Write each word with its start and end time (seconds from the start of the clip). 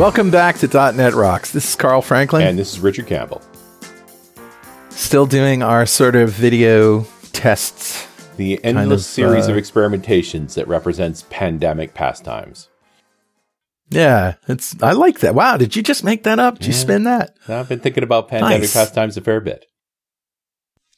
Welcome 0.00 0.30
back 0.30 0.56
to 0.60 0.66
.NET 0.66 1.12
Rocks. 1.12 1.52
This 1.52 1.68
is 1.68 1.76
Carl 1.76 2.00
Franklin. 2.00 2.40
And 2.40 2.58
this 2.58 2.72
is 2.72 2.80
Richard 2.80 3.06
Campbell. 3.06 3.42
Still 4.88 5.26
doing 5.26 5.62
our 5.62 5.84
sort 5.84 6.16
of 6.16 6.30
video 6.30 7.04
tests. 7.32 8.08
The 8.38 8.64
endless 8.64 8.82
kind 8.82 8.92
of, 8.92 9.00
series 9.02 9.46
uh, 9.46 9.52
of 9.52 9.58
experimentations 9.58 10.54
that 10.54 10.66
represents 10.68 11.26
pandemic 11.28 11.92
pastimes. 11.92 12.70
Yeah, 13.90 14.36
it's 14.48 14.74
I 14.82 14.92
like 14.92 15.18
that. 15.18 15.34
Wow, 15.34 15.58
did 15.58 15.76
you 15.76 15.82
just 15.82 16.02
make 16.02 16.22
that 16.22 16.38
up? 16.38 16.54
Did 16.54 16.62
yeah. 16.62 16.68
you 16.68 16.72
spin 16.72 17.04
that? 17.04 17.36
I've 17.46 17.68
been 17.68 17.80
thinking 17.80 18.02
about 18.02 18.28
pandemic 18.28 18.60
nice. 18.60 18.72
pastimes 18.72 19.18
a 19.18 19.20
fair 19.20 19.42
bit. 19.42 19.66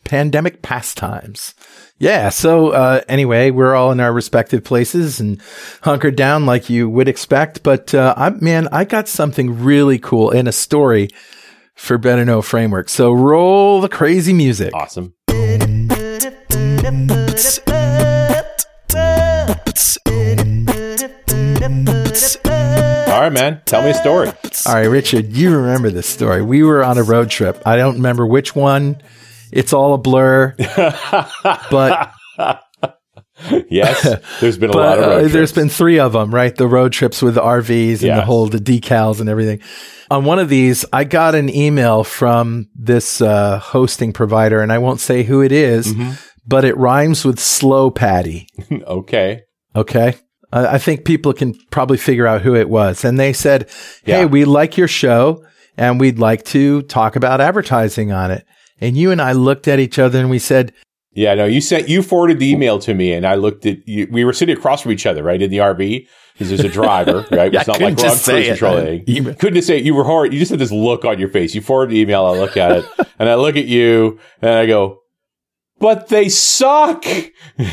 Pandemic 0.05 0.63
pastimes. 0.63 1.55
Yeah. 1.99 2.31
So, 2.31 2.71
uh, 2.71 3.03
anyway, 3.09 3.51
we're 3.51 3.75
all 3.75 3.93
in 3.93 4.01
our 4.01 4.13
respective 4.13 4.65
places 4.65 5.21
and 5.21 5.41
hunkered 5.83 6.17
down 6.17 6.47
like 6.47 6.69
you 6.69 6.89
would 6.91 7.09
expect. 7.09 7.63
But, 7.63 7.95
uh, 7.95 8.15
I, 8.17 8.31
man, 8.31 8.69
I 8.73 8.85
got 8.85 9.09
something 9.09 9.63
really 9.63 9.99
cool 9.99 10.31
in 10.31 10.49
a 10.49 10.53
story 10.53 11.09
for 11.75 11.99
Better 11.99 12.25
Know 12.25 12.43
Framework. 12.43 12.89
So 12.89 13.13
roll 13.13 13.81
the 13.81 13.89
crazy 13.89 14.33
music. 14.33 14.75
Awesome. 14.75 15.15
All 23.13 23.21
right, 23.21 23.33
man. 23.33 23.61
Tell 23.67 23.83
me 23.83 23.91
a 23.91 23.95
story. 23.95 24.29
All 24.67 24.75
right, 24.75 24.83
Richard, 24.83 25.33
you 25.33 25.57
remember 25.57 25.91
this 25.91 26.09
story. 26.09 26.43
We 26.43 26.63
were 26.63 26.83
on 26.83 26.99
a 26.99 27.03
road 27.03 27.31
trip. 27.31 27.63
I 27.65 27.77
don't 27.77 27.97
remember 27.97 28.27
which 28.27 28.57
one 28.57 29.01
it's 29.53 29.73
all 29.73 29.95
a 29.95 29.99
blur. 29.99 30.55
but 31.71 32.13
yes, 33.69 34.17
there's 34.41 34.59
been 34.59 34.71
a 34.71 34.73
but, 34.73 34.79
lot 34.79 34.99
of 34.99 35.07
road 35.07 35.25
uh, 35.25 35.29
There's 35.29 35.53
been 35.53 35.69
three 35.69 35.99
of 35.99 36.13
them, 36.13 36.35
right? 36.35 36.55
The 36.55 36.67
road 36.67 36.93
trips 36.93 37.23
with 37.23 37.35
the 37.35 37.43
RVs 37.43 38.03
and 38.09 38.19
the 38.19 38.25
whole 38.25 38.47
the 38.47 38.59
decals 38.59 39.21
and 39.21 39.29
everything. 39.29 39.61
On 40.11 40.25
one 40.25 40.39
of 40.39 40.49
these, 40.49 40.85
I 40.93 41.05
got 41.05 41.35
an 41.35 41.49
email 41.49 42.05
from 42.05 42.69
this 42.75 43.21
uh, 43.21 43.59
hosting 43.59 44.13
provider, 44.13 44.61
and 44.61 44.73
I 44.73 44.79
won't 44.79 45.01
say 45.01 45.23
who 45.23 45.43
it 45.43 45.53
is, 45.53 45.93
mm-hmm. 45.93 46.13
but 46.47 46.65
it 46.65 46.77
rhymes 46.77 47.25
with 47.25 47.39
slow 47.39 47.91
patty. 47.91 48.47
okay. 48.73 49.43
Okay. 49.75 50.15
I 50.55 50.77
think 50.77 51.07
people 51.07 51.33
can 51.33 51.55
probably 51.71 51.97
figure 51.97 52.27
out 52.27 52.43
who 52.43 52.55
it 52.55 52.69
was. 52.69 53.07
And 53.07 53.19
they 53.19 53.33
said, 53.33 53.71
Hey, 54.05 54.21
yeah. 54.21 54.25
we 54.27 54.45
like 54.45 54.77
your 54.77 54.87
show 54.87 55.43
and 55.79 55.99
we'd 55.99 56.19
like 56.19 56.45
to 56.47 56.83
talk 56.83 57.17
about 57.17 57.41
advertising 57.41 58.13
on 58.13 58.31
it. 58.31 58.45
And 58.83 58.97
you 58.97 59.13
and 59.13 59.23
I 59.23 59.31
looked 59.31 59.69
at 59.69 59.79
each 59.79 59.99
other 59.99 60.19
and 60.19 60.29
we 60.29 60.41
said, 60.41 60.73
yeah, 61.15 61.35
no, 61.35 61.45
you 61.45 61.61
sent, 61.61 61.89
you 61.89 62.03
forwarded 62.03 62.41
the 62.41 62.51
email 62.51 62.79
to 62.81 62.95
me 62.95 63.13
and 63.13 63.27
I 63.27 63.37
looked 63.37 63.65
at 63.65 63.87
you. 63.87 64.09
We 64.11 64.25
were 64.25 64.33
sitting 64.33 64.57
across 64.57 64.83
from 64.83 64.91
each 64.91 65.07
other, 65.07 65.23
right? 65.23 65.41
In 65.41 65.51
the 65.51 65.59
RV 65.59 66.09
because 66.33 66.49
there's 66.49 66.65
a 66.65 66.69
driver, 66.69 67.27
right? 67.31 67.53
yeah, 67.53 67.61
it's 67.61 67.69
not 67.69 67.81
like 67.81 67.97
we're 67.97 68.09
on 68.09 68.19
cruise 68.19 68.47
controlling. 68.49 69.05
Couldn't 69.05 69.55
just 69.55 69.69
say 69.69 69.79
it. 69.79 69.85
You 69.85 69.95
were 69.95 70.05
horrid. 70.05 70.33
You 70.33 70.39
just 70.39 70.51
had 70.51 70.59
this 70.59 70.73
look 70.73 71.05
on 71.05 71.21
your 71.21 71.29
face. 71.29 71.55
You 71.55 71.61
forward 71.61 71.91
the 71.91 72.01
email. 72.01 72.25
I 72.25 72.39
look 72.39 72.57
at 72.57 72.73
it 72.73 72.87
and 73.19 73.29
I 73.29 73.37
look 73.37 73.57
at 73.57 73.67
you 73.67 74.19
and 74.41 74.51
I 74.51 74.67
go, 74.67 75.02
but 75.83 76.07
they 76.07 76.29
suck. 76.29 77.05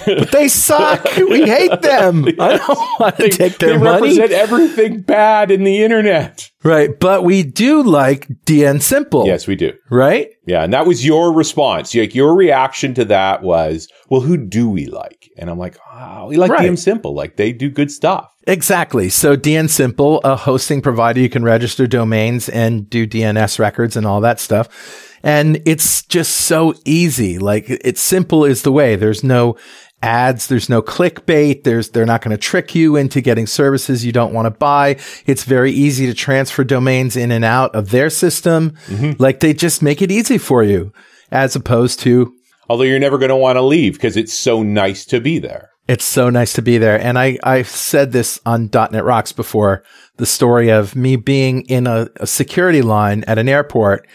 but 0.06 0.32
they 0.32 0.48
suck. 0.48 1.06
We 1.16 1.44
hate 1.44 1.82
them. 1.84 2.26
I 2.40 2.58
don't 2.58 3.00
want 3.00 3.18
to 3.18 3.30
take 3.30 3.60
their 3.60 3.78
they 3.78 3.84
money. 3.84 4.16
They 4.16 4.22
represent 4.22 4.32
everything 4.32 5.02
bad 5.02 5.52
in 5.52 5.64
the 5.64 5.84
internet. 5.84 6.50
Right. 6.64 7.00
But 7.00 7.24
we 7.24 7.44
do 7.44 7.84
like 7.84 8.28
DNSimple. 8.46 9.28
Yes, 9.28 9.46
we 9.46 9.56
do. 9.56 9.74
Right? 9.92 10.32
Yeah. 10.48 10.64
And 10.64 10.74
that 10.74 10.88
was 10.88 11.06
your 11.06 11.32
response. 11.32 11.94
Like 11.94 12.16
your 12.16 12.36
reaction 12.36 12.96
to 12.96 13.06
that 13.06 13.44
was, 13.44 13.88
well, 14.10 14.22
who 14.22 14.38
do 14.38 14.68
we 14.68 14.88
like? 14.88 15.30
And 15.38 15.48
I'm 15.48 15.60
like, 15.60 15.78
oh, 15.94 16.26
we 16.26 16.38
like 16.38 16.50
right. 16.50 16.68
DNSimple. 16.68 17.14
Like 17.14 17.36
they 17.36 17.54
do 17.54 17.70
good 17.70 17.92
stuff. 17.92 18.28
Exactly. 18.48 19.10
So 19.10 19.38
DNSimple, 19.38 20.22
a 20.24 20.36
hosting 20.36 20.82
provider, 20.82 21.20
you 21.20 21.30
can 21.30 21.44
register 21.44 21.86
domains 21.86 22.50
and 22.50 22.90
do 22.90 23.06
DNS 23.06 23.60
records 23.60 23.96
and 23.96 24.08
all 24.08 24.22
that 24.22 24.40
stuff. 24.40 25.09
And 25.24 25.62
it's 25.66 26.04
just 26.04 26.36
so 26.36 26.74
easy. 26.86 27.40
Like 27.40 27.66
it's 27.70 28.02
simple 28.02 28.46
is 28.46 28.64
the 28.64 28.72
way. 28.72 28.96
There's 28.96 29.24
no 29.24 29.58
ads. 30.02 30.48
There's 30.48 30.70
no 30.70 30.82
clickbait. 30.82 31.64
There's, 31.64 31.90
they're 31.90 32.06
not 32.06 32.22
going 32.22 32.32
to 32.32 32.38
trick 32.38 32.74
you 32.74 32.96
into 32.96 33.22
getting 33.22 33.48
services 33.48 34.06
you 34.06 34.12
don't 34.12 34.34
want 34.34 34.46
to 34.46 34.52
buy. 34.52 34.98
It's 35.26 35.44
very 35.44 35.72
easy 35.72 36.06
to 36.08 36.14
transfer 36.14 36.64
domains 36.64 37.16
in 37.16 37.32
and 37.32 37.44
out 37.44 37.76
of 37.76 37.90
their 37.90 38.10
system. 38.10 38.72
Mm-hmm. 38.88 39.22
Like 39.22 39.40
they 39.40 39.54
just 39.54 39.82
make 39.82 40.02
it 40.02 40.12
easy 40.12 40.38
for 40.38 40.64
you 40.64 40.94
as 41.32 41.56
opposed 41.56 42.00
to. 42.02 42.34
Although 42.70 42.84
you're 42.84 43.00
never 43.00 43.18
going 43.18 43.30
to 43.30 43.36
want 43.36 43.58
to 43.58 43.62
leave 43.62 43.94
because 43.94 44.16
it's 44.16 44.34
so 44.34 44.64
nice 44.64 45.06
to 45.06 45.20
be 45.20 45.40
there. 45.40 45.70
It's 45.88 46.06
so 46.06 46.30
nice 46.30 46.54
to 46.54 46.62
be 46.62 46.78
there. 46.78 47.02
And 47.02 47.18
I, 47.18 47.40
I've 47.44 47.68
said 47.68 48.12
this 48.12 48.40
on 48.46 48.70
.NET 48.72 49.04
Rocks 49.04 49.32
before, 49.32 49.84
the 50.18 50.28
story 50.28 50.70
of 50.70 50.96
me 50.96 51.16
being 51.16 51.62
in 51.62 51.88
a, 51.88 52.08
a 52.18 52.28
security 52.28 52.84
line 52.84 53.24
at 53.24 53.40
an 53.40 53.50
airport 53.50 54.08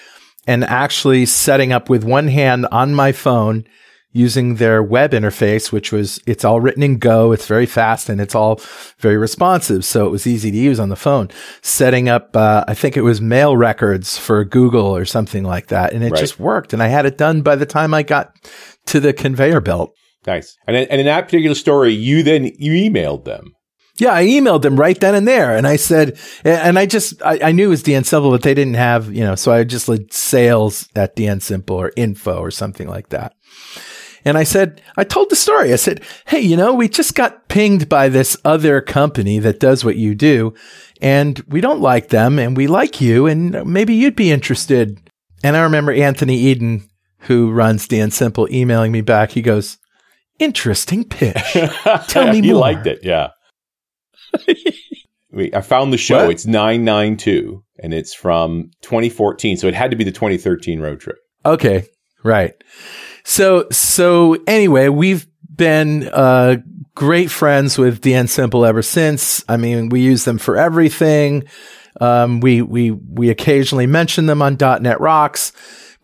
and 0.47 0.65
actually 0.65 1.27
setting 1.27 1.73
up 1.73 1.89
with 1.89 2.05
one 2.05 2.29
hand 2.29 2.67
on 2.71 2.95
my 2.95 3.13
phone 3.13 3.65
using 4.15 4.55
their 4.55 4.81
web 4.81 5.11
interface, 5.11 5.73
which 5.73 5.91
was, 5.91 6.21
it's 6.25 6.45
all 6.45 6.61
written 6.61 6.85
in 6.85 6.99
Go. 6.99 7.33
It's 7.33 7.49
very 7.49 7.67
fast 7.67 8.09
and 8.09 8.21
it's 8.21 8.35
all 8.35 8.61
very 8.99 9.17
responsive. 9.17 9.85
So 9.85 10.07
it 10.07 10.11
was 10.11 10.25
easy 10.27 10.53
to 10.53 10.57
use 10.57 10.79
on 10.79 10.89
the 10.89 10.97
phone. 10.97 11.31
Setting 11.63 12.09
up, 12.09 12.37
uh, 12.37 12.65
I 12.69 12.75
think 12.75 12.97
it 12.97 13.03
was 13.03 13.21
mail 13.21 13.57
records 13.57 14.17
for 14.17 14.45
Google 14.45 14.97
or 14.97 15.05
something 15.05 15.43
like 15.43 15.67
that. 15.67 15.93
And 15.93 16.05
it 16.05 16.13
right. 16.13 16.21
just 16.21 16.39
worked. 16.39 16.73
And 16.73 16.81
I 16.81 16.87
had 16.87 17.07
it 17.07 17.19
done 17.19 17.43
by 17.43 17.57
the 17.57 17.67
time 17.67 17.93
I 17.93 18.05
got 18.05 18.33
to 18.87 19.01
the 19.01 19.13
conveyor 19.13 19.61
belt. 19.61 19.93
Nice. 20.27 20.57
And, 20.69 20.77
and 20.77 21.01
in 21.01 21.07
that 21.07 21.25
particular 21.25 21.57
story, 21.57 21.93
you 21.93 22.23
then, 22.23 22.45
you 22.57 22.91
emailed 22.91 23.25
them. 23.25 23.53
Yeah, 23.97 24.13
I 24.13 24.25
emailed 24.25 24.63
them 24.63 24.77
right 24.77 24.99
then 24.99 25.15
and 25.15 25.27
there, 25.27 25.57
and 25.57 25.69
I 25.69 25.77
said, 25.77 26.19
and 26.45 26.79
I 26.79 26.87
just 26.87 27.23
I, 27.23 27.39
I 27.41 27.53
knew 27.53 27.67
it 27.67 27.69
was 27.69 27.83
DNSimple, 27.85 28.31
but 28.31 28.43
they 28.43 28.55
didn't 28.55 28.75
have 28.75 29.15
you 29.15 29.23
know, 29.23 29.37
so 29.37 29.53
I 29.53 29.63
just 29.63 29.89
like 29.89 30.07
sales 30.11 30.89
at 30.97 31.15
DNSimple 31.15 31.71
or 31.71 31.93
info 31.97 32.39
or 32.39 32.51
something 32.51 32.89
like 32.89 33.11
that. 33.11 33.35
And 34.25 34.39
I 34.39 34.45
said, 34.45 34.81
I 34.97 35.05
told 35.05 35.29
the 35.31 35.37
story. 35.37 35.73
I 35.73 35.77
said, 35.77 36.03
Hey, 36.27 36.41
you 36.41 36.57
know, 36.57 36.75
we 36.75 36.89
just 36.89 37.15
got 37.15 37.49
pinged 37.49 37.89
by 37.89 38.09
this 38.09 38.37
other 38.45 38.81
company 38.81 39.39
that 39.39 39.61
does 39.61 39.85
what 39.85 39.97
you 39.97 40.15
do, 40.15 40.55
and 41.01 41.39
we 41.47 41.61
don't 41.61 41.81
like 41.81 42.09
them, 42.09 42.39
and 42.39 42.57
we 42.57 42.67
like 42.67 43.01
you, 43.01 43.27
and 43.27 43.65
maybe 43.65 43.95
you'd 43.95 44.17
be 44.17 44.33
interested. 44.33 44.99
And 45.45 45.57
I 45.57 45.63
remember 45.63 45.93
Anthony 45.93 46.37
Eden, 46.37 46.89
who 47.21 47.53
runs 47.53 47.87
DNSimple, 47.87 48.51
emailing 48.51 48.91
me 48.91 49.03
back. 49.03 49.31
He 49.31 49.43
goes, 49.43 49.79
Interesting 50.41 51.05
pitch. 51.05 51.37
Tell 52.09 52.27
me 52.27 52.41
he 52.41 52.41
more. 52.41 52.43
He 52.43 52.55
liked 52.55 52.87
it. 52.89 53.01
Yeah. 53.05 53.29
Wait, 55.33 55.55
I 55.55 55.61
found 55.63 55.93
the 55.93 55.99
show. 55.99 56.23
What? 56.23 56.31
It's 56.31 56.47
992 56.47 57.65
and 57.81 57.93
it's 57.93 58.15
from 58.15 58.71
2014. 58.83 59.57
So 59.57 59.67
it 59.67 59.75
had 59.75 59.91
to 59.91 59.97
be 59.97 60.05
the 60.05 60.13
2013 60.13 60.81
road 60.81 61.01
trip. 61.01 61.17
Okay. 61.45 61.87
Right. 62.23 62.55
So, 63.25 63.67
so 63.71 64.37
anyway, 64.47 64.89
we've 64.89 65.27
been, 65.55 66.09
uh, 66.09 66.57
great 66.95 67.31
friends 67.31 67.77
with 67.77 68.01
DNSimple 68.01 68.67
ever 68.67 68.83
since. 68.83 69.45
I 69.49 69.57
mean, 69.57 69.89
we 69.89 70.01
use 70.01 70.25
them 70.25 70.39
for 70.39 70.57
everything. 70.57 71.45
Um, 72.01 72.41
we, 72.41 72.63
we, 72.63 72.93
we 72.93 73.31
occasionally 73.31 73.87
mention 73.87 74.27
them 74.27 74.41
on 74.41 74.57
.NET 74.61 75.01
Rocks. 75.01 75.53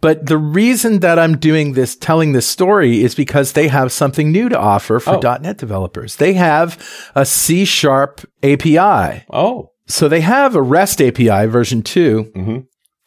But 0.00 0.26
the 0.26 0.38
reason 0.38 1.00
that 1.00 1.18
I'm 1.18 1.36
doing 1.36 1.74
this, 1.74 1.94
telling 1.94 2.32
this 2.32 2.46
story 2.46 3.02
is 3.02 3.14
because 3.14 3.52
they 3.52 3.68
have 3.68 3.92
something 3.92 4.32
new 4.32 4.48
to 4.48 4.58
offer 4.58 4.98
for 4.98 5.24
oh. 5.24 5.38
.NET 5.38 5.58
developers. 5.58 6.16
They 6.16 6.32
have 6.34 6.82
a 7.14 7.26
C 7.26 7.64
sharp 7.64 8.22
API. 8.42 9.24
Oh. 9.30 9.72
So 9.86 10.08
they 10.08 10.20
have 10.20 10.54
a 10.54 10.62
REST 10.62 11.02
API 11.02 11.46
version 11.46 11.82
2 11.82 12.32
mm-hmm. 12.34 12.58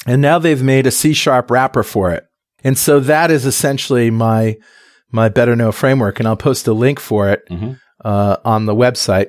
and 0.05 0.21
now 0.21 0.37
they've 0.37 0.61
made 0.61 0.85
a 0.85 0.91
C 0.91 1.13
sharp 1.13 1.49
wrapper 1.49 1.81
for 1.81 2.11
it. 2.11 2.25
And 2.63 2.77
so 2.77 2.99
that 2.99 3.31
is 3.31 3.45
essentially 3.45 4.11
my, 4.11 4.57
my 5.11 5.29
Better 5.29 5.55
Know 5.55 5.71
framework. 5.71 6.19
And 6.19 6.27
I'll 6.27 6.37
post 6.37 6.67
a 6.67 6.73
link 6.73 6.99
for 6.99 7.29
it, 7.29 7.43
mm-hmm. 7.49 7.73
uh, 8.03 8.37
on 8.45 8.65
the 8.65 8.75
website. 8.75 9.27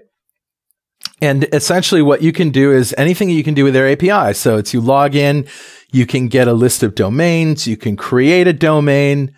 And 1.21 1.45
essentially 1.53 2.03
what 2.03 2.23
you 2.23 2.33
can 2.33 2.51
do 2.51 2.73
is 2.73 2.95
anything 2.99 3.31
you 3.31 3.45
can 3.45 3.55
do 3.55 3.65
with 3.65 3.75
their 3.75 3.89
API. 3.89 4.35
So 4.35 4.59
it's 4.59 4.75
you 4.75 4.81
log 4.81 5.15
in, 5.15 5.47
you 5.93 6.07
can 6.07 6.29
get 6.29 6.49
a 6.49 6.53
list 6.53 6.83
of 6.83 6.95
domains. 6.95 7.67
You 7.67 7.77
can 7.77 7.97
create 7.97 8.49
a 8.49 8.53
domain, 8.53 9.35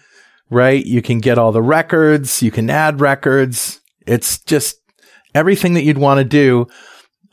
right? 0.50 0.84
You 0.84 1.02
can 1.02 1.18
get 1.18 1.38
all 1.38 1.52
the 1.52 1.62
records. 1.62 2.42
You 2.42 2.50
can 2.50 2.70
add 2.70 3.00
records. 3.00 3.80
It's 4.06 4.38
just 4.38 4.80
everything 5.34 5.74
that 5.74 5.84
you'd 5.84 5.98
want 5.98 6.18
to 6.18 6.24
do 6.24 6.66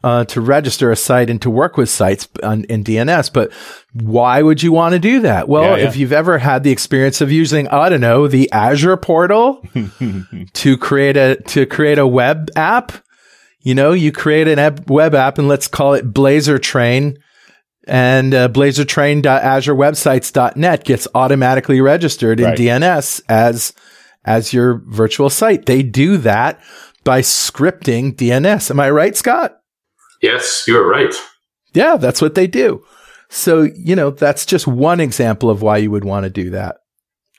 uh, 0.04 0.26
to 0.26 0.42
register 0.42 0.92
a 0.92 0.96
site 0.96 1.30
and 1.30 1.42
to 1.42 1.50
work 1.50 1.78
with 1.78 1.90
sites 1.90 2.28
on, 2.44 2.66
in 2.66 2.84
DNS. 2.84 3.32
But 3.32 3.54
why 3.94 4.42
would 4.42 4.62
you 4.62 4.74
want 4.74 4.94
to 4.94 5.00
do 5.00 5.22
that? 5.22 5.48
Well, 5.48 5.64
yeah, 5.64 5.78
yeah. 5.78 5.88
if 5.88 5.96
you've 5.96 6.12
ever 6.12 6.38
had 6.38 6.64
the 6.64 6.72
experience 6.72 7.22
of 7.22 7.32
using, 7.32 7.68
I 7.70 7.90
don't 7.90 8.02
know, 8.02 8.28
the 8.28 8.52
Azure 8.52 8.98
portal 8.98 9.66
to 10.54 10.78
create 10.78 11.16
a, 11.16 11.38
to 11.38 11.66
create 11.66 11.98
a 11.98 12.08
web 12.08 12.52
app, 12.56 12.92
you 13.64 13.74
know, 13.74 13.94
you 13.94 14.12
create 14.12 14.48
an 14.48 14.84
web 14.88 15.16
app 15.16 15.40
and 15.40 15.48
let's 15.48 15.68
call 15.68 15.94
it 15.94 16.14
Blazor 16.14 16.62
Train 16.62 17.18
and 17.86 18.34
uh, 18.34 18.48
blazortrain.azurewebsites.net 18.50 20.84
gets 20.84 21.08
automatically 21.16 21.80
registered 21.82 22.40
in 22.40 22.46
right. 22.46 22.58
DNS 22.58 23.22
as 23.28 23.74
as 24.26 24.54
your 24.54 24.82
virtual 24.86 25.30
site. 25.30 25.66
They 25.66 25.84
do 25.84 26.16
that 26.18 26.62
by 27.04 27.20
scripting 27.22 28.16
DNS. 28.16 28.72
Am 28.72 28.80
I 28.80 28.90
right, 28.90 29.18
Scott? 29.18 29.58
Yes, 30.22 30.64
you 30.68 30.78
are 30.78 30.88
right. 30.88 31.14
Yeah, 31.74 31.98
that's 31.98 32.22
what 32.22 32.36
they 32.36 32.48
do. 32.48 32.86
So, 33.30 33.64
you 33.64 33.98
know, 33.98 34.12
that's 34.12 34.46
just 34.46 34.66
one 34.68 35.02
example 35.02 35.50
of 35.50 35.62
why 35.62 35.76
you 35.78 35.92
would 35.92 36.06
want 36.06 36.24
to 36.24 36.30
do 36.30 36.52
that. 36.52 36.78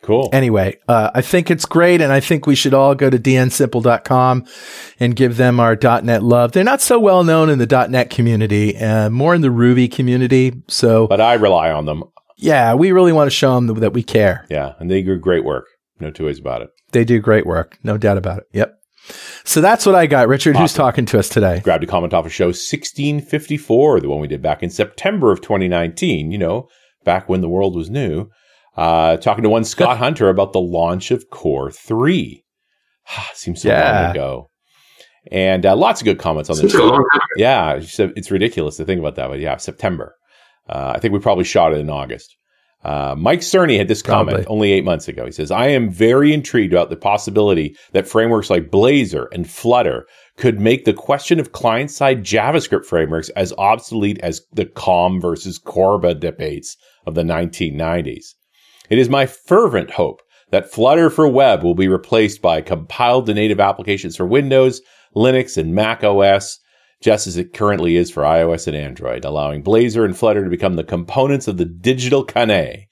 Cool. 0.04 0.28
Anyway, 0.34 0.78
uh, 0.86 1.10
I 1.14 1.22
think 1.22 1.50
it's 1.50 1.64
great. 1.64 2.02
And 2.02 2.12
I 2.12 2.20
think 2.20 2.46
we 2.46 2.54
should 2.54 2.74
all 2.74 2.94
go 2.94 3.08
to 3.08 3.18
dnsimple.com 3.18 4.46
and 5.00 5.16
give 5.16 5.38
them 5.38 5.58
our 5.58 5.78
.NET 5.80 6.22
love. 6.22 6.52
They're 6.52 6.62
not 6.62 6.82
so 6.82 7.00
well 7.00 7.24
known 7.24 7.48
in 7.48 7.58
the 7.58 7.88
.NET 7.88 8.10
community, 8.10 8.76
uh, 8.76 9.08
more 9.08 9.34
in 9.34 9.40
the 9.40 9.50
Ruby 9.50 9.88
community. 9.88 10.62
So, 10.68 11.06
but 11.06 11.22
I 11.22 11.34
rely 11.34 11.70
on 11.70 11.86
them. 11.86 12.04
Yeah, 12.36 12.74
we 12.74 12.92
really 12.92 13.12
want 13.12 13.28
to 13.28 13.34
show 13.34 13.54
them 13.54 13.80
that 13.80 13.94
we 13.94 14.02
care. 14.02 14.44
Yeah. 14.50 14.74
And 14.78 14.90
they 14.90 15.02
do 15.02 15.16
great 15.16 15.42
work. 15.42 15.64
No 16.00 16.10
two 16.10 16.26
ways 16.26 16.38
about 16.38 16.60
it. 16.60 16.68
They 16.92 17.04
do 17.04 17.18
great 17.18 17.46
work. 17.46 17.78
No 17.82 17.96
doubt 17.96 18.18
about 18.18 18.38
it. 18.38 18.44
Yep. 18.52 18.78
So 19.44 19.62
that's 19.62 19.86
what 19.86 19.94
I 19.94 20.06
got. 20.06 20.28
Richard, 20.28 20.50
awesome. 20.56 20.62
who's 20.62 20.74
talking 20.74 21.06
to 21.06 21.18
us 21.18 21.30
today? 21.30 21.60
Grabbed 21.60 21.84
a 21.84 21.86
comment 21.86 22.12
off 22.12 22.26
of 22.26 22.32
show 22.32 22.46
1654, 22.48 24.00
the 24.00 24.08
one 24.10 24.20
we 24.20 24.28
did 24.28 24.42
back 24.42 24.62
in 24.62 24.68
September 24.68 25.32
of 25.32 25.40
2019, 25.40 26.30
you 26.30 26.38
know, 26.38 26.68
back 27.04 27.26
when 27.28 27.40
the 27.40 27.48
world 27.48 27.74
was 27.74 27.88
new. 27.88 28.28
Uh, 28.76 29.16
talking 29.18 29.44
to 29.44 29.50
one 29.50 29.64
Scott 29.64 29.98
Hunter 29.98 30.28
about 30.28 30.52
the 30.52 30.60
launch 30.60 31.10
of 31.10 31.30
Core 31.30 31.70
3. 31.70 32.44
Seems 33.34 33.62
so 33.62 33.68
yeah. 33.68 34.02
long 34.02 34.10
ago. 34.10 34.50
And 35.30 35.64
uh, 35.64 35.74
lots 35.74 36.00
of 36.00 36.04
good 36.04 36.18
comments 36.18 36.50
on 36.50 36.56
this. 36.58 36.74
Yeah, 37.36 37.80
it's 37.80 38.30
ridiculous 38.30 38.76
to 38.76 38.84
think 38.84 38.98
about 38.98 39.14
that, 39.16 39.28
but 39.28 39.40
yeah, 39.40 39.56
September. 39.56 40.14
Uh, 40.68 40.92
I 40.94 40.98
think 40.98 41.14
we 41.14 41.20
probably 41.20 41.44
shot 41.44 41.72
it 41.72 41.78
in 41.78 41.88
August. 41.88 42.36
Uh, 42.84 43.14
Mike 43.16 43.40
Cerny 43.40 43.78
had 43.78 43.88
this 43.88 44.02
comment 44.02 44.36
Probably. 44.36 44.54
only 44.54 44.72
eight 44.72 44.84
months 44.84 45.08
ago. 45.08 45.24
He 45.24 45.32
says, 45.32 45.50
I 45.50 45.68
am 45.68 45.88
very 45.88 46.34
intrigued 46.34 46.74
about 46.74 46.90
the 46.90 46.96
possibility 46.96 47.76
that 47.92 48.06
frameworks 48.06 48.50
like 48.50 48.70
Blazor 48.70 49.26
and 49.32 49.48
Flutter 49.48 50.06
could 50.36 50.60
make 50.60 50.84
the 50.84 50.92
question 50.92 51.40
of 51.40 51.52
client 51.52 51.90
side 51.90 52.22
JavaScript 52.22 52.84
frameworks 52.84 53.30
as 53.30 53.54
obsolete 53.56 54.18
as 54.22 54.42
the 54.52 54.66
COM 54.66 55.18
versus 55.18 55.58
Corba 55.58 56.14
debates 56.14 56.76
of 57.06 57.14
the 57.14 57.22
1990s. 57.22 58.34
It 58.90 58.98
is 58.98 59.08
my 59.08 59.26
fervent 59.26 59.90
hope 59.90 60.20
that 60.50 60.70
Flutter 60.70 61.10
for 61.10 61.26
web 61.26 61.62
will 61.62 61.74
be 61.74 61.88
replaced 61.88 62.42
by 62.42 62.60
compiled 62.60 63.26
to 63.26 63.34
native 63.34 63.60
applications 63.60 64.16
for 64.16 64.26
Windows, 64.26 64.80
Linux, 65.16 65.56
and 65.56 65.74
Mac 65.74 66.04
OS 66.04 66.58
just 67.02 67.26
as 67.26 67.36
it 67.36 67.52
currently 67.52 67.96
is 67.96 68.10
for 68.10 68.22
iOS 68.22 68.66
and 68.66 68.76
Android, 68.76 69.24
allowing 69.24 69.62
Blazor 69.62 70.04
and 70.04 70.16
Flutter 70.16 70.42
to 70.42 70.50
become 70.50 70.76
the 70.76 70.84
components 70.84 71.46
of 71.46 71.58
the 71.58 71.66
digital 71.66 72.24
Cannae, 72.24 72.88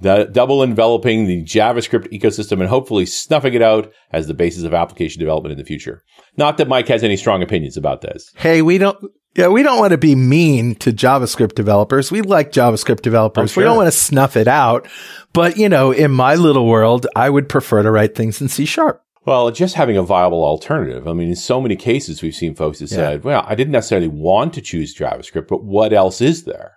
double 0.00 0.62
enveloping 0.62 1.26
the 1.26 1.44
JavaScript 1.44 2.10
ecosystem 2.18 2.60
and 2.60 2.68
hopefully 2.68 3.04
snuffing 3.04 3.52
it 3.52 3.62
out 3.62 3.92
as 4.10 4.26
the 4.26 4.34
basis 4.34 4.64
of 4.64 4.72
application 4.72 5.20
development 5.20 5.52
in 5.52 5.58
the 5.58 5.64
future. 5.64 6.02
Not 6.38 6.56
that 6.56 6.68
Mike 6.68 6.88
has 6.88 7.04
any 7.04 7.16
strong 7.16 7.42
opinions 7.42 7.76
about 7.76 8.00
this. 8.00 8.32
Hey, 8.36 8.62
we 8.62 8.78
don't. 8.78 8.96
Yeah, 9.34 9.48
we 9.48 9.62
don't 9.62 9.78
want 9.78 9.92
to 9.92 9.98
be 9.98 10.14
mean 10.14 10.74
to 10.76 10.92
JavaScript 10.92 11.54
developers. 11.54 12.12
We 12.12 12.20
like 12.20 12.52
JavaScript 12.52 13.00
developers. 13.00 13.52
Sure. 13.52 13.62
We 13.62 13.64
don't 13.64 13.78
want 13.78 13.86
to 13.86 13.92
snuff 13.92 14.36
it 14.36 14.46
out. 14.46 14.86
But, 15.32 15.56
you 15.56 15.70
know, 15.70 15.90
in 15.90 16.10
my 16.10 16.34
little 16.34 16.66
world, 16.66 17.06
I 17.16 17.30
would 17.30 17.48
prefer 17.48 17.82
to 17.82 17.90
write 17.90 18.14
things 18.14 18.42
in 18.42 18.48
C 18.48 18.66
sharp. 18.66 19.02
Well, 19.24 19.50
just 19.50 19.76
having 19.76 19.96
a 19.96 20.02
viable 20.02 20.44
alternative. 20.44 21.08
I 21.08 21.12
mean, 21.12 21.28
in 21.28 21.36
so 21.36 21.60
many 21.60 21.76
cases, 21.76 22.20
we've 22.20 22.34
seen 22.34 22.54
folks 22.54 22.80
that 22.80 22.90
yeah. 22.90 22.96
said, 22.96 23.24
well, 23.24 23.44
I 23.48 23.54
didn't 23.54 23.72
necessarily 23.72 24.08
want 24.08 24.52
to 24.54 24.60
choose 24.60 24.94
JavaScript, 24.94 25.48
but 25.48 25.64
what 25.64 25.92
else 25.92 26.20
is 26.20 26.44
there? 26.44 26.72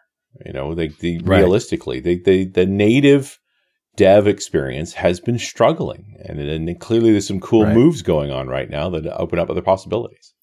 You 0.46 0.54
know, 0.54 0.76
they, 0.76 0.90
they 0.90 1.20
right. 1.24 1.40
realistically, 1.40 2.00
they, 2.00 2.18
they, 2.18 2.46
the 2.46 2.66
native 2.66 3.40
dev 3.96 4.28
experience 4.28 4.94
has 4.94 5.20
been 5.20 5.40
struggling. 5.40 6.18
And, 6.24 6.40
and 6.40 6.80
clearly 6.80 7.12
there's 7.12 7.28
some 7.28 7.40
cool 7.40 7.66
right. 7.66 7.74
moves 7.74 8.02
going 8.02 8.32
on 8.32 8.48
right 8.48 8.70
now 8.70 8.90
that 8.92 9.08
open 9.20 9.40
up 9.40 9.50
other 9.50 9.62
possibilities. 9.62 10.34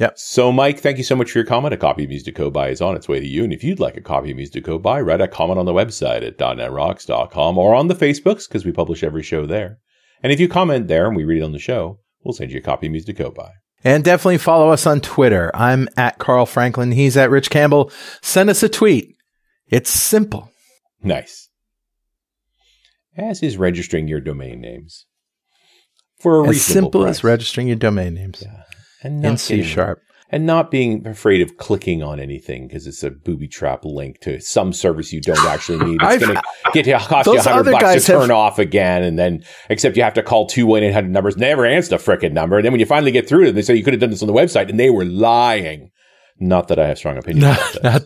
Yep. 0.00 0.18
So, 0.18 0.50
Mike, 0.50 0.80
thank 0.80 0.96
you 0.96 1.04
so 1.04 1.14
much 1.14 1.30
for 1.30 1.38
your 1.38 1.46
comment. 1.46 1.74
A 1.74 1.76
copy 1.76 2.04
of 2.04 2.08
Music 2.08 2.34
to 2.34 2.40
Code 2.40 2.54
By 2.54 2.70
is 2.70 2.80
on 2.80 2.96
its 2.96 3.06
way 3.06 3.20
to 3.20 3.26
you. 3.26 3.44
And 3.44 3.52
if 3.52 3.62
you'd 3.62 3.78
like 3.78 3.98
a 3.98 4.00
copy 4.00 4.30
of 4.30 4.36
Music 4.36 4.54
to 4.54 4.60
Code 4.62 4.82
By, 4.82 5.02
write 5.02 5.20
a 5.20 5.28
comment 5.28 5.58
on 5.58 5.66
the 5.66 5.74
website 5.74 6.26
at 6.26 6.38
.netrocks.com 6.38 7.58
or 7.58 7.74
on 7.74 7.88
the 7.88 7.94
Facebooks 7.94 8.48
because 8.48 8.64
we 8.64 8.72
publish 8.72 9.04
every 9.04 9.22
show 9.22 9.44
there. 9.44 9.78
And 10.22 10.32
if 10.32 10.40
you 10.40 10.48
comment 10.48 10.88
there 10.88 11.06
and 11.06 11.14
we 11.14 11.24
read 11.24 11.42
it 11.42 11.44
on 11.44 11.52
the 11.52 11.58
show, 11.58 11.98
we'll 12.24 12.32
send 12.32 12.50
you 12.50 12.58
a 12.58 12.62
copy 12.62 12.86
of 12.86 12.92
Music 12.92 13.14
to 13.14 13.22
Code 13.22 13.34
By. 13.34 13.50
And 13.84 14.02
definitely 14.02 14.38
follow 14.38 14.70
us 14.70 14.86
on 14.86 15.02
Twitter. 15.02 15.50
I'm 15.52 15.86
at 15.98 16.18
Carl 16.18 16.46
Franklin. 16.46 16.92
He's 16.92 17.18
at 17.18 17.30
Rich 17.30 17.50
Campbell. 17.50 17.92
Send 18.22 18.48
us 18.48 18.62
a 18.62 18.70
tweet. 18.70 19.16
It's 19.68 19.90
simple. 19.90 20.50
Nice. 21.02 21.50
As 23.18 23.42
is 23.42 23.58
registering 23.58 24.08
your 24.08 24.20
domain 24.20 24.62
names. 24.62 25.04
For 26.18 26.46
a 26.46 26.48
as 26.48 26.62
simple 26.62 27.02
price. 27.02 27.18
as 27.18 27.24
registering 27.24 27.66
your 27.66 27.76
domain 27.76 28.14
names. 28.14 28.42
Yeah. 28.42 28.62
And 29.02 29.24
in 29.24 29.36
C 29.36 29.62
sharp 29.62 30.02
and 30.32 30.46
not 30.46 30.70
being 30.70 31.06
afraid 31.06 31.42
of 31.42 31.56
clicking 31.56 32.02
on 32.02 32.20
anything 32.20 32.68
because 32.68 32.86
it's 32.86 33.02
a 33.02 33.10
booby 33.10 33.48
trap 33.48 33.84
link 33.84 34.20
to 34.20 34.40
some 34.40 34.72
service 34.72 35.12
you 35.12 35.20
don't 35.20 35.44
actually 35.46 35.78
need. 35.84 35.98
It's 36.02 36.24
going 36.24 36.36
to 36.36 36.42
get 36.72 36.84
to 36.84 36.98
cost 36.98 37.26
you 37.26 37.38
a 37.38 37.42
hundred 37.42 37.72
bucks 37.72 38.04
to 38.04 38.12
turn 38.12 38.20
have, 38.20 38.30
off 38.30 38.58
again, 38.58 39.02
and 39.02 39.18
then 39.18 39.44
except 39.68 39.96
you 39.96 40.02
have 40.02 40.14
to 40.14 40.22
call 40.22 40.46
two 40.46 40.66
one 40.66 40.82
eight 40.82 40.92
hundred 40.92 41.10
numbers. 41.10 41.36
Never 41.36 41.66
answer 41.66 41.90
the 41.90 41.96
frickin' 41.96 42.32
number, 42.32 42.56
and 42.56 42.64
then 42.64 42.72
when 42.72 42.80
you 42.80 42.86
finally 42.86 43.12
get 43.12 43.28
through 43.28 43.40
to 43.40 43.46
them, 43.46 43.56
they 43.56 43.62
say 43.62 43.74
you 43.74 43.84
could 43.84 43.92
have 43.92 44.00
done 44.00 44.10
this 44.10 44.22
on 44.22 44.28
the 44.28 44.34
website, 44.34 44.68
and 44.68 44.78
they 44.78 44.90
were 44.90 45.04
lying. 45.04 45.90
Not 46.42 46.68
that 46.68 46.78
I 46.78 46.86
have 46.86 46.96
strong 46.96 47.18
opinions. 47.18 47.42
Not, 47.42 47.82
not, 47.82 48.02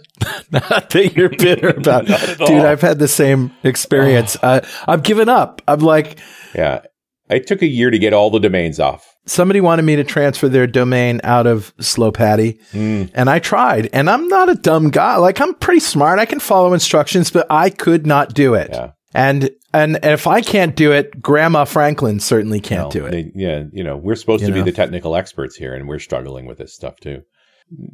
not, 0.51 0.91
that 0.91 1.13
you're 1.15 1.29
bitter 1.29 1.69
about, 1.69 2.07
dude. 2.07 2.65
I've 2.65 2.81
had 2.81 2.99
the 2.99 3.07
same 3.07 3.53
experience. 3.63 4.37
uh, 4.43 4.67
I've 4.89 5.05
given 5.05 5.29
up. 5.29 5.63
I'm 5.69 5.79
like, 5.79 6.19
yeah. 6.53 6.81
It 7.31 7.47
took 7.47 7.63
a 7.63 7.67
year 7.67 7.91
to 7.91 7.99
get 7.99 8.13
all 8.13 8.31
the 8.31 8.41
domains 8.41 8.79
off 8.79 9.15
somebody 9.27 9.61
wanted 9.61 9.83
me 9.83 9.97
to 9.97 10.05
transfer 10.05 10.49
their 10.49 10.67
domain 10.67 11.21
out 11.25 11.47
of 11.47 11.75
Slowpatty, 11.79 12.61
mm. 12.73 13.11
and 13.15 13.31
I 13.31 13.39
tried. 13.39 13.89
And 13.93 14.09
I'm 14.11 14.29
not 14.29 14.49
a 14.49 14.55
dumb 14.55 14.91
guy. 14.91 15.17
Like 15.17 15.41
I'm 15.41 15.55
pretty 15.55 15.81
smart. 15.81 16.19
I 16.19 16.27
can 16.27 16.41
follow 16.41 16.73
instructions, 16.73 17.31
but 17.31 17.47
I 17.51 17.71
could 17.71 18.07
not 18.07 18.35
do 18.35 18.55
it. 18.55 18.71
Yeah. 18.73 18.93
And 19.15 19.51
and 19.73 19.99
if 20.03 20.27
I 20.27 20.41
can't 20.41 20.75
do 20.77 20.93
it, 20.93 21.21
Grandma 21.21 21.65
Franklin 21.65 22.21
certainly 22.21 22.61
can't 22.61 22.93
do 22.93 23.07
it. 23.07 23.11
They, 23.11 23.33
yeah, 23.35 23.65
you 23.73 23.85
know, 23.85 23.97
we're 23.97 24.17
supposed 24.17 24.43
you 24.43 24.49
to 24.49 24.55
know? 24.55 24.65
be 24.65 24.71
the 24.71 24.77
technical 24.77 25.17
experts 25.17 25.57
here, 25.57 25.75
and 25.75 25.89
we're 25.89 26.01
struggling 26.01 26.47
with 26.47 26.59
this 26.59 26.75
stuff 26.75 26.99
too. 27.01 27.23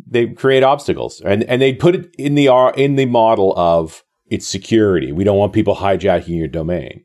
They 0.07 0.29
create 0.29 0.63
obstacles, 0.63 1.21
and 1.21 1.45
and 1.45 1.61
they 1.61 1.75
put 1.75 1.95
it 1.95 2.15
in 2.19 2.35
the 2.35 2.49
in 2.77 2.97
the 2.97 3.07
model 3.07 3.55
of 3.57 4.03
it's 4.31 4.47
security. 4.47 5.13
We 5.13 5.25
don't 5.25 5.39
want 5.39 5.53
people 5.53 5.77
hijacking 5.77 6.37
your 6.37 6.49
domain. 6.49 7.05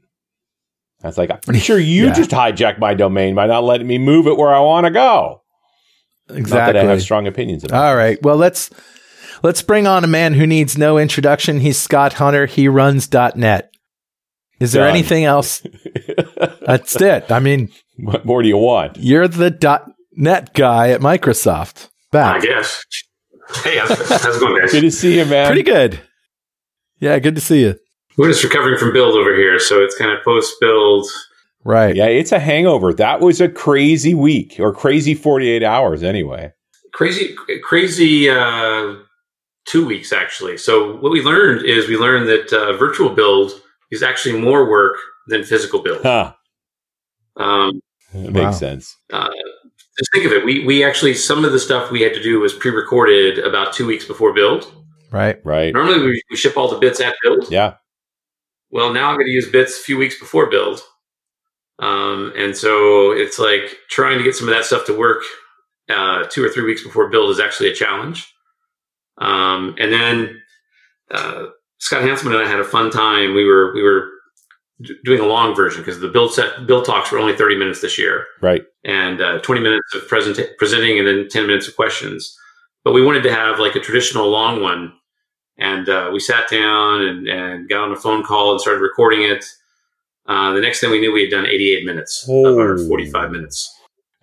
I 1.06 1.08
was 1.08 1.18
like, 1.18 1.32
I'm 1.32 1.40
pretty 1.40 1.60
sure 1.60 1.80
you 1.80 2.08
yeah. 2.08 2.14
just 2.14 2.32
hijacked 2.32 2.80
my 2.80 2.94
domain 2.94 3.36
by 3.36 3.48
not 3.48 3.64
letting 3.64 3.88
me 3.88 3.98
move 3.98 4.28
it 4.28 4.38
where 4.38 4.54
I 4.54 4.60
want 4.60 4.86
to 4.86 4.92
go. 4.92 5.42
Exactly. 6.30 6.58
Not 6.58 6.66
that 6.66 6.76
I 6.78 6.84
have 6.92 7.02
strong 7.02 7.28
opinions 7.28 7.64
about. 7.64 7.86
All 7.86 7.96
right. 7.96 8.22
Well, 8.24 8.38
let's 8.38 8.72
let's 9.44 9.62
bring 9.62 9.86
on 9.86 10.04
a 10.04 10.08
man 10.08 10.34
who 10.34 10.48
needs 10.48 10.78
no 10.78 10.98
introduction. 10.98 11.60
He's 11.60 11.78
Scott 11.78 12.14
Hunter. 12.14 12.48
He 12.48 12.68
runs 12.68 13.12
.net. 13.14 13.72
Is 14.60 14.72
there 14.72 14.84
Done. 14.84 14.96
anything 14.96 15.26
else? 15.26 15.62
That's 16.66 17.00
it. 17.00 17.32
I 17.32 17.40
mean, 17.40 17.70
what 17.98 18.26
more 18.26 18.42
do 18.42 18.48
you 18.48 18.58
want? 18.58 18.98
You're 18.98 19.28
the 19.28 19.52
.net 20.14 20.54
guy 20.54 20.90
at 20.90 21.02
Microsoft. 21.02 21.90
Back. 22.12 22.42
I 22.42 22.46
guess. 22.46 22.84
Hey, 23.64 23.78
how's, 23.78 23.90
how's 23.90 24.38
it 24.38 24.40
going, 24.40 24.60
guys? 24.60 24.72
good 24.72 24.82
to 24.82 24.92
see 24.92 25.20
you, 25.20 25.26
man. 25.26 25.48
Pretty 25.48 25.62
good. 25.62 26.00
Yeah, 27.00 27.20
good 27.20 27.36
to 27.36 27.42
see 27.42 27.62
you. 27.62 27.76
We're 28.18 28.30
just 28.30 28.44
recovering 28.44 28.78
from 28.78 28.94
build 28.94 29.16
over 29.16 29.36
here, 29.36 29.60
so 29.60 29.84
it's 29.84 29.98
kind 29.98 30.12
of 30.12 30.24
post 30.24 30.56
build. 30.62 31.08
Right. 31.66 31.96
Yeah, 31.96 32.06
it's 32.06 32.32
a 32.32 32.40
hangover. 32.40 32.94
That 32.94 33.20
was 33.22 33.42
a 33.42 33.50
crazy 33.50 34.14
week 34.14 34.58
or 34.60 34.72
crazy 34.72 35.16
48 35.16 35.64
hours 35.64 36.04
anyway. 36.04 36.54
Crazy, 36.94 37.36
crazy 37.64 38.30
uh, 38.30 38.96
two 39.66 39.86
weeks, 39.86 40.14
actually. 40.14 40.58
So, 40.58 40.96
what 40.98 41.12
we 41.12 41.22
learned 41.22 41.66
is 41.66 41.90
we 41.90 41.98
learned 41.98 42.30
that 42.30 42.54
uh, 42.54 42.78
virtual 42.78 43.10
build 43.10 43.52
is 43.92 44.02
actually 44.02 44.40
more 44.40 44.70
work 44.70 44.98
than 45.28 45.44
physical 45.44 45.82
build. 45.82 46.04
Huh. 46.04 46.34
Um, 47.36 47.82
makes 48.14 48.36
wow. 48.36 48.52
sense. 48.52 48.96
Uh, 49.12 49.30
just 49.98 50.12
think 50.14 50.26
of 50.26 50.32
it. 50.32 50.46
We, 50.46 50.66
we 50.66 50.84
actually, 50.84 51.16
some 51.16 51.44
of 51.44 51.52
the 51.52 51.60
stuff 51.60 51.92
we 51.92 52.02
had 52.02 52.14
to 52.14 52.22
do 52.22 52.40
was 52.40 52.54
pre 52.54 52.72
recorded 52.72 53.40
about 53.40 53.74
two 53.74 53.86
weeks 53.88 54.06
before 54.06 54.34
build. 54.34 54.72
Right. 55.12 55.38
Right. 55.44 55.74
Normally, 55.74 56.06
we, 56.06 56.24
we 56.30 56.38
ship 56.38 56.56
all 56.56 56.70
the 56.70 56.78
bits 56.78 57.02
at 57.02 57.16
build. 57.24 57.52
Yeah. 57.52 57.76
Well, 58.76 58.92
now 58.92 59.08
I'm 59.08 59.16
going 59.16 59.28
to 59.28 59.32
use 59.32 59.48
bits 59.50 59.80
a 59.80 59.84
few 59.84 59.98
weeks 59.98 60.20
before 60.20 60.50
build. 60.50 60.82
Um, 61.80 62.34
and 62.36 62.58
so 62.58 63.14
it's 63.14 63.40
like 63.40 63.78
trying 63.90 64.18
to 64.18 64.24
get 64.26 64.36
some 64.36 64.50
of 64.50 64.54
that 64.54 64.66
stuff 64.66 64.86
to 64.88 64.98
work 64.98 65.24
uh, 65.90 66.26
two 66.26 66.44
or 66.44 66.50
three 66.50 66.66
weeks 66.66 66.84
before 66.84 67.10
build 67.10 67.30
is 67.30 67.40
actually 67.40 67.70
a 67.70 67.74
challenge. 67.74 68.30
Um, 69.18 69.76
and 69.80 69.94
then 69.94 70.42
uh, 71.10 71.46
Scott 71.78 72.04
Hanselman 72.04 72.38
and 72.38 72.46
I 72.46 72.50
had 72.50 72.60
a 72.60 72.66
fun 72.66 72.92
time. 72.92 73.34
We 73.34 73.46
were 73.46 73.74
we 73.74 73.82
were 73.82 74.10
d- 74.82 74.98
doing 75.06 75.22
a 75.22 75.26
long 75.26 75.56
version 75.56 75.82
because 75.82 76.02
the 76.02 76.10
build 76.10 76.34
set 76.34 76.68
build 76.68 76.84
talks 76.84 77.14
were 77.14 77.20
only 77.20 77.34
30 77.38 77.56
minutes 77.56 77.80
this 77.80 77.98
year, 77.98 78.26
right? 78.42 78.64
And 78.84 79.22
uh, 79.22 79.40
20 79.40 79.62
minutes 79.62 79.96
of 79.96 80.06
present 80.10 80.38
presenting 80.58 81.00
and 81.00 81.08
then 81.08 81.30
10 81.30 81.48
minutes 81.48 81.70
of 81.70 81.78
questions. 81.78 82.38
But 82.84 82.92
we 82.92 83.02
wanted 83.02 83.24
to 83.24 83.32
have 83.32 83.58
like 83.58 83.76
a 83.76 83.80
traditional 83.80 84.30
long 84.30 84.62
one 84.62 84.92
and 85.58 85.88
uh, 85.88 86.10
we 86.14 86.20
sat 86.20 86.50
down 86.50 87.02
and, 87.02 87.28
and, 87.28 87.70
got 87.70 87.84
on 87.84 87.92
a 87.92 87.96
phone 87.96 88.24
call 88.24 88.52
and 88.52 88.62
started 88.62 88.82
recording 88.82 89.24
it. 89.24 89.46
Uh, 90.26 90.54
the 90.54 90.62
next 90.62 90.82
thing 90.82 90.92
we 90.92 91.00
knew, 91.00 91.14
we 91.14 91.22
had 91.22 91.32
done 91.32 91.46
88 91.46 91.86
minutes 91.86 92.26
oh. 92.30 92.48
of 92.48 92.58
our 92.58 92.78
45 92.78 93.32
minutes. 93.32 93.72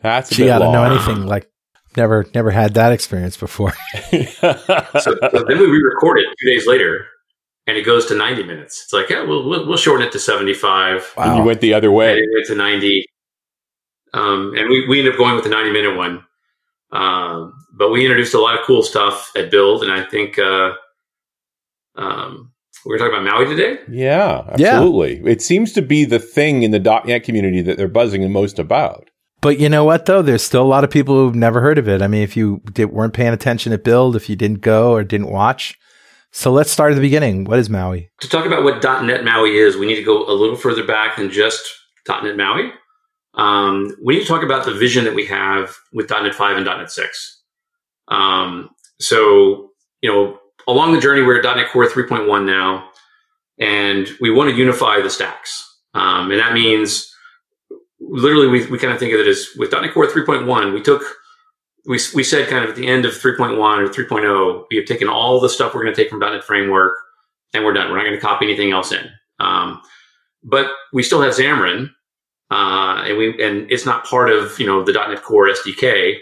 That's 0.01 0.35
she 0.35 0.47
got 0.47 0.59
to 0.59 0.73
know 0.73 0.85
anything 0.85 1.27
like 1.27 1.49
never 1.97 2.27
never 2.35 2.51
had 2.51 2.75
that 2.75 2.93
experience 2.93 3.37
before. 3.37 3.73
so, 4.11 4.55
so 5.01 5.15
then 5.47 5.59
we 5.59 5.67
re-record 5.67 6.19
it 6.19 6.27
two 6.41 6.51
days 6.51 6.67
later, 6.67 7.07
and 7.67 7.77
it 7.77 7.87
goes 7.87 8.07
to 8.07 8.17
90 8.17 8.43
minutes. 8.43 8.83
It's 8.85 8.93
like, 8.93 9.11
yeah, 9.11 9.23
we'll 9.23 9.49
we'll, 9.49 9.67
we'll 9.67 9.77
shorten 9.77 10.07
it 10.07 10.12
to 10.12 10.19
75. 10.19 11.15
And 11.17 11.39
you 11.39 11.45
went 11.45 11.61
the 11.61 11.73
other 11.75 11.89
And 11.89 11.97
way. 11.97 12.15
it 12.15 12.29
went 12.35 12.47
to 12.47 12.57
90. 12.57 13.07
Um, 14.15 14.55
and 14.57 14.69
we, 14.69 14.87
we 14.89 14.99
ended 14.99 15.15
up 15.15 15.19
going 15.19 15.37
with 15.37 15.45
the 15.45 15.51
90 15.51 15.73
minute 15.73 15.97
one. 15.97 16.25
Um, 16.91 17.55
but 17.73 17.91
we 17.91 18.05
introduced 18.05 18.35
a 18.35 18.41
lot 18.41 18.59
of 18.59 18.67
cool 18.67 18.83
stuff 18.83 19.31
at 19.37 19.51
Build, 19.51 19.83
and 19.83 19.93
I 19.93 20.05
think 20.05 20.39
uh, 20.39 20.73
um, 21.96 22.52
we're 22.84 22.99
talking 22.99 23.14
about 23.14 23.25
Maui 23.25 23.46
today. 23.46 23.78
Yeah, 23.88 24.44
Yeah. 24.56 24.76
absolutely. 24.78 25.22
It 25.30 25.40
seems 25.42 25.72
to 25.72 25.82
be 25.82 26.04
the 26.04 26.18
thing 26.18 26.62
in 26.62 26.70
the 26.70 26.78
.NET 26.80 27.25
community 27.25 27.62
that 27.62 27.76
they're 27.76 27.88
buzzing 27.88 28.22
the 28.22 28.28
most 28.28 28.58
about. 28.58 29.08
But 29.40 29.58
you 29.58 29.68
know 29.68 29.84
what 29.84 30.06
though? 30.06 30.22
There's 30.22 30.42
still 30.42 30.62
a 30.62 30.64
lot 30.64 30.84
of 30.84 30.90
people 30.90 31.14
who've 31.16 31.34
never 31.34 31.61
heard 31.61 31.78
of 31.78 31.88
it. 31.88 32.00
I 32.02 32.06
mean, 32.06 32.22
if 32.22 32.37
you 32.37 32.61
did, 32.72 32.87
weren't 32.87 33.12
paying 33.12 33.32
attention 33.32 33.72
at 33.72 33.84
build, 33.84 34.16
if 34.16 34.28
you 34.28 34.37
didn't 34.37 34.61
go 34.61 34.92
or 34.92 35.02
didn't 35.04 35.30
watch. 35.30 35.78
So 36.30 36.50
let's 36.50 36.70
start 36.70 36.92
at 36.92 36.94
the 36.94 37.00
beginning. 37.00 37.44
What 37.44 37.58
is 37.58 37.68
Maui? 37.68 38.11
To 38.20 38.28
talk 38.28 38.46
about 38.46 38.62
what 38.62 38.82
.NET 38.82 39.25
Maui 39.25 39.58
is, 39.58 39.76
we 39.76 39.87
need 39.87 39.96
to 39.96 40.02
go 40.02 40.25
a 40.26 40.32
little 40.32 40.56
further 40.56 40.84
back 40.84 41.16
than 41.16 41.30
just 41.30 41.62
.NET 42.08 42.37
Maui. 42.37 42.72
Um, 43.34 43.94
we 44.02 44.14
need 44.14 44.22
to 44.22 44.26
talk 44.28 44.42
about 44.42 44.64
the 44.64 44.72
vision 44.75 45.04
that 45.04 45.14
we 45.14 45.26
have 45.26 45.76
with 45.92 46.08
.NET 46.08 46.34
5 46.34 46.56
and 46.56 46.64
.NET 46.64 46.90
6. 46.90 47.42
Um, 48.08 48.70
so, 49.00 49.70
you 50.00 50.11
know, 50.11 50.38
along 50.69 50.92
the 50.95 51.00
journey, 51.00 51.23
we're 51.23 51.38
at 51.38 51.57
.NET 51.57 51.71
Core 51.71 51.87
3.1 51.87 52.47
now, 52.47 52.88
and 53.59 54.09
we 54.21 54.31
want 54.31 54.50
to 54.50 54.57
unify 54.57 55.00
the 55.00 55.11
stacks. 55.11 55.69
Um, 55.95 56.31
and 56.31 56.40
that 56.40 56.52
means 56.54 57.12
literally 58.00 58.49
we, 58.49 58.66
we 58.66 58.78
kind 58.78 58.92
of 58.92 58.99
think 58.99 59.12
of 59.12 59.21
it 59.21 59.26
as 59.26 59.49
with 59.57 59.73
.NET 59.73 59.92
Core 59.92 60.07
3.1, 60.07 60.73
we 60.73 60.83
took 60.83 61.02
we, 61.85 61.99
we 62.14 62.23
said 62.23 62.49
kind 62.49 62.62
of 62.64 62.71
at 62.71 62.76
the 62.76 62.87
end 62.87 63.04
of 63.04 63.12
3.1 63.12 63.59
or 63.59 63.88
3.0, 63.88 64.64
we 64.71 64.76
have 64.76 64.87
taken 64.87 65.09
all 65.09 65.40
the 65.40 65.49
stuff 65.49 65.75
we're 65.75 65.83
going 65.83 65.95
to 65.95 66.00
take 66.00 66.11
from 66.11 66.21
.NET 66.21 66.45
Framework 66.45 66.97
and 67.54 67.64
we're 67.64 67.73
done. 67.73 67.90
We're 67.90 67.97
not 67.97 68.04
going 68.04 68.14
to 68.14 68.21
copy 68.21 68.47
anything 68.47 68.71
else 68.71 68.92
in. 68.92 69.09
Um, 69.40 69.83
but 70.45 70.71
we 70.92 71.02
still 71.02 71.21
have 71.23 71.35
Xamarin, 71.35 71.90
uh, 72.50 73.02
and 73.07 73.19
we 73.19 73.42
and 73.45 73.71
it's 73.71 73.87
not 73.87 74.04
part 74.04 74.31
of 74.31 74.59
you 74.59 74.66
know 74.66 74.83
the 74.83 74.92
.NET 74.92 75.23
Core 75.23 75.49
SDK, 75.49 76.16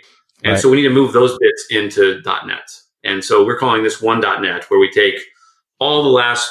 and 0.44 0.52
Right. 0.52 0.60
so 0.60 0.68
we 0.68 0.76
need 0.76 0.88
to 0.88 0.90
move 0.90 1.12
those 1.12 1.36
bits 1.38 1.66
into 1.70 2.20
.NET. 2.24 2.70
And 3.04 3.24
so 3.24 3.44
we're 3.44 3.58
calling 3.58 3.82
this 3.82 4.02
one 4.02 4.20
.NET, 4.20 4.64
where 4.68 4.80
we 4.80 4.90
take 4.90 5.20
all 5.78 6.02
the 6.02 6.08
last 6.10 6.50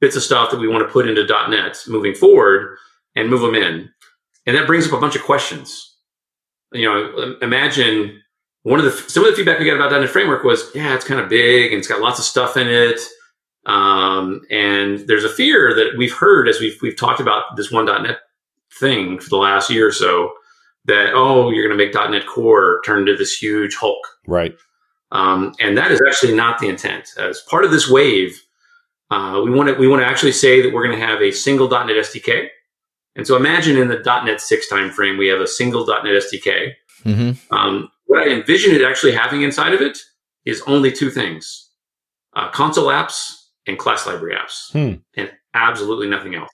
bits 0.00 0.16
of 0.16 0.22
stuff 0.22 0.50
that 0.50 0.60
we 0.60 0.68
want 0.68 0.86
to 0.86 0.92
put 0.92 1.08
into 1.08 1.26
.NET 1.48 1.82
moving 1.88 2.14
forward 2.14 2.76
and 3.14 3.30
move 3.30 3.40
them 3.40 3.54
in, 3.54 3.88
and 4.46 4.56
that 4.56 4.66
brings 4.66 4.86
up 4.86 4.92
a 4.92 5.00
bunch 5.00 5.16
of 5.16 5.22
questions. 5.22 5.94
You 6.72 6.84
know, 6.84 7.36
imagine 7.40 8.22
one 8.62 8.78
of 8.78 8.84
the 8.84 8.90
some 8.90 9.24
of 9.24 9.30
the 9.30 9.36
feedback 9.36 9.58
we 9.58 9.64
got 9.64 9.76
about 9.76 9.98
.NET 9.98 10.10
Framework 10.10 10.44
was, 10.44 10.70
yeah, 10.74 10.94
it's 10.94 11.04
kind 11.04 11.20
of 11.20 11.28
big 11.28 11.72
and 11.72 11.78
it's 11.78 11.88
got 11.88 12.00
lots 12.00 12.18
of 12.18 12.24
stuff 12.24 12.56
in 12.56 12.68
it. 12.68 13.00
Um, 13.64 14.42
and 14.50 15.00
there's 15.08 15.24
a 15.24 15.28
fear 15.28 15.74
that 15.74 15.96
we've 15.96 16.12
heard 16.12 16.48
as 16.48 16.60
we've 16.60 16.76
we've 16.82 16.96
talked 16.96 17.20
about 17.20 17.56
this 17.56 17.70
one 17.70 17.86
.NET 17.86 18.18
thing 18.78 19.18
for 19.18 19.28
the 19.28 19.36
last 19.36 19.70
year 19.70 19.88
or 19.88 19.92
so 19.92 20.32
that 20.84 21.12
oh, 21.14 21.50
you're 21.50 21.66
going 21.66 21.76
to 21.76 21.84
make 21.84 21.94
.NET 22.10 22.26
Core 22.26 22.80
turn 22.84 23.00
into 23.00 23.16
this 23.16 23.36
huge 23.36 23.74
Hulk. 23.74 24.06
Right. 24.26 24.56
Um, 25.16 25.54
and 25.60 25.78
that 25.78 25.90
is 25.90 26.00
actually 26.06 26.34
not 26.34 26.58
the 26.58 26.68
intent. 26.68 27.14
As 27.16 27.40
part 27.42 27.64
of 27.64 27.70
this 27.70 27.88
wave, 27.88 28.42
uh, 29.10 29.40
we 29.42 29.50
want 29.50 29.68
to 29.68 29.74
we 29.74 29.88
want 29.88 30.02
to 30.02 30.06
actually 30.06 30.32
say 30.32 30.60
that 30.60 30.72
we're 30.74 30.84
going 30.86 30.98
to 30.98 31.06
have 31.06 31.22
a 31.22 31.30
single 31.32 31.68
.NET 31.68 31.86
SDK. 31.88 32.48
And 33.14 33.26
so 33.26 33.34
imagine 33.36 33.78
in 33.78 33.88
the 33.88 33.98
.NET 34.24 34.40
6 34.42 34.70
timeframe, 34.70 35.16
we 35.16 35.28
have 35.28 35.40
a 35.40 35.46
single 35.46 35.86
.NET 35.86 36.04
SDK. 36.04 36.72
Mm-hmm. 37.04 37.54
Um, 37.54 37.88
what 38.06 38.28
I 38.28 38.30
envision 38.30 38.74
it 38.74 38.82
actually 38.82 39.12
having 39.12 39.40
inside 39.42 39.72
of 39.72 39.80
it 39.80 39.96
is 40.44 40.62
only 40.66 40.92
two 40.92 41.10
things: 41.10 41.70
uh, 42.34 42.50
console 42.50 42.88
apps 42.88 43.32
and 43.66 43.78
class 43.78 44.06
library 44.06 44.36
apps, 44.36 44.70
Hmm. 44.72 45.00
and 45.16 45.32
absolutely 45.54 46.08
nothing 46.08 46.34
else. 46.34 46.50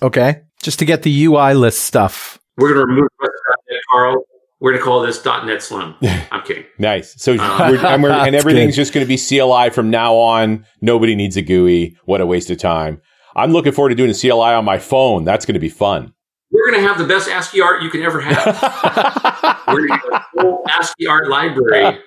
Okay. 0.00 0.42
Just 0.62 0.78
to 0.78 0.84
get 0.84 1.02
the 1.02 1.24
UI 1.24 1.54
list 1.54 1.80
stuff. 1.84 2.38
We're 2.56 2.74
going 2.74 2.86
to 2.86 2.92
remove 2.92 3.08
the 3.20 3.28
rest 3.28 3.42
of 3.50 3.56
.NET, 3.70 3.80
Carl. 3.92 4.24
We're 4.60 4.72
going 4.72 4.80
to 4.80 4.84
call 4.84 5.00
this 5.02 5.24
.NET 5.24 5.62
Slim. 5.62 5.94
I'm 6.32 6.42
kidding. 6.44 6.64
Nice. 6.78 7.14
So 7.22 7.34
Uh, 7.34 7.68
we're, 7.70 7.78
and, 7.86 8.02
we're, 8.02 8.10
and 8.10 8.34
everything's 8.34 8.72
good. 8.74 8.80
just 8.82 8.92
going 8.92 9.06
to 9.06 9.08
be 9.08 9.16
CLI 9.16 9.70
from 9.70 9.90
now 9.90 10.14
on. 10.16 10.66
Nobody 10.80 11.14
needs 11.14 11.36
a 11.36 11.42
GUI. 11.42 11.96
What 12.06 12.20
a 12.20 12.26
waste 12.26 12.50
of 12.50 12.58
time. 12.58 13.00
I'm 13.36 13.52
looking 13.52 13.72
forward 13.72 13.90
to 13.90 13.94
doing 13.94 14.10
a 14.10 14.14
CLI 14.14 14.54
on 14.54 14.64
my 14.64 14.78
phone. 14.78 15.24
That's 15.24 15.46
going 15.46 15.54
to 15.54 15.60
be 15.60 15.68
fun. 15.68 16.12
We're 16.50 16.70
going 16.70 16.82
to 16.82 16.88
have 16.88 16.98
the 16.98 17.04
best 17.06 17.28
ASCII 17.28 17.60
art 17.60 17.82
you 17.82 17.90
can 17.90 18.02
ever 18.02 18.20
have. 18.20 19.64
We're 19.68 19.86
going 19.86 20.00
to 20.00 20.08
get 20.10 20.20
a 20.20 20.24
full 20.40 20.64
ASCII 20.80 21.06
art 21.06 21.28
library 21.28 21.98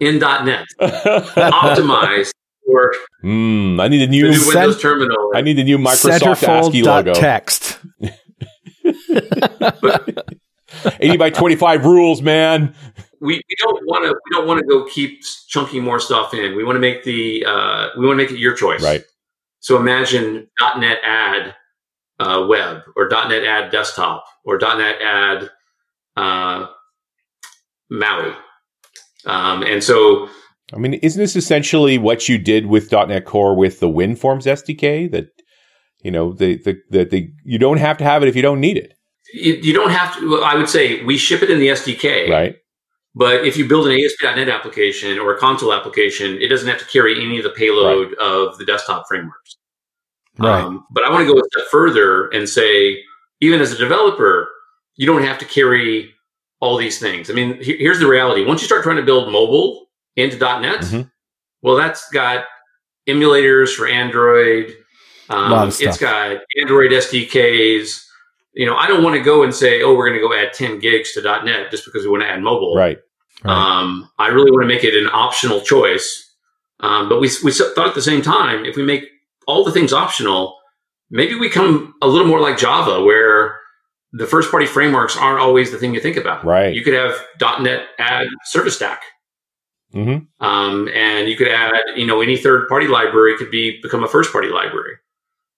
in 0.00 0.18
.NET, 0.20 0.66
optimized 0.80 2.30
for 2.66 2.92
Hmm. 3.22 3.80
I 3.80 3.88
need 3.88 4.02
a 4.02 4.06
the 4.06 4.10
new. 4.10 4.28
new 4.28 4.34
Cent- 4.34 4.54
Windows 4.56 4.80
terminal. 4.82 5.32
I 5.34 5.40
need 5.40 5.58
a 5.58 5.64
new 5.64 5.78
Microsoft 5.78 6.42
ASCII 6.46 6.82
logo. 6.82 7.12
Centerfold.text. 7.14 7.78
80 11.00 11.16
by 11.16 11.30
25 11.30 11.84
rules, 11.84 12.22
man. 12.22 12.74
we, 13.20 13.36
we 13.36 13.56
don't 13.58 13.86
want 13.86 14.04
to 14.04 14.10
we 14.10 14.36
don't 14.36 14.46
want 14.46 14.60
to 14.60 14.66
go 14.66 14.84
keep 14.86 15.22
chunking 15.48 15.82
more 15.82 16.00
stuff 16.00 16.34
in. 16.34 16.56
We 16.56 16.64
want 16.64 16.76
to 16.76 16.80
make 16.80 17.04
the 17.04 17.44
uh, 17.46 17.88
we 17.96 18.06
want 18.06 18.18
to 18.18 18.24
make 18.24 18.30
it 18.30 18.38
your 18.38 18.54
choice. 18.54 18.82
Right. 18.82 19.04
So 19.60 19.78
imagine 19.78 20.48
.NET 20.76 20.98
Add 21.04 21.54
uh, 22.18 22.46
Web 22.48 22.82
or 22.96 23.08
.NET 23.08 23.44
Add 23.44 23.70
Desktop 23.70 24.24
or 24.44 24.58
.NET 24.58 25.00
Add 25.00 25.50
uh, 26.16 26.66
Maui. 27.90 28.34
Um, 29.24 29.62
and 29.62 29.84
so 29.84 30.28
I 30.72 30.78
mean, 30.78 30.94
isn't 30.94 31.20
this 31.20 31.36
essentially 31.36 31.98
what 31.98 32.28
you 32.28 32.38
did 32.38 32.66
with 32.66 32.90
.NET 32.90 33.24
Core 33.24 33.54
with 33.54 33.80
the 33.80 33.88
WinForms 33.88 34.46
SDK? 34.46 35.10
That 35.10 35.28
you 36.02 36.10
know, 36.10 36.32
the 36.32 36.56
the 36.56 36.80
the, 36.90 37.04
the 37.04 37.32
you 37.44 37.58
don't 37.58 37.76
have 37.76 37.98
to 37.98 38.04
have 38.04 38.22
it 38.22 38.28
if 38.28 38.36
you 38.36 38.42
don't 38.42 38.60
need 38.60 38.76
it, 38.76 38.94
you, 39.32 39.54
you 39.54 39.72
don't 39.72 39.90
have 39.90 40.18
to. 40.18 40.30
well, 40.30 40.44
I 40.44 40.54
would 40.54 40.68
say 40.68 41.02
we 41.04 41.16
ship 41.16 41.42
it 41.42 41.50
in 41.50 41.58
the 41.58 41.68
SDK, 41.68 42.28
right? 42.30 42.56
But 43.14 43.46
if 43.46 43.56
you 43.58 43.68
build 43.68 43.86
an 43.88 43.92
ASP.NET 43.92 44.48
application 44.48 45.18
or 45.18 45.34
a 45.34 45.38
console 45.38 45.72
application, 45.74 46.40
it 46.40 46.48
doesn't 46.48 46.66
have 46.68 46.78
to 46.78 46.86
carry 46.86 47.22
any 47.22 47.36
of 47.38 47.44
the 47.44 47.50
payload 47.50 48.14
of 48.14 48.56
the 48.56 48.64
desktop 48.64 49.04
frameworks. 49.06 49.58
Right. 50.38 50.62
Um, 50.62 50.86
but 50.90 51.04
I 51.04 51.10
want 51.10 51.26
to 51.26 51.32
go 51.34 51.38
a 51.38 51.44
step 51.52 51.66
further 51.70 52.28
and 52.28 52.48
say, 52.48 53.02
even 53.42 53.60
as 53.60 53.70
a 53.70 53.76
developer, 53.76 54.48
you 54.96 55.06
don't 55.06 55.22
have 55.22 55.38
to 55.40 55.44
carry 55.44 56.14
all 56.60 56.78
these 56.78 56.98
things. 56.98 57.28
I 57.28 57.34
mean, 57.34 57.60
he- 57.62 57.76
here's 57.76 57.98
the 57.98 58.06
reality: 58.08 58.44
once 58.46 58.62
you 58.62 58.66
start 58.66 58.82
trying 58.82 58.96
to 58.96 59.02
build 59.02 59.30
mobile 59.30 59.90
into 60.16 60.38
.NET, 60.38 60.80
Mhm. 60.80 61.10
well, 61.60 61.76
that's 61.76 62.08
got 62.10 62.46
emulators 63.06 63.74
for 63.74 63.86
Android. 63.86 64.74
Um, 65.28 65.68
it's 65.68 65.98
got 65.98 66.38
Android 66.60 66.92
SDKs. 66.92 68.06
You 68.54 68.66
know, 68.66 68.76
I 68.76 68.86
don't 68.86 69.02
want 69.02 69.16
to 69.16 69.22
go 69.22 69.42
and 69.42 69.54
say, 69.54 69.82
"Oh, 69.82 69.94
we're 69.94 70.08
going 70.08 70.20
to 70.20 70.26
go 70.26 70.34
add 70.34 70.52
10 70.52 70.78
gigs 70.78 71.12
to 71.12 71.22
.NET 71.22 71.70
just 71.70 71.84
because 71.84 72.04
we 72.04 72.10
want 72.10 72.22
to 72.22 72.28
add 72.28 72.42
mobile." 72.42 72.74
Right. 72.74 72.98
Right. 73.44 73.52
Um, 73.52 74.10
I 74.18 74.28
really 74.28 74.50
want 74.50 74.62
to 74.62 74.68
make 74.68 74.84
it 74.84 74.94
an 74.94 75.10
optional 75.12 75.60
choice. 75.60 76.30
Um, 76.80 77.08
but 77.08 77.20
we, 77.20 77.30
we 77.44 77.52
thought 77.52 77.88
at 77.88 77.94
the 77.94 78.02
same 78.02 78.22
time, 78.22 78.64
if 78.64 78.76
we 78.76 78.82
make 78.82 79.04
all 79.46 79.64
the 79.64 79.72
things 79.72 79.92
optional, 79.92 80.58
maybe 81.10 81.34
we 81.34 81.48
come 81.48 81.94
a 82.02 82.06
little 82.06 82.26
more 82.26 82.40
like 82.40 82.58
Java, 82.58 83.02
where 83.04 83.58
the 84.12 84.26
first 84.26 84.50
party 84.50 84.66
frameworks 84.66 85.16
aren't 85.16 85.40
always 85.40 85.70
the 85.70 85.78
thing 85.78 85.94
you 85.94 86.00
think 86.00 86.16
about. 86.16 86.44
Right. 86.44 86.74
You 86.74 86.82
could 86.82 86.94
have 86.94 87.14
.NET 87.60 87.86
add 87.98 88.26
Service 88.44 88.76
Stack. 88.76 89.02
hmm 89.92 90.18
Um, 90.40 90.88
and 90.88 91.28
you 91.28 91.36
could 91.36 91.48
add, 91.48 91.72
you 91.96 92.06
know, 92.06 92.20
any 92.20 92.36
third 92.36 92.68
party 92.68 92.86
library 92.88 93.36
could 93.38 93.50
be 93.50 93.80
become 93.80 94.04
a 94.04 94.08
first 94.08 94.30
party 94.30 94.48
library. 94.48 94.96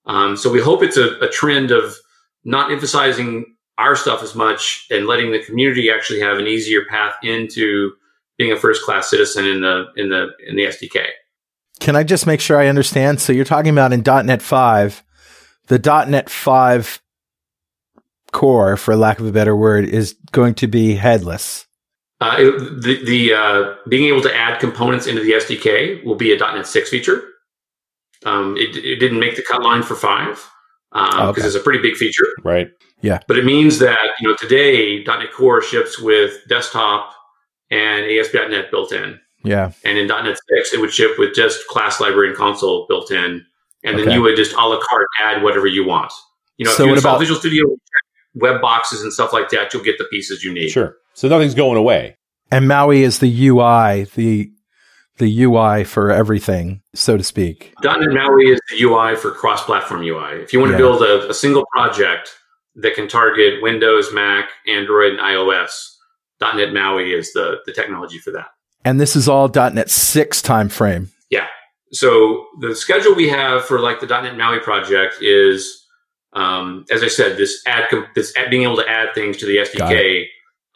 Um, 0.06 0.36
so 0.36 0.50
we 0.52 0.60
hope 0.60 0.82
it's 0.82 0.96
a, 0.96 1.18
a 1.20 1.28
trend 1.28 1.70
of 1.70 1.96
not 2.44 2.70
emphasizing 2.70 3.46
our 3.78 3.96
stuff 3.96 4.22
as 4.22 4.34
much 4.34 4.86
and 4.90 5.06
letting 5.06 5.32
the 5.32 5.40
community 5.42 5.90
actually 5.90 6.20
have 6.20 6.38
an 6.38 6.46
easier 6.46 6.84
path 6.88 7.14
into 7.22 7.92
being 8.38 8.52
a 8.52 8.56
first 8.56 8.82
class 8.84 9.08
citizen 9.10 9.44
in 9.46 9.60
the 9.60 9.86
in 9.96 10.08
the 10.10 10.28
in 10.46 10.56
the 10.56 10.64
SDK. 10.64 11.06
Can 11.80 11.96
I 11.96 12.04
just 12.04 12.26
make 12.26 12.40
sure 12.40 12.58
I 12.58 12.68
understand? 12.68 13.20
So 13.20 13.32
you're 13.32 13.44
talking 13.44 13.72
about 13.72 13.92
in 13.92 14.02
.NET 14.06 14.40
5, 14.42 15.02
the 15.66 16.04
.NET 16.08 16.30
5 16.30 17.02
core, 18.32 18.76
for 18.76 18.94
lack 18.96 19.18
of 19.18 19.26
a 19.26 19.32
better 19.32 19.56
word, 19.56 19.84
is 19.84 20.14
going 20.32 20.54
to 20.54 20.66
be 20.68 20.94
headless. 20.94 21.66
Uh, 22.20 22.36
it- 22.38 22.82
the 22.82 23.04
the 23.04 23.32
uh, 23.34 23.74
being 23.88 24.04
able 24.04 24.22
to 24.22 24.34
add 24.34 24.60
components 24.60 25.06
into 25.06 25.22
the 25.22 25.32
SDK 25.32 26.04
will 26.04 26.14
be 26.14 26.32
a 26.32 26.38
.NET 26.38 26.66
6 26.66 26.90
feature. 26.90 27.22
Um, 28.24 28.56
it, 28.56 28.76
it 28.76 28.96
didn't 28.96 29.18
make 29.20 29.36
the 29.36 29.42
cut 29.42 29.62
line 29.62 29.82
for 29.82 29.94
five 29.96 30.48
because 30.94 31.14
Oh, 31.18 31.28
okay. 31.30 31.42
it's 31.42 31.54
a 31.56 31.60
pretty 31.60 31.80
big 31.82 31.96
feature. 31.96 32.26
Right. 32.42 32.68
Yeah. 33.02 33.18
But 33.28 33.36
it 33.38 33.44
means 33.44 33.78
that 33.80 33.98
you 34.20 34.28
know 34.28 34.36
today 34.36 35.02
.NET 35.04 35.32
Core 35.32 35.60
ships 35.60 35.98
with 35.98 36.38
desktop 36.48 37.12
and 37.70 38.06
ASP.NET 38.06 38.70
built 38.70 38.92
in, 38.92 39.18
Yeah. 39.42 39.72
and 39.84 39.98
in 39.98 40.06
.NET 40.06 40.38
6 40.56 40.72
it 40.72 40.80
would 40.80 40.92
ship 40.92 41.18
with 41.18 41.34
just 41.34 41.66
class 41.68 42.00
library 42.00 42.28
and 42.28 42.36
console 42.36 42.86
built 42.88 43.10
in, 43.10 43.44
and 43.82 43.98
then 43.98 44.10
you 44.10 44.22
would 44.22 44.36
just 44.36 44.52
a 44.54 44.56
la 44.66 44.78
carte 44.80 45.08
add 45.22 45.42
whatever 45.42 45.66
you 45.66 45.84
want. 45.84 46.12
You 46.56 46.64
know, 46.66 46.70
So 46.70 46.84
if 46.84 46.86
you 46.86 46.90
what 46.92 46.96
install 46.98 47.12
about- 47.14 47.20
Visual 47.20 47.40
Studio 47.40 47.64
web 48.36 48.60
boxes 48.60 49.02
and 49.02 49.12
stuff 49.12 49.32
like 49.32 49.50
that, 49.50 49.72
you'll 49.74 49.82
get 49.84 49.98
the 49.98 50.04
pieces 50.04 50.42
you 50.44 50.52
need. 50.52 50.68
Sure. 50.70 50.96
So 51.14 51.28
nothing's 51.28 51.54
going 51.54 51.76
away. 51.78 52.16
And 52.50 52.68
Maui 52.68 53.02
is 53.02 53.18
the 53.18 53.28
UI, 53.48 54.04
the 54.14 54.50
the 55.18 55.44
UI 55.44 55.84
for 55.84 56.10
everything, 56.10 56.82
so 56.94 57.16
to 57.16 57.22
speak. 57.22 57.72
.NET 57.82 58.00
Maui 58.10 58.46
is 58.46 58.60
the 58.70 58.82
UI 58.82 59.16
for 59.16 59.30
cross-platform 59.30 60.02
UI. 60.02 60.42
If 60.42 60.52
you 60.52 60.60
want 60.60 60.70
to 60.70 60.74
yeah. 60.74 60.78
build 60.78 61.02
a, 61.02 61.28
a, 61.30 61.34
single 61.34 61.64
project 61.72 62.36
that 62.76 62.94
can 62.94 63.06
target 63.06 63.62
Windows, 63.62 64.12
Mac, 64.12 64.50
Android, 64.66 65.12
and 65.12 65.20
iOS, 65.20 65.70
.NET 66.40 66.72
Maui 66.72 67.12
is 67.12 67.32
the, 67.32 67.58
the 67.64 67.72
technology 67.72 68.18
for 68.18 68.32
that. 68.32 68.46
And 68.84 69.00
this 69.00 69.14
is 69.14 69.28
all 69.28 69.48
.NET 69.48 69.88
6 69.88 70.42
timeframe. 70.42 71.08
Yeah. 71.30 71.46
So 71.92 72.46
the 72.60 72.74
schedule 72.74 73.14
we 73.14 73.28
have 73.28 73.64
for 73.64 73.78
like 73.78 74.00
the 74.00 74.06
.NET 74.06 74.36
Maui 74.36 74.58
project 74.58 75.16
is, 75.20 75.86
um, 76.32 76.84
as 76.90 77.04
I 77.04 77.08
said, 77.08 77.36
this 77.36 77.62
add 77.66 77.84
this 78.16 78.34
being 78.50 78.62
able 78.62 78.76
to 78.76 78.88
add 78.88 79.14
things 79.14 79.36
to 79.38 79.46
the 79.46 79.58
SDK 79.58 80.26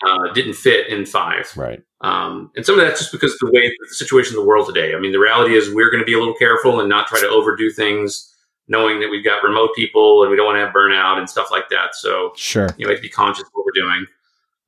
uh, 0.06 0.32
didn't 0.32 0.54
fit 0.54 0.86
in 0.88 1.04
five. 1.04 1.50
Right. 1.56 1.82
Um, 2.00 2.52
and 2.54 2.64
some 2.64 2.78
of 2.78 2.86
that's 2.86 3.00
just 3.00 3.12
because 3.12 3.32
of 3.32 3.38
the 3.40 3.50
way 3.52 3.68
the 3.68 3.94
situation 3.94 4.34
in 4.34 4.40
the 4.40 4.46
world 4.46 4.72
today. 4.72 4.94
I 4.94 5.00
mean, 5.00 5.12
the 5.12 5.18
reality 5.18 5.56
is 5.56 5.74
we're 5.74 5.90
going 5.90 6.02
to 6.02 6.06
be 6.06 6.14
a 6.14 6.18
little 6.18 6.34
careful 6.34 6.80
and 6.80 6.88
not 6.88 7.08
try 7.08 7.20
to 7.20 7.28
overdo 7.28 7.70
things, 7.70 8.32
knowing 8.68 9.00
that 9.00 9.08
we've 9.08 9.24
got 9.24 9.42
remote 9.42 9.70
people 9.74 10.22
and 10.22 10.30
we 10.30 10.36
don't 10.36 10.46
want 10.46 10.56
to 10.56 10.64
have 10.64 10.74
burnout 10.74 11.18
and 11.18 11.28
stuff 11.28 11.50
like 11.50 11.68
that. 11.70 11.94
So 11.94 12.32
sure, 12.36 12.68
you 12.78 12.86
know, 12.86 12.92
have 12.92 12.98
to 12.98 13.02
be 13.02 13.08
conscious 13.08 13.42
of 13.42 13.50
what 13.52 13.66
we're 13.66 13.82
doing. 13.82 14.06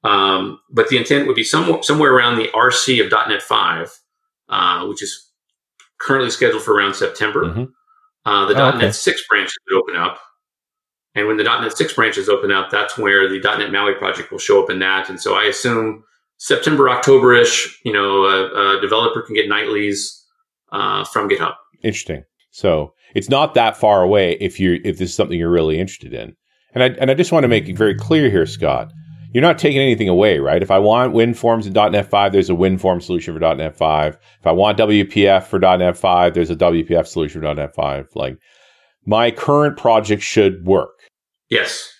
Um, 0.02 0.60
but 0.70 0.88
the 0.88 0.96
intent 0.96 1.26
would 1.26 1.36
be 1.36 1.44
somewhere 1.44 1.82
somewhere 1.82 2.12
around 2.12 2.36
the 2.36 2.48
RC 2.48 3.04
of 3.04 3.12
.NET 3.28 3.42
5, 3.42 4.00
uh, 4.48 4.86
which 4.86 5.02
is 5.02 5.30
currently 5.98 6.30
scheduled 6.30 6.62
for 6.62 6.74
around 6.74 6.94
September. 6.94 7.44
Mm-hmm. 7.44 7.64
Uh, 8.24 8.46
the 8.46 8.54
oh, 8.54 8.70
.NET 8.70 8.76
okay. 8.76 8.92
6 8.92 9.22
branch 9.28 9.50
would 9.68 9.78
open 9.78 9.96
up. 9.96 10.18
And 11.14 11.26
when 11.26 11.36
the 11.36 11.44
.NET 11.44 11.76
6 11.76 11.92
branches 11.94 12.28
open 12.28 12.50
up, 12.50 12.70
that's 12.70 12.96
where 12.96 13.28
the 13.28 13.40
.NET 13.40 13.70
MAUI 13.70 13.94
project 13.98 14.30
will 14.30 14.38
show 14.38 14.62
up 14.62 14.70
in 14.70 14.78
that. 14.80 15.08
And 15.08 15.20
so 15.20 15.34
I 15.34 15.44
assume 15.44 16.04
September, 16.40 16.88
October-ish, 16.88 17.78
you 17.84 17.92
know, 17.92 18.24
a, 18.24 18.78
a 18.78 18.80
developer 18.80 19.20
can 19.20 19.34
get 19.34 19.46
nightlies 19.46 20.24
uh, 20.72 21.04
from 21.04 21.28
GitHub. 21.28 21.52
Interesting. 21.82 22.24
So 22.50 22.94
it's 23.14 23.28
not 23.28 23.52
that 23.54 23.76
far 23.76 24.02
away 24.02 24.38
if 24.40 24.58
you 24.58 24.80
if 24.82 24.96
this 24.96 25.10
is 25.10 25.14
something 25.14 25.38
you're 25.38 25.50
really 25.50 25.78
interested 25.78 26.14
in. 26.14 26.34
And 26.74 26.82
I 26.82 26.86
and 26.98 27.10
I 27.10 27.14
just 27.14 27.30
want 27.30 27.44
to 27.44 27.48
make 27.48 27.68
it 27.68 27.76
very 27.76 27.94
clear 27.94 28.30
here, 28.30 28.46
Scott. 28.46 28.90
You're 29.34 29.42
not 29.42 29.58
taking 29.58 29.80
anything 29.80 30.08
away, 30.08 30.38
right? 30.38 30.62
If 30.62 30.70
I 30.70 30.78
want 30.78 31.14
WinForms 31.14 31.66
in 31.66 31.72
.NET 31.72 32.10
5, 32.10 32.32
there's 32.32 32.50
a 32.50 32.54
WinForm 32.54 33.00
solution 33.00 33.32
for 33.32 33.54
.NET 33.54 33.76
5. 33.76 34.18
If 34.40 34.46
I 34.46 34.50
want 34.50 34.78
WPF 34.78 35.44
for 35.44 35.58
.NET 35.60 35.96
5, 35.96 36.34
there's 36.34 36.50
a 36.50 36.56
WPF 36.56 37.06
solution 37.06 37.42
for 37.42 37.54
.NET 37.54 37.74
5. 37.74 38.08
Like 38.14 38.38
my 39.04 39.30
current 39.30 39.76
project 39.76 40.22
should 40.22 40.64
work. 40.66 40.98
Yes. 41.50 41.92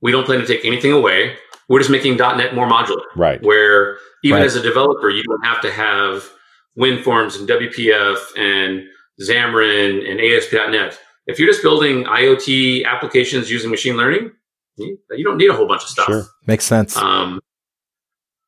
We 0.00 0.12
don't 0.12 0.24
plan 0.24 0.38
to 0.40 0.46
take 0.46 0.64
anything 0.64 0.92
away. 0.92 1.36
We're 1.68 1.80
just 1.80 1.90
making 1.90 2.16
.NET 2.16 2.54
more 2.54 2.68
modular. 2.68 3.02
Right. 3.16 3.42
Where 3.42 3.98
even 4.24 4.38
right. 4.38 4.46
as 4.46 4.56
a 4.56 4.62
developer, 4.62 5.10
you 5.10 5.22
don't 5.24 5.44
have 5.44 5.60
to 5.62 5.70
have 5.70 6.28
WinForms 6.78 7.38
and 7.38 7.48
WPF 7.48 8.38
and 8.38 8.84
Xamarin 9.20 10.08
and 10.10 10.20
ASP.NET. 10.20 10.98
If 11.26 11.38
you're 11.38 11.48
just 11.48 11.62
building 11.62 12.04
IoT 12.04 12.86
applications 12.86 13.50
using 13.50 13.70
machine 13.70 13.96
learning, 13.96 14.30
you 14.78 15.24
don't 15.24 15.36
need 15.36 15.50
a 15.50 15.54
whole 15.54 15.66
bunch 15.66 15.82
of 15.82 15.88
stuff. 15.88 16.06
Sure. 16.06 16.24
Makes 16.46 16.64
sense. 16.64 16.96
Um, 16.96 17.40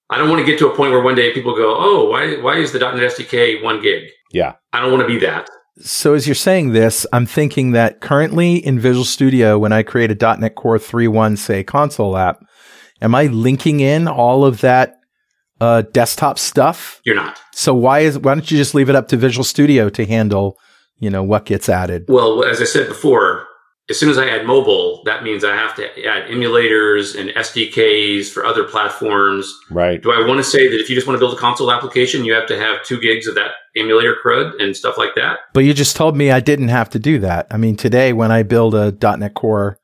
I 0.09 0.19
don't 0.19 0.29
want 0.29 0.41
to 0.41 0.47
get 0.47 0.59
to 0.61 0.69
a 0.69 0.75
point 0.75 0.93
where 0.93 1.03
one 1.03 1.15
day 1.15 1.33
people 1.33 1.55
go, 1.55 1.77
"Oh, 1.79 2.09
why 2.09 2.37
why 2.37 2.57
is 2.57 2.73
the 2.73 2.79
.NET 2.79 2.95
SDK 3.13 3.63
one 3.63 3.81
gig?" 3.81 4.09
Yeah, 4.33 4.55
I 4.73 4.81
don't 4.81 4.91
want 4.91 5.03
to 5.03 5.07
be 5.07 5.19
that. 5.25 5.49
So 5.81 6.15
as 6.15 6.27
you're 6.27 6.35
saying 6.35 6.73
this, 6.73 7.07
I'm 7.13 7.27
thinking 7.27 7.73
that 7.73 8.01
currently 8.01 8.57
in 8.57 8.79
Visual 8.79 9.05
Studio, 9.05 9.59
when 9.59 9.73
I 9.73 9.83
create 9.83 10.11
a 10.11 10.37
.NET 10.37 10.55
Core 10.55 10.79
3.1, 10.79 11.39
say 11.39 11.63
console 11.63 12.19
app, 12.19 12.45
am 13.01 13.15
I 13.15 13.27
linking 13.27 13.81
in 13.81 14.09
all 14.09 14.45
of 14.45 14.61
that 14.61 15.01
uh, 15.61 15.83
desktop 15.83 16.39
stuff? 16.39 17.01
You're 17.05 17.17
not. 17.17 17.39
So 17.53 17.75
why 17.75 18.01
is 18.01 18.19
why 18.19 18.35
don't 18.35 18.51
you 18.51 18.57
just 18.57 18.75
leave 18.75 18.89
it 18.89 18.97
up 18.97 19.09
to 19.09 19.17
Visual 19.17 19.45
Studio 19.45 19.89
to 19.91 20.07
handle, 20.07 20.59
you 20.99 21.11
know, 21.11 21.23
what 21.23 21.45
gets 21.45 21.69
added? 21.69 22.07
Well, 22.09 22.45
as 22.45 22.61
I 22.61 22.65
said 22.65 22.89
before, 22.89 23.47
as 23.91 23.99
soon 23.99 24.09
as 24.09 24.19
I 24.19 24.29
add 24.29 24.47
mobile, 24.47 25.03
that 25.05 25.25
means 25.25 25.45
I 25.45 25.55
have 25.55 25.75
to 25.75 25.85
add 26.07 26.31
emulators 26.31 27.19
and 27.19 27.31
SDKs 27.31 28.31
for 28.31 28.47
other 28.47 28.63
platforms. 28.63 29.53
Right. 29.69 30.01
Do 30.01 30.13
I 30.13 30.25
want 30.27 30.39
to 30.39 30.45
say 30.45 30.69
that 30.69 30.77
if 30.77 30.89
you 30.89 30.95
just 30.95 31.09
want 31.09 31.17
to 31.17 31.19
build 31.19 31.35
a 31.35 31.41
console 31.41 31.73
application, 31.73 32.25
you 32.25 32.33
have 32.33 32.47
to 32.47 32.57
have 32.57 32.85
two 32.85 33.01
gigs 33.01 33.27
of 33.27 33.35
that 33.35 33.51
emulator 33.77 34.15
crud 34.25 34.63
and 34.63 34.77
stuff 34.77 34.97
like 34.97 35.17
that? 35.17 35.41
But 35.53 35.65
you 35.65 35.75
just 35.75 35.97
told 35.97 36.17
me 36.17 36.31
I 36.31 36.39
didn't 36.39 36.69
have 36.69 36.89
to 36.91 37.01
do 37.01 37.19
that. 37.19 37.49
I 37.51 37.57
mean, 37.57 37.75
today 37.75 38.13
when 38.13 38.31
I 38.31 38.45
build 38.45 38.77
a 38.77 38.93
.NET 38.93 39.35
Core 39.35 39.80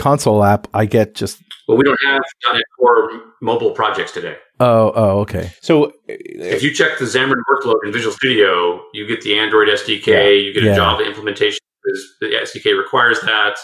console 0.00 0.42
app, 0.42 0.66
I 0.74 0.86
get 0.86 1.14
just. 1.14 1.42
Well, 1.68 1.76
we 1.76 1.84
don't 1.84 1.98
have 2.04 2.22
.NET 2.52 2.62
Core 2.78 3.10
mobile 3.40 3.70
projects 3.70 4.12
today. 4.12 4.36
Oh, 4.58 4.92
oh, 4.94 5.20
okay. 5.20 5.52
So 5.60 5.92
if 6.08 6.62
you 6.62 6.72
check 6.74 6.98
the 6.98 7.04
Xamarin 7.04 7.42
workload 7.52 7.76
in 7.84 7.92
Visual 7.92 8.12
Studio, 8.12 8.82
you 8.92 9.06
get 9.06 9.20
the 9.20 9.38
Android 9.38 9.68
SDK, 9.68 10.06
yeah. 10.06 10.28
you 10.30 10.52
get 10.52 10.64
a. 10.64 10.74
Java 10.74 11.04
implementation 11.04 11.60
because 11.84 12.16
the 12.20 12.26
SDK 12.26 12.76
requires 12.76 13.20
that. 13.20 13.56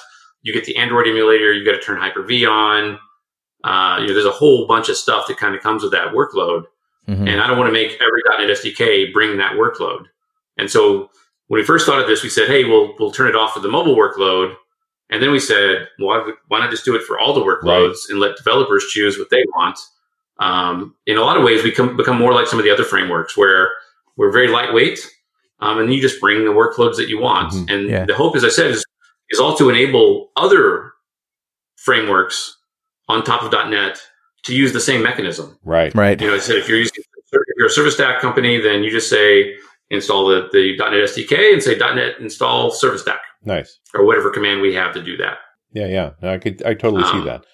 You 0.42 0.52
get 0.52 0.64
the 0.64 0.76
Android 0.76 1.08
emulator, 1.08 1.52
you 1.52 1.64
got 1.64 1.72
to 1.72 1.80
turn 1.80 1.98
Hyper 1.98 2.22
V 2.22 2.46
on. 2.46 2.98
Uh, 3.64 3.98
you 4.00 4.06
know, 4.06 4.12
there's 4.12 4.26
a 4.26 4.30
whole 4.30 4.66
bunch 4.68 4.88
of 4.88 4.96
stuff 4.96 5.26
that 5.26 5.38
kind 5.38 5.56
of 5.56 5.62
comes 5.62 5.82
with 5.82 5.92
that 5.92 6.12
workload. 6.12 6.64
Mm-hmm. 7.08 7.26
And 7.26 7.40
I 7.40 7.46
don't 7.46 7.58
want 7.58 7.68
to 7.68 7.72
make 7.72 7.98
every 8.00 8.22
.NET 8.46 8.56
SDK 8.56 9.12
bring 9.12 9.38
that 9.38 9.54
workload. 9.54 10.04
And 10.56 10.70
so 10.70 11.10
when 11.48 11.60
we 11.60 11.64
first 11.64 11.86
thought 11.86 12.00
of 12.00 12.06
this, 12.06 12.22
we 12.22 12.28
said, 12.28 12.48
hey, 12.48 12.64
we'll, 12.64 12.94
we'll 12.98 13.10
turn 13.10 13.28
it 13.28 13.34
off 13.34 13.54
for 13.54 13.60
the 13.60 13.68
mobile 13.68 13.96
workload. 13.96 14.54
And 15.10 15.22
then 15.22 15.30
we 15.30 15.38
said, 15.38 15.88
well, 15.98 16.32
why 16.48 16.58
not 16.58 16.70
just 16.70 16.84
do 16.84 16.96
it 16.96 17.02
for 17.02 17.18
all 17.18 17.32
the 17.32 17.40
workloads 17.40 17.88
right. 17.88 18.10
and 18.10 18.18
let 18.18 18.36
developers 18.36 18.86
choose 18.90 19.18
what 19.18 19.30
they 19.30 19.44
want? 19.54 19.78
Um, 20.38 20.94
in 21.06 21.16
a 21.16 21.22
lot 21.22 21.36
of 21.36 21.44
ways, 21.44 21.62
we 21.62 21.70
come, 21.70 21.96
become 21.96 22.18
more 22.18 22.32
like 22.32 22.46
some 22.46 22.58
of 22.58 22.64
the 22.64 22.70
other 22.70 22.84
frameworks 22.84 23.36
where 23.36 23.70
we're 24.16 24.32
very 24.32 24.48
lightweight 24.48 24.98
um, 25.60 25.78
and 25.78 25.92
you 25.92 26.00
just 26.00 26.20
bring 26.20 26.44
the 26.44 26.50
workloads 26.50 26.96
that 26.96 27.08
you 27.08 27.20
want. 27.20 27.52
Mm-hmm. 27.52 27.68
And 27.68 27.88
yeah. 27.88 28.04
the 28.04 28.14
hope, 28.14 28.36
as 28.36 28.44
I 28.44 28.48
said, 28.48 28.70
is, 28.70 28.84
is 29.30 29.40
all 29.40 29.56
to 29.56 29.70
enable 29.70 30.30
other 30.36 30.92
frameworks 31.76 32.56
on 33.08 33.22
top 33.22 33.42
of 33.42 33.52
.NET 33.70 34.00
to 34.44 34.54
use 34.54 34.72
the 34.72 34.80
same 34.80 35.02
mechanism. 35.02 35.58
Right. 35.64 35.94
Right. 35.94 36.20
You 36.20 36.28
know, 36.28 36.34
I 36.34 36.38
said 36.38 36.56
if 36.56 36.68
you're 36.68 36.78
using 36.78 37.02
if 37.32 37.40
you're 37.56 37.66
a 37.66 37.70
service 37.70 37.94
stack 37.94 38.20
company, 38.20 38.60
then 38.60 38.82
you 38.82 38.90
just 38.90 39.10
say 39.10 39.54
install 39.90 40.26
the, 40.26 40.48
the 40.52 40.76
.NET 40.78 40.92
SDK 40.92 41.52
and 41.52 41.62
say 41.62 41.76
.NET 41.76 42.18
install 42.20 42.70
service 42.70 43.02
stack. 43.02 43.20
Nice. 43.46 43.78
Or 43.94 44.04
whatever 44.04 44.30
command 44.30 44.60
we 44.60 44.74
have 44.74 44.92
to 44.94 45.02
do 45.02 45.16
that. 45.16 45.38
Yeah, 45.72 45.86
yeah. 45.86 46.30
I 46.30 46.38
could 46.38 46.62
I 46.64 46.74
totally 46.74 47.04
um, 47.04 47.20
see 47.20 47.24
that. 47.24 47.44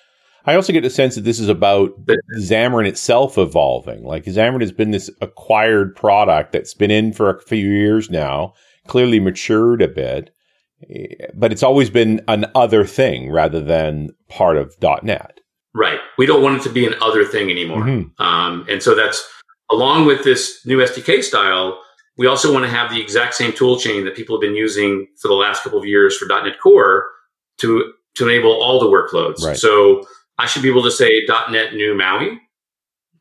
I 0.44 0.56
also 0.56 0.72
get 0.72 0.82
the 0.82 0.90
sense 0.90 1.14
that 1.14 1.22
this 1.22 1.38
is 1.38 1.48
about 1.48 1.92
Xamarin 2.38 2.88
itself 2.88 3.38
evolving. 3.38 4.02
Like 4.04 4.24
Xamarin 4.24 4.60
has 4.60 4.72
been 4.72 4.90
this 4.90 5.10
acquired 5.20 5.94
product 5.94 6.52
that's 6.52 6.74
been 6.74 6.90
in 6.90 7.12
for 7.12 7.30
a 7.30 7.40
few 7.42 7.68
years 7.68 8.10
now, 8.10 8.54
clearly 8.88 9.20
matured 9.20 9.82
a 9.82 9.88
bit, 9.88 10.30
but 11.34 11.52
it's 11.52 11.62
always 11.62 11.90
been 11.90 12.22
an 12.26 12.46
other 12.54 12.84
thing 12.84 13.30
rather 13.30 13.60
than 13.60 14.10
part 14.28 14.56
of 14.56 14.74
.NET. 15.02 15.38
Right. 15.74 16.00
We 16.18 16.26
don't 16.26 16.42
want 16.42 16.60
it 16.60 16.62
to 16.64 16.70
be 16.70 16.86
an 16.86 16.94
other 17.00 17.24
thing 17.24 17.50
anymore. 17.50 17.82
Mm-hmm. 17.82 18.22
Um, 18.22 18.66
and 18.68 18.82
so 18.82 18.94
that's 18.94 19.26
along 19.70 20.06
with 20.06 20.24
this 20.24 20.60
new 20.66 20.78
SDK 20.78 21.22
style. 21.22 21.81
We 22.18 22.26
also 22.26 22.52
want 22.52 22.64
to 22.64 22.70
have 22.70 22.90
the 22.90 23.00
exact 23.00 23.34
same 23.34 23.52
tool 23.52 23.78
chain 23.78 24.04
that 24.04 24.14
people 24.14 24.36
have 24.36 24.40
been 24.40 24.54
using 24.54 25.06
for 25.20 25.28
the 25.28 25.34
last 25.34 25.62
couple 25.62 25.78
of 25.78 25.86
years 25.86 26.16
for 26.16 26.26
.NET 26.26 26.60
Core 26.60 27.06
to 27.58 27.92
to 28.14 28.28
enable 28.28 28.50
all 28.62 28.78
the 28.78 28.86
workloads. 28.86 29.42
Right. 29.42 29.56
So 29.56 30.06
I 30.38 30.46
should 30.46 30.62
be 30.62 30.68
able 30.68 30.82
to 30.82 30.90
say 30.90 31.22
.NET 31.50 31.74
New 31.74 31.96
Maui, 31.96 32.38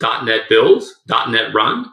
.NET 0.02 0.50
Build, 0.50 0.84
.NET 1.08 1.54
Run, 1.54 1.86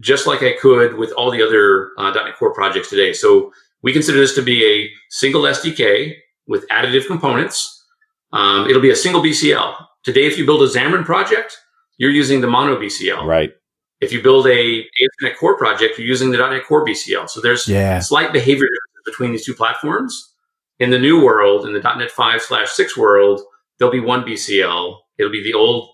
just 0.00 0.26
like 0.26 0.42
I 0.42 0.52
could 0.52 0.94
with 0.94 1.10
all 1.12 1.30
the 1.30 1.42
other 1.42 1.90
uh, 1.98 2.12
.NET 2.12 2.36
Core 2.36 2.54
projects 2.54 2.90
today. 2.90 3.12
So 3.12 3.52
we 3.82 3.92
consider 3.92 4.18
this 4.18 4.34
to 4.34 4.42
be 4.42 4.64
a 4.64 4.90
single 5.10 5.42
SDK 5.42 6.14
with 6.46 6.66
additive 6.68 7.06
components. 7.06 7.84
Um, 8.32 8.68
it'll 8.68 8.82
be 8.82 8.90
a 8.90 8.96
single 8.96 9.22
BCL. 9.22 9.74
Today, 10.04 10.26
if 10.26 10.38
you 10.38 10.46
build 10.46 10.62
a 10.62 10.66
Xamarin 10.66 11.04
project, 11.04 11.56
you're 11.96 12.10
using 12.10 12.40
the 12.40 12.46
Mono 12.46 12.76
BCL. 12.76 13.24
Right. 13.24 13.52
If 14.00 14.12
you 14.12 14.22
build 14.22 14.46
a 14.46 14.80
ASP.NET 14.80 15.36
Core 15.38 15.56
project, 15.56 15.98
you're 15.98 16.06
using 16.06 16.30
the 16.30 16.38
.NET 16.38 16.64
Core 16.66 16.84
BCL. 16.84 17.28
So 17.28 17.40
there's 17.40 17.66
yeah. 17.66 17.98
slight 17.98 18.32
behavior 18.32 18.68
between 19.04 19.32
these 19.32 19.44
two 19.44 19.54
platforms. 19.54 20.34
In 20.78 20.90
the 20.90 20.98
new 20.98 21.24
world, 21.24 21.66
in 21.66 21.72
the 21.72 21.80
.NET 21.80 22.10
5 22.10 22.42
slash 22.42 22.70
6 22.70 22.96
world, 22.96 23.40
there'll 23.78 23.92
be 23.92 24.00
one 24.00 24.22
BCL. 24.22 24.98
It'll 25.18 25.32
be 25.32 25.42
the 25.42 25.54
old 25.54 25.90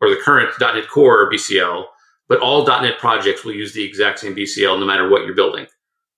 or 0.00 0.10
the 0.10 0.16
current 0.16 0.50
.NET 0.60 0.88
Core 0.88 1.30
BCL, 1.30 1.84
but 2.28 2.40
all 2.40 2.66
.NET 2.66 2.98
projects 2.98 3.44
will 3.44 3.54
use 3.54 3.72
the 3.72 3.84
exact 3.84 4.18
same 4.18 4.34
BCL 4.34 4.80
no 4.80 4.86
matter 4.86 5.08
what 5.08 5.24
you're 5.24 5.34
building. 5.34 5.66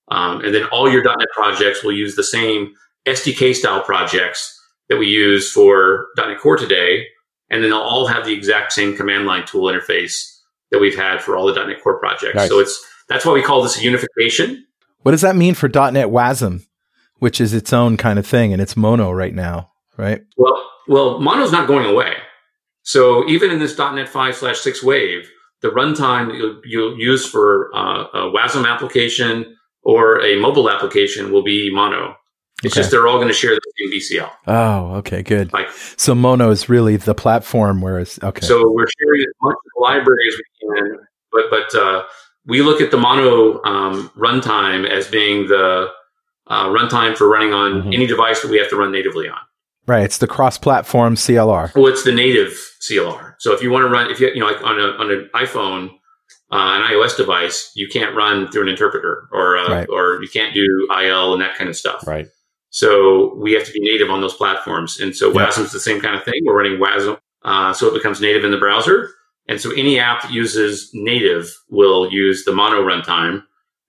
Um, 0.09 0.43
and 0.43 0.55
then 0.55 0.65
all 0.67 0.91
your 0.91 1.05
.NET 1.05 1.29
projects 1.35 1.85
will 1.85 1.93
use 1.93 2.17
the 2.17 2.25
same 2.25 2.73
SDK 3.07 3.55
style 3.55 3.83
projects 3.83 4.57
that 4.89 4.97
we 4.97 5.07
use 5.07 5.53
for 5.53 6.07
.NET 6.17 6.39
Core 6.41 6.57
today. 6.57 7.07
And 7.51 7.63
then 7.63 7.71
they'll 7.71 7.81
all 7.81 8.07
have 8.07 8.25
the 8.25 8.33
exact 8.33 8.73
same 8.73 8.97
command 8.97 9.27
line 9.27 9.45
tool 9.45 9.71
interface 9.71 10.30
that 10.71 10.79
we've 10.79 10.97
had 10.97 11.23
for 11.23 11.37
all 11.37 11.47
the 11.47 11.65
.NET 11.65 11.83
Core 11.83 11.99
projects. 11.99 12.35
Nice. 12.35 12.49
So 12.49 12.59
it's 12.59 12.87
that's 13.09 13.25
why 13.25 13.33
we 13.33 13.43
call 13.43 13.63
this 13.63 13.79
a 13.79 13.83
unification. 13.83 14.67
What 15.03 15.13
does 15.13 15.23
that 15.23 15.37
mean 15.37 15.55
for 15.55 15.69
.NET 15.69 16.09
WASM, 16.09 16.67
which 17.19 17.41
is 17.41 17.55
its 17.55 17.73
own 17.73 17.97
kind 17.97 18.19
of 18.19 18.27
thing 18.27 18.53
and 18.53 18.61
it's 18.61 18.77
mono 18.77 19.11
right 19.11 19.35
now, 19.35 19.73
right? 19.97 20.23
Well, 20.37 20.71
well, 20.89 21.21
mono's 21.21 21.53
not 21.53 21.67
going 21.67 21.87
away. 21.87 22.15
So 22.83 23.29
even 23.29 23.51
in 23.51 23.59
this 23.59 23.77
.NET 23.79 24.09
5 24.09 24.35
slash 24.35 24.59
6 24.61 24.83
wave, 24.83 25.31
the 25.63 25.69
runtime 25.69 26.37
you'll, 26.37 26.61
you'll, 26.65 26.99
use 26.99 27.27
for 27.27 27.71
uh, 27.75 28.07
a 28.15 28.33
WASM 28.33 28.67
application 28.67 29.57
or 29.83 30.21
a 30.25 30.37
mobile 30.37 30.71
application 30.71 31.31
will 31.33 31.43
be 31.43 31.71
Mono. 31.73 32.17
It's 32.63 32.75
okay. 32.75 32.81
just 32.81 32.91
they're 32.91 33.09
all 33.09 33.17
going 33.17 33.29
to 33.29 33.35
share 33.35 33.55
the 33.55 33.61
same 33.79 33.93
BCL. 33.93 34.31
Oh, 34.47 34.95
okay, 34.97 35.23
good. 35.23 35.53
Like, 35.53 35.71
so 35.97 36.15
Mono 36.15 36.51
is 36.51 36.69
really 36.69 36.97
the 36.97 37.15
platform, 37.15 37.81
whereas 37.81 38.19
okay. 38.23 38.47
So 38.47 38.71
we're 38.71 38.87
sharing 39.01 39.23
as 39.23 39.35
much 39.43 39.55
of 39.55 39.71
the 39.77 39.81
library 39.81 40.29
as 40.29 40.35
we 40.37 40.69
can, 40.69 40.99
but 41.33 41.45
but 41.51 41.75
uh, 41.75 42.05
we 42.47 42.63
look 42.63 42.81
at 42.81 42.91
the 42.91 42.99
Mono 42.99 43.63
um, 43.65 44.11
runtime 44.17 44.89
as 44.89 45.09
being 45.09 45.49
the 45.49 45.89
uh, 46.49 46.67
runtime 46.67 47.17
for 47.17 47.29
running 47.29 47.55
on 47.55 47.73
mm-hmm. 47.73 47.93
any 47.93 48.07
device 48.07 48.43
that 48.43 48.51
we 48.51 48.59
have 48.59 48.69
to 48.71 48.77
run 48.77 48.93
natively 48.93 49.29
on. 49.29 49.39
Right, 49.87 50.05
it's 50.05 50.19
the 50.19 50.27
cross-platform 50.27 51.15
CLR. 51.15 51.75
Well, 51.75 51.87
it's 51.87 52.05
the 52.05 52.13
native 52.13 52.53
CLR. 52.81 53.35
So 53.39 53.55
if 53.55 53.63
you 53.63 53.71
want 53.71 53.85
to 53.85 53.89
run, 53.89 54.11
if 54.11 54.21
you 54.21 54.29
you 54.29 54.41
know, 54.41 54.47
like 54.47 54.63
on 54.63 54.79
a 54.79 54.85
on 54.99 55.11
an 55.11 55.31
iPhone, 55.35 55.89
uh, 56.53 56.79
an 56.79 56.83
iOS 56.83 57.17
device, 57.17 57.73
you 57.75 57.89
can't 57.89 58.15
run 58.15 58.51
through 58.51 58.63
an 58.63 58.69
interpreter, 58.69 59.29
or 59.33 59.57
uh, 59.57 59.69
right. 59.69 59.89
or 59.89 60.23
you 60.23 60.29
can't 60.29 60.55
do 60.55 60.89
IL 60.91 61.33
and 61.33 61.41
that 61.41 61.57
kind 61.57 61.71
of 61.71 61.77
stuff. 61.77 62.07
Right. 62.07 62.29
So 62.71 63.35
we 63.35 63.53
have 63.53 63.67
to 63.67 63.73
be 63.73 63.81
native 63.81 64.11
on 64.11 64.21
those 64.21 64.35
platforms. 64.35 65.01
And 65.01 65.15
so 65.15 65.33
WASM 65.33 65.65
is 65.65 65.73
the 65.73 65.81
same 65.81 66.01
kind 66.01 66.15
of 66.15 66.25
thing. 66.25 66.41
We're 66.45 66.57
running 66.57 66.79
WASM, 66.79 67.19
uh, 67.43 67.73
so 67.73 67.89
it 67.89 67.95
becomes 67.95 68.21
native 68.21 68.45
in 68.45 68.53
the 68.53 68.59
browser. 68.59 69.11
And 69.49 69.61
so 69.61 69.73
any 69.73 69.99
app 69.99 70.23
that 70.23 70.31
uses 70.31 70.91
native 70.95 71.53
will 71.69 72.11
use 72.13 72.45
the 72.45 72.53
mono 72.53 72.83
runtime, 72.83 73.43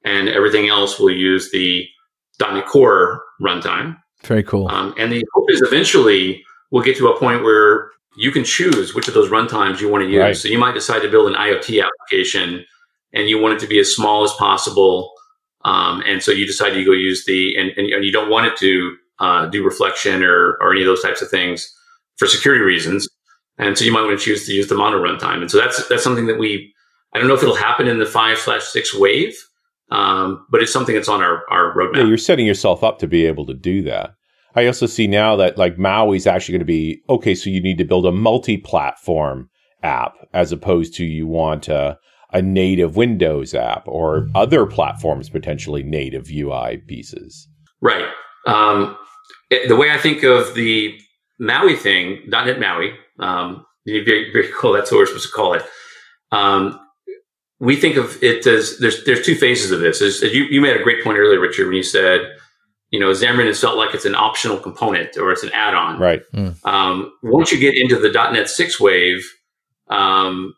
and 0.04 0.28
everything 0.28 0.68
else 0.68 1.00
will 1.00 1.12
use 1.12 1.52
the 1.52 1.88
.NET 2.40 2.66
Core 2.66 3.24
runtime. 3.40 3.98
Very 4.24 4.42
cool. 4.42 4.68
Um, 4.70 4.96
and 4.98 5.12
the 5.12 5.24
hope 5.34 5.46
is 5.50 5.62
eventually 5.62 6.44
we'll 6.72 6.84
get 6.84 6.98
to 6.98 7.10
a 7.10 7.20
point 7.20 7.44
where 7.44 7.92
you 8.18 8.32
can 8.32 8.44
choose 8.44 8.96
which 8.96 9.08
of 9.08 9.14
those 9.14 9.30
runtimes 9.30 9.80
you 9.80 9.90
want 9.90 10.04
to 10.04 10.10
use. 10.10 10.20
Right. 10.20 10.36
So 10.36 10.48
you 10.48 10.58
might 10.58 10.74
decide 10.74 11.04
to 11.04 11.10
build 11.10 11.28
an 11.28 11.36
IoT 11.36 11.84
application, 11.84 12.66
and 13.14 13.30
you 13.30 13.40
want 13.40 13.54
it 13.54 13.60
to 13.60 13.68
be 13.68 13.80
as 13.80 13.94
small 13.94 14.24
as 14.24 14.34
possible 14.34 15.14
um, 15.64 16.02
and 16.06 16.24
so 16.24 16.32
you 16.32 16.46
decide 16.46 16.72
to 16.72 16.84
go 16.84 16.92
use 16.92 17.26
the, 17.26 17.56
and, 17.58 17.72
and, 17.78 18.04
you 18.04 18.12
don't 18.12 18.30
want 18.30 18.48
it 18.48 18.58
to 18.58 18.96
uh, 19.20 19.46
do 19.48 19.64
reflection 19.64 20.24
or, 20.24 20.58
or 20.60 20.72
any 20.72 20.82
of 20.82 20.88
those 20.88 21.02
types 21.02 21.22
of 21.22 21.30
things 21.30 21.72
for 22.18 22.28
security 22.28 22.64
reasons. 22.64 23.08
And 23.58 23.78
so 23.78 23.86
you 23.86 23.92
might 23.92 24.02
want 24.02 24.18
to 24.18 24.26
choose 24.26 24.46
to 24.48 24.54
use 24.54 24.68
the 24.68 24.76
mono 24.76 24.98
runtime. 24.98 25.42
And 25.42 25.52
so 25.52 25.60
that's, 25.60 25.88
that's 25.88 26.04
something 26.04 26.26
that 26.26 26.40
we, 26.40 26.74
I 27.14 27.20
don't 27.20 27.28
know 27.28 27.36
if 27.36 27.44
it'll 27.44 27.56
happen 27.56 27.88
in 27.88 28.00
the 28.00 28.06
five 28.06 28.40
slash 28.40 28.64
six 28.64 28.96
wave, 28.96 29.36
um, 29.92 30.46
but 30.50 30.64
it's 30.64 30.74
something 30.74 30.96
that's 30.96 31.10
on 31.10 31.22
our, 31.22 31.44
our 31.50 31.76
roadmap. 31.76 31.98
Yeah, 31.98 32.06
you're 32.06 32.18
setting 32.18 32.48
yourself 32.48 32.84
up 32.84 32.98
to 33.00 33.08
be 33.08 33.26
able 33.26 33.46
to 33.46 33.54
do 33.54 33.84
that. 33.84 34.16
I 34.56 34.66
also 34.66 34.86
see 34.86 35.08
now 35.08 35.36
that 35.36 35.58
like 35.58 35.78
Maui 35.78 36.18
is 36.18 36.28
actually 36.28 36.54
going 36.54 36.60
to 36.60 36.66
be 36.66 37.02
okay. 37.08 37.36
So 37.36 37.50
you 37.50 37.62
need 37.62 37.78
to 37.78 37.86
build 37.86 38.06
a 38.06 38.12
multi-platform 38.12 39.50
app 39.84 40.16
as 40.34 40.52
opposed 40.52 40.96
to 40.96 41.06
you 41.06 41.28
want 41.28 41.68
a, 41.68 41.98
a 42.34 42.42
native 42.42 42.96
Windows 42.96 43.54
app 43.54 43.88
or 43.88 44.28
other 44.36 44.66
platforms 44.66 45.30
potentially 45.30 45.84
native 45.84 46.30
UI 46.30 46.78
pieces. 46.88 47.48
Right. 47.82 48.08
Um, 48.48 48.98
the 49.50 49.76
way 49.76 49.92
I 49.92 49.98
think 49.98 50.24
of 50.24 50.54
the 50.56 50.98
Maui 51.40 51.76
thing, 51.76 52.22
.NET 52.28 52.60
Maui, 52.60 52.94
um, 53.20 53.66
very, 53.86 54.32
very 54.32 54.50
cool. 54.56 54.74
That's 54.74 54.92
what 54.92 55.00
we're 55.00 55.06
supposed 55.08 55.28
to 55.28 55.34
call 55.34 55.54
it. 55.54 55.64
Um, 56.32 56.80
we 57.60 57.76
think 57.76 57.96
of 57.96 58.22
it 58.24 58.46
as 58.48 58.80
there's 58.80 59.04
there's 59.04 59.24
two 59.26 59.36
phases 59.36 59.72
of 59.72 59.82
this. 59.82 60.02
As, 60.02 60.22
you, 60.22 60.46
you 60.46 60.62
made 60.62 60.76
a 60.76 60.84
great 60.84 61.04
point 61.04 61.18
earlier, 61.18 61.40
Richard, 61.40 61.68
when 61.68 61.76
you 61.76 61.84
said, 61.84 62.22
you 62.90 63.00
know, 63.00 63.12
Xamarin 63.12 63.48
has 63.48 63.60
felt 63.60 63.78
like 63.78 63.94
it's 63.94 64.06
an 64.06 64.16
optional 64.16 64.58
component 64.58 65.16
or 65.18 65.32
it's 65.32 65.44
an 65.44 65.52
add-on. 65.54 66.00
Right. 66.00 66.22
Mm. 66.34 66.66
Um, 66.66 67.12
once 67.22 67.52
you 67.52 67.60
get 67.60 67.76
into 67.76 67.98
the 67.98 68.10
.NET 68.10 68.50
6 68.50 68.80
wave, 68.80 69.24
um, 69.90 70.54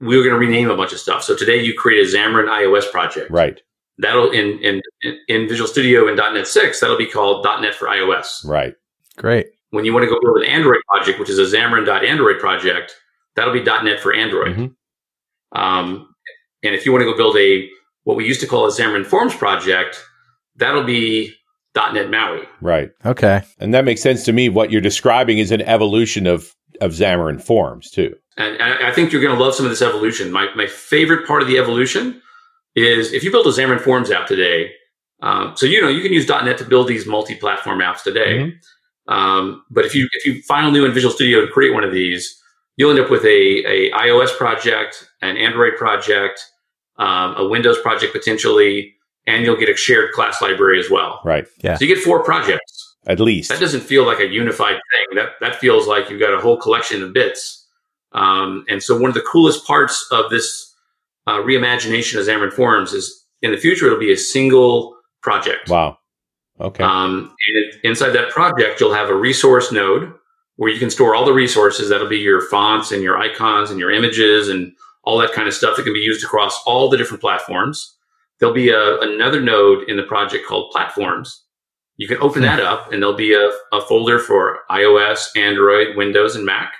we 0.00 0.16
were 0.16 0.22
going 0.22 0.34
to 0.34 0.38
rename 0.38 0.70
a 0.70 0.76
bunch 0.76 0.92
of 0.92 0.98
stuff. 0.98 1.22
So 1.22 1.36
today 1.36 1.62
you 1.62 1.74
create 1.74 2.00
a 2.06 2.16
Xamarin 2.16 2.48
iOS 2.48 2.90
project. 2.90 3.30
Right. 3.30 3.60
That'll 3.98 4.30
in 4.30 4.58
in 4.60 4.80
in 5.28 5.48
Visual 5.48 5.68
Studio 5.68 6.08
in 6.08 6.16
.NET 6.16 6.46
6, 6.46 6.80
that'll 6.80 6.96
be 6.96 7.06
called 7.06 7.44
.NET 7.44 7.74
for 7.74 7.86
iOS. 7.86 8.46
Right. 8.46 8.74
Great. 9.18 9.48
When 9.70 9.84
you 9.84 9.92
want 9.92 10.04
to 10.04 10.10
go 10.10 10.18
build 10.20 10.38
an 10.38 10.44
Android 10.44 10.80
project, 10.88 11.20
which 11.20 11.28
is 11.28 11.38
a 11.38 11.56
Xamarin.Android 11.56 12.40
project, 12.40 12.96
that'll 13.36 13.52
be 13.52 13.62
.NET 13.62 14.00
for 14.00 14.14
Android. 14.14 14.56
Mm-hmm. 14.56 15.60
Um, 15.60 16.14
and 16.62 16.74
if 16.74 16.86
you 16.86 16.92
want 16.92 17.02
to 17.02 17.10
go 17.10 17.16
build 17.16 17.36
a 17.36 17.68
what 18.04 18.16
we 18.16 18.26
used 18.26 18.40
to 18.40 18.46
call 18.46 18.66
a 18.66 18.70
Xamarin 18.70 19.04
Forms 19.04 19.34
project, 19.34 20.02
that'll 20.56 20.84
be 20.84 21.34
.NET 21.76 22.10
MAUI. 22.10 22.46
Right. 22.62 22.90
Okay. 23.04 23.42
And 23.58 23.74
that 23.74 23.84
makes 23.84 24.00
sense 24.00 24.24
to 24.24 24.32
me. 24.32 24.48
What 24.48 24.70
you're 24.70 24.80
describing 24.80 25.38
is 25.38 25.50
an 25.50 25.62
evolution 25.62 26.26
of 26.26 26.54
of 26.80 26.92
Xamarin 26.92 27.42
Forms 27.42 27.90
too. 27.90 28.16
And 28.40 28.62
I 28.62 28.90
think 28.90 29.12
you're 29.12 29.20
going 29.20 29.36
to 29.36 29.42
love 29.42 29.54
some 29.54 29.66
of 29.66 29.70
this 29.70 29.82
evolution. 29.82 30.32
My, 30.32 30.48
my 30.54 30.66
favorite 30.66 31.26
part 31.26 31.42
of 31.42 31.48
the 31.48 31.58
evolution 31.58 32.22
is 32.74 33.12
if 33.12 33.22
you 33.22 33.30
build 33.30 33.46
a 33.46 33.50
Xamarin 33.50 33.80
Forms 33.80 34.10
app 34.10 34.26
today, 34.26 34.72
um, 35.20 35.52
so 35.56 35.66
you 35.66 35.82
know 35.82 35.88
you 35.88 36.00
can 36.00 36.12
use 36.12 36.26
.NET 36.26 36.56
to 36.58 36.64
build 36.64 36.88
these 36.88 37.06
multi-platform 37.06 37.80
apps 37.80 38.02
today. 38.02 38.38
Mm-hmm. 38.38 39.12
Um, 39.12 39.62
but 39.70 39.84
if 39.84 39.94
you 39.94 40.08
if 40.12 40.24
you 40.24 40.40
file 40.42 40.70
new 40.70 40.86
in 40.86 40.94
Visual 40.94 41.12
Studio 41.12 41.40
and 41.40 41.50
create 41.50 41.74
one 41.74 41.84
of 41.84 41.92
these, 41.92 42.40
you'll 42.76 42.90
end 42.90 43.00
up 43.00 43.10
with 43.10 43.24
a, 43.24 43.28
a 43.66 43.90
iOS 43.90 44.34
project, 44.38 45.06
an 45.20 45.36
Android 45.36 45.76
project, 45.76 46.42
um, 46.96 47.34
a 47.36 47.46
Windows 47.46 47.78
project 47.82 48.14
potentially, 48.14 48.94
and 49.26 49.44
you'll 49.44 49.56
get 49.58 49.68
a 49.68 49.76
shared 49.76 50.12
class 50.12 50.40
library 50.40 50.80
as 50.80 50.88
well. 50.88 51.20
Right. 51.24 51.46
Yeah. 51.62 51.74
So 51.74 51.84
you 51.84 51.94
get 51.94 52.02
four 52.02 52.24
projects 52.24 52.96
at 53.06 53.20
least. 53.20 53.50
That 53.50 53.60
doesn't 53.60 53.82
feel 53.82 54.06
like 54.06 54.20
a 54.20 54.28
unified 54.28 54.80
thing. 54.92 55.16
That 55.16 55.32
that 55.42 55.56
feels 55.56 55.86
like 55.86 56.08
you've 56.08 56.20
got 56.20 56.32
a 56.32 56.40
whole 56.40 56.56
collection 56.56 57.02
of 57.02 57.12
bits 57.12 57.59
um, 58.12 58.64
and 58.68 58.82
so 58.82 58.98
one 58.98 59.10
of 59.10 59.14
the 59.14 59.24
coolest 59.30 59.66
parts 59.66 60.06
of 60.10 60.30
this 60.30 60.74
uh, 61.26 61.38
reimagination 61.38 62.18
of 62.18 62.26
Xamarin 62.26 62.52
Forms 62.52 62.92
is 62.92 63.24
in 63.42 63.50
the 63.50 63.56
future, 63.56 63.86
it'll 63.86 63.98
be 63.98 64.12
a 64.12 64.16
single 64.16 64.96
project. 65.22 65.68
Wow. 65.68 65.98
Okay. 66.60 66.84
Um, 66.84 67.34
and 67.54 67.84
inside 67.84 68.10
that 68.10 68.30
project, 68.30 68.80
you'll 68.80 68.94
have 68.94 69.08
a 69.08 69.14
resource 69.14 69.72
node 69.72 70.12
where 70.56 70.70
you 70.70 70.78
can 70.78 70.90
store 70.90 71.14
all 71.14 71.24
the 71.24 71.32
resources. 71.32 71.88
That'll 71.88 72.08
be 72.08 72.18
your 72.18 72.42
fonts 72.42 72.92
and 72.92 73.02
your 73.02 73.16
icons 73.16 73.70
and 73.70 73.80
your 73.80 73.90
images 73.90 74.48
and 74.48 74.72
all 75.04 75.16
that 75.18 75.32
kind 75.32 75.48
of 75.48 75.54
stuff 75.54 75.76
that 75.76 75.84
can 75.84 75.94
be 75.94 76.00
used 76.00 76.24
across 76.24 76.60
all 76.66 76.90
the 76.90 76.98
different 76.98 77.22
platforms. 77.22 77.96
There'll 78.38 78.54
be 78.54 78.70
a, 78.70 78.98
another 79.00 79.40
node 79.40 79.88
in 79.88 79.96
the 79.96 80.02
project 80.02 80.46
called 80.46 80.70
platforms. 80.70 81.44
You 81.96 82.08
can 82.08 82.18
open 82.18 82.42
hmm. 82.42 82.48
that 82.48 82.60
up 82.60 82.92
and 82.92 83.02
there'll 83.02 83.16
be 83.16 83.32
a, 83.32 83.50
a 83.72 83.80
folder 83.80 84.18
for 84.18 84.58
iOS, 84.70 85.28
Android, 85.36 85.96
Windows, 85.96 86.36
and 86.36 86.44
Mac. 86.44 86.74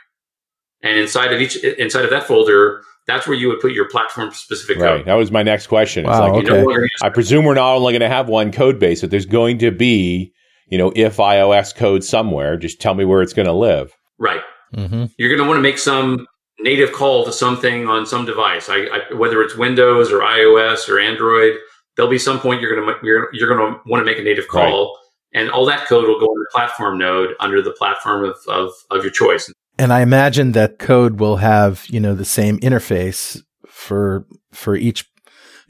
And 0.82 0.98
inside 0.98 1.32
of 1.32 1.40
each, 1.40 1.56
inside 1.56 2.04
of 2.04 2.10
that 2.10 2.24
folder, 2.24 2.82
that's 3.06 3.26
where 3.26 3.36
you 3.36 3.48
would 3.48 3.60
put 3.60 3.72
your 3.72 3.88
platform 3.88 4.32
specific 4.32 4.78
code. 4.78 4.86
Right. 4.86 5.04
That 5.04 5.14
was 5.14 5.30
my 5.30 5.42
next 5.42 5.66
question. 5.66 6.04
Wow, 6.04 6.10
it's 6.12 6.20
like, 6.20 6.44
okay. 6.44 6.60
you 6.60 6.80
know, 6.80 6.86
I 7.02 7.08
presume 7.08 7.44
we're 7.44 7.54
not 7.54 7.76
only 7.76 7.92
going 7.92 8.00
to 8.00 8.08
have 8.08 8.28
one 8.28 8.52
code 8.52 8.78
base, 8.78 9.00
but 9.00 9.10
there's 9.10 9.26
going 9.26 9.58
to 9.58 9.70
be, 9.70 10.32
you 10.68 10.78
know, 10.78 10.92
if 10.94 11.16
iOS 11.16 11.74
code 11.74 12.04
somewhere. 12.04 12.56
Just 12.56 12.80
tell 12.80 12.94
me 12.94 13.04
where 13.04 13.20
it's 13.22 13.32
going 13.32 13.46
to 13.46 13.52
live. 13.52 13.92
Right. 14.18 14.42
Mm-hmm. 14.74 15.06
You're 15.18 15.28
going 15.28 15.42
to 15.42 15.48
want 15.48 15.58
to 15.58 15.62
make 15.62 15.78
some 15.78 16.26
native 16.60 16.92
call 16.92 17.24
to 17.24 17.32
something 17.32 17.88
on 17.88 18.06
some 18.06 18.24
device. 18.24 18.68
I, 18.68 18.86
I, 18.86 19.14
whether 19.14 19.42
it's 19.42 19.56
Windows 19.56 20.12
or 20.12 20.20
iOS 20.20 20.88
or 20.88 21.00
Android, 21.00 21.56
there'll 21.96 22.10
be 22.10 22.18
some 22.18 22.38
point 22.38 22.60
you're 22.60 22.74
going 22.74 22.86
to 22.86 23.06
you're, 23.06 23.28
you're 23.32 23.48
going 23.48 23.74
to 23.74 23.80
want 23.86 24.00
to 24.00 24.04
make 24.04 24.18
a 24.18 24.22
native 24.22 24.46
call, 24.48 24.96
right. 25.34 25.40
and 25.40 25.50
all 25.50 25.66
that 25.66 25.86
code 25.86 26.06
will 26.06 26.20
go 26.20 26.26
in 26.26 26.38
the 26.38 26.48
platform 26.52 26.98
node 26.98 27.34
under 27.40 27.60
the 27.60 27.72
platform 27.72 28.24
of, 28.24 28.36
of, 28.48 28.70
of 28.90 29.02
your 29.02 29.12
choice. 29.12 29.52
And 29.80 29.94
I 29.94 30.02
imagine 30.02 30.52
that 30.52 30.78
code 30.78 31.20
will 31.20 31.38
have, 31.38 31.86
you 31.88 32.00
know, 32.00 32.14
the 32.14 32.26
same 32.26 32.60
interface 32.60 33.42
for, 33.66 34.26
for 34.52 34.76
each, 34.76 35.10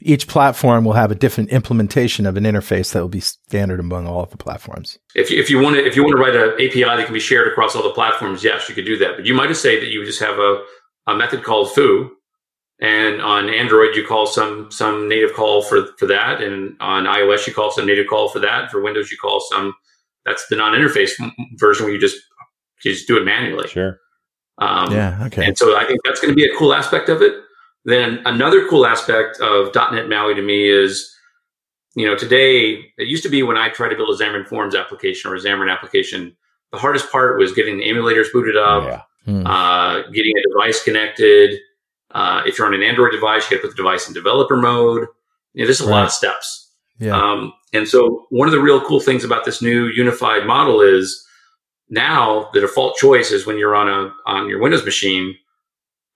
each 0.01 0.27
platform 0.27 0.83
will 0.83 0.91
have 0.91 1.11
a 1.11 1.15
different 1.15 1.49
implementation 1.49 2.25
of 2.25 2.35
an 2.35 2.43
interface 2.43 2.91
that 2.91 2.99
will 2.99 3.07
be 3.07 3.21
standard 3.21 3.79
among 3.79 4.07
all 4.07 4.21
of 4.21 4.29
the 4.29 4.35
platforms. 4.35 4.99
If 5.15 5.31
you, 5.31 5.39
if 5.39 5.49
you 5.49 5.59
want 5.59 5.77
to, 5.77 5.85
if 5.85 5.95
you 5.95 6.03
want 6.03 6.17
to 6.17 6.21
write 6.21 6.35
an 6.35 6.55
API 6.55 6.83
that 6.83 7.05
can 7.05 7.13
be 7.13 7.21
shared 7.21 7.47
across 7.47 7.73
all 7.73 7.83
the 7.83 7.93
platforms, 7.93 8.43
yes, 8.43 8.67
you 8.67 8.75
could 8.75 8.83
do 8.83 8.97
that. 8.97 9.15
But 9.15 9.25
you 9.25 9.33
might 9.33 9.47
just 9.47 9.61
say 9.61 9.79
that 9.79 9.87
you 9.87 10.03
just 10.03 10.19
have 10.19 10.37
a, 10.37 10.61
a 11.07 11.15
method 11.15 11.45
called 11.45 11.71
foo. 11.71 12.11
And 12.81 13.21
on 13.21 13.49
Android, 13.49 13.95
you 13.95 14.05
call 14.05 14.27
some, 14.27 14.69
some 14.71 15.07
native 15.07 15.33
call 15.33 15.61
for, 15.61 15.87
for 15.97 16.07
that. 16.07 16.41
And 16.41 16.75
on 16.81 17.05
iOS, 17.05 17.47
you 17.47 17.53
call 17.53 17.71
some 17.71 17.85
native 17.85 18.07
call 18.07 18.27
for 18.27 18.39
that. 18.39 18.71
For 18.71 18.81
Windows, 18.81 19.09
you 19.09 19.17
call 19.17 19.39
some, 19.39 19.73
that's 20.25 20.45
the 20.49 20.57
non-interface 20.57 21.11
version 21.53 21.85
where 21.85 21.93
you 21.93 21.99
just 21.99 22.17
you 22.83 22.93
just 22.93 23.07
do 23.07 23.17
it 23.17 23.23
manually. 23.23 23.67
Sure. 23.67 23.99
Um, 24.57 24.91
yeah. 24.93 25.23
Okay. 25.25 25.45
And 25.45 25.57
so 25.57 25.77
I 25.77 25.85
think 25.85 25.99
that's 26.05 26.19
going 26.19 26.31
to 26.31 26.35
be 26.35 26.45
a 26.45 26.55
cool 26.55 26.73
aspect 26.73 27.09
of 27.09 27.21
it. 27.21 27.33
Then 27.83 28.21
another 28.25 28.67
cool 28.67 28.85
aspect 28.85 29.39
of 29.39 29.73
.NET 29.73 30.07
MAUI 30.07 30.35
to 30.35 30.41
me 30.41 30.69
is, 30.69 31.11
you 31.95 32.05
know, 32.05 32.15
today 32.15 32.73
it 32.97 33.07
used 33.07 33.23
to 33.23 33.29
be 33.29 33.41
when 33.43 33.57
I 33.57 33.69
tried 33.69 33.89
to 33.89 33.95
build 33.95 34.09
a 34.09 34.23
Xamarin 34.23 34.47
Forms 34.47 34.75
application 34.75 35.31
or 35.31 35.35
a 35.35 35.39
Xamarin 35.39 35.71
application, 35.71 36.35
the 36.71 36.77
hardest 36.77 37.11
part 37.11 37.39
was 37.39 37.53
getting 37.53 37.77
the 37.77 37.85
emulators 37.85 38.31
booted 38.31 38.55
up, 38.55 38.83
yeah. 38.83 39.01
hmm. 39.25 39.45
uh, 39.45 40.03
getting 40.11 40.33
a 40.37 40.49
device 40.53 40.83
connected. 40.83 41.59
Uh, 42.11 42.43
if 42.45 42.57
you're 42.57 42.67
on 42.67 42.73
an 42.73 42.83
Android 42.83 43.11
device, 43.11 43.49
you 43.49 43.57
got 43.57 43.61
to 43.61 43.67
put 43.67 43.75
the 43.75 43.81
device 43.83 44.07
in 44.07 44.13
developer 44.13 44.57
mode. 44.57 45.07
You 45.53 45.63
know, 45.63 45.65
there's 45.65 45.81
a 45.81 45.85
right. 45.85 45.91
lot 45.91 46.05
of 46.05 46.11
steps. 46.11 46.71
Yeah. 46.99 47.17
Um, 47.17 47.53
and 47.73 47.87
so 47.87 48.27
one 48.29 48.47
of 48.47 48.51
the 48.51 48.59
real 48.59 48.79
cool 48.81 48.99
things 48.99 49.23
about 49.23 49.43
this 49.43 49.61
new 49.61 49.87
unified 49.87 50.45
model 50.45 50.81
is 50.81 51.25
now 51.91 52.49
the 52.53 52.61
default 52.61 52.95
choice 52.95 53.31
is 53.31 53.45
when 53.45 53.57
you're 53.57 53.75
on 53.75 53.87
a 53.87 54.11
on 54.25 54.49
your 54.49 54.59
Windows 54.59 54.83
machine, 54.83 55.35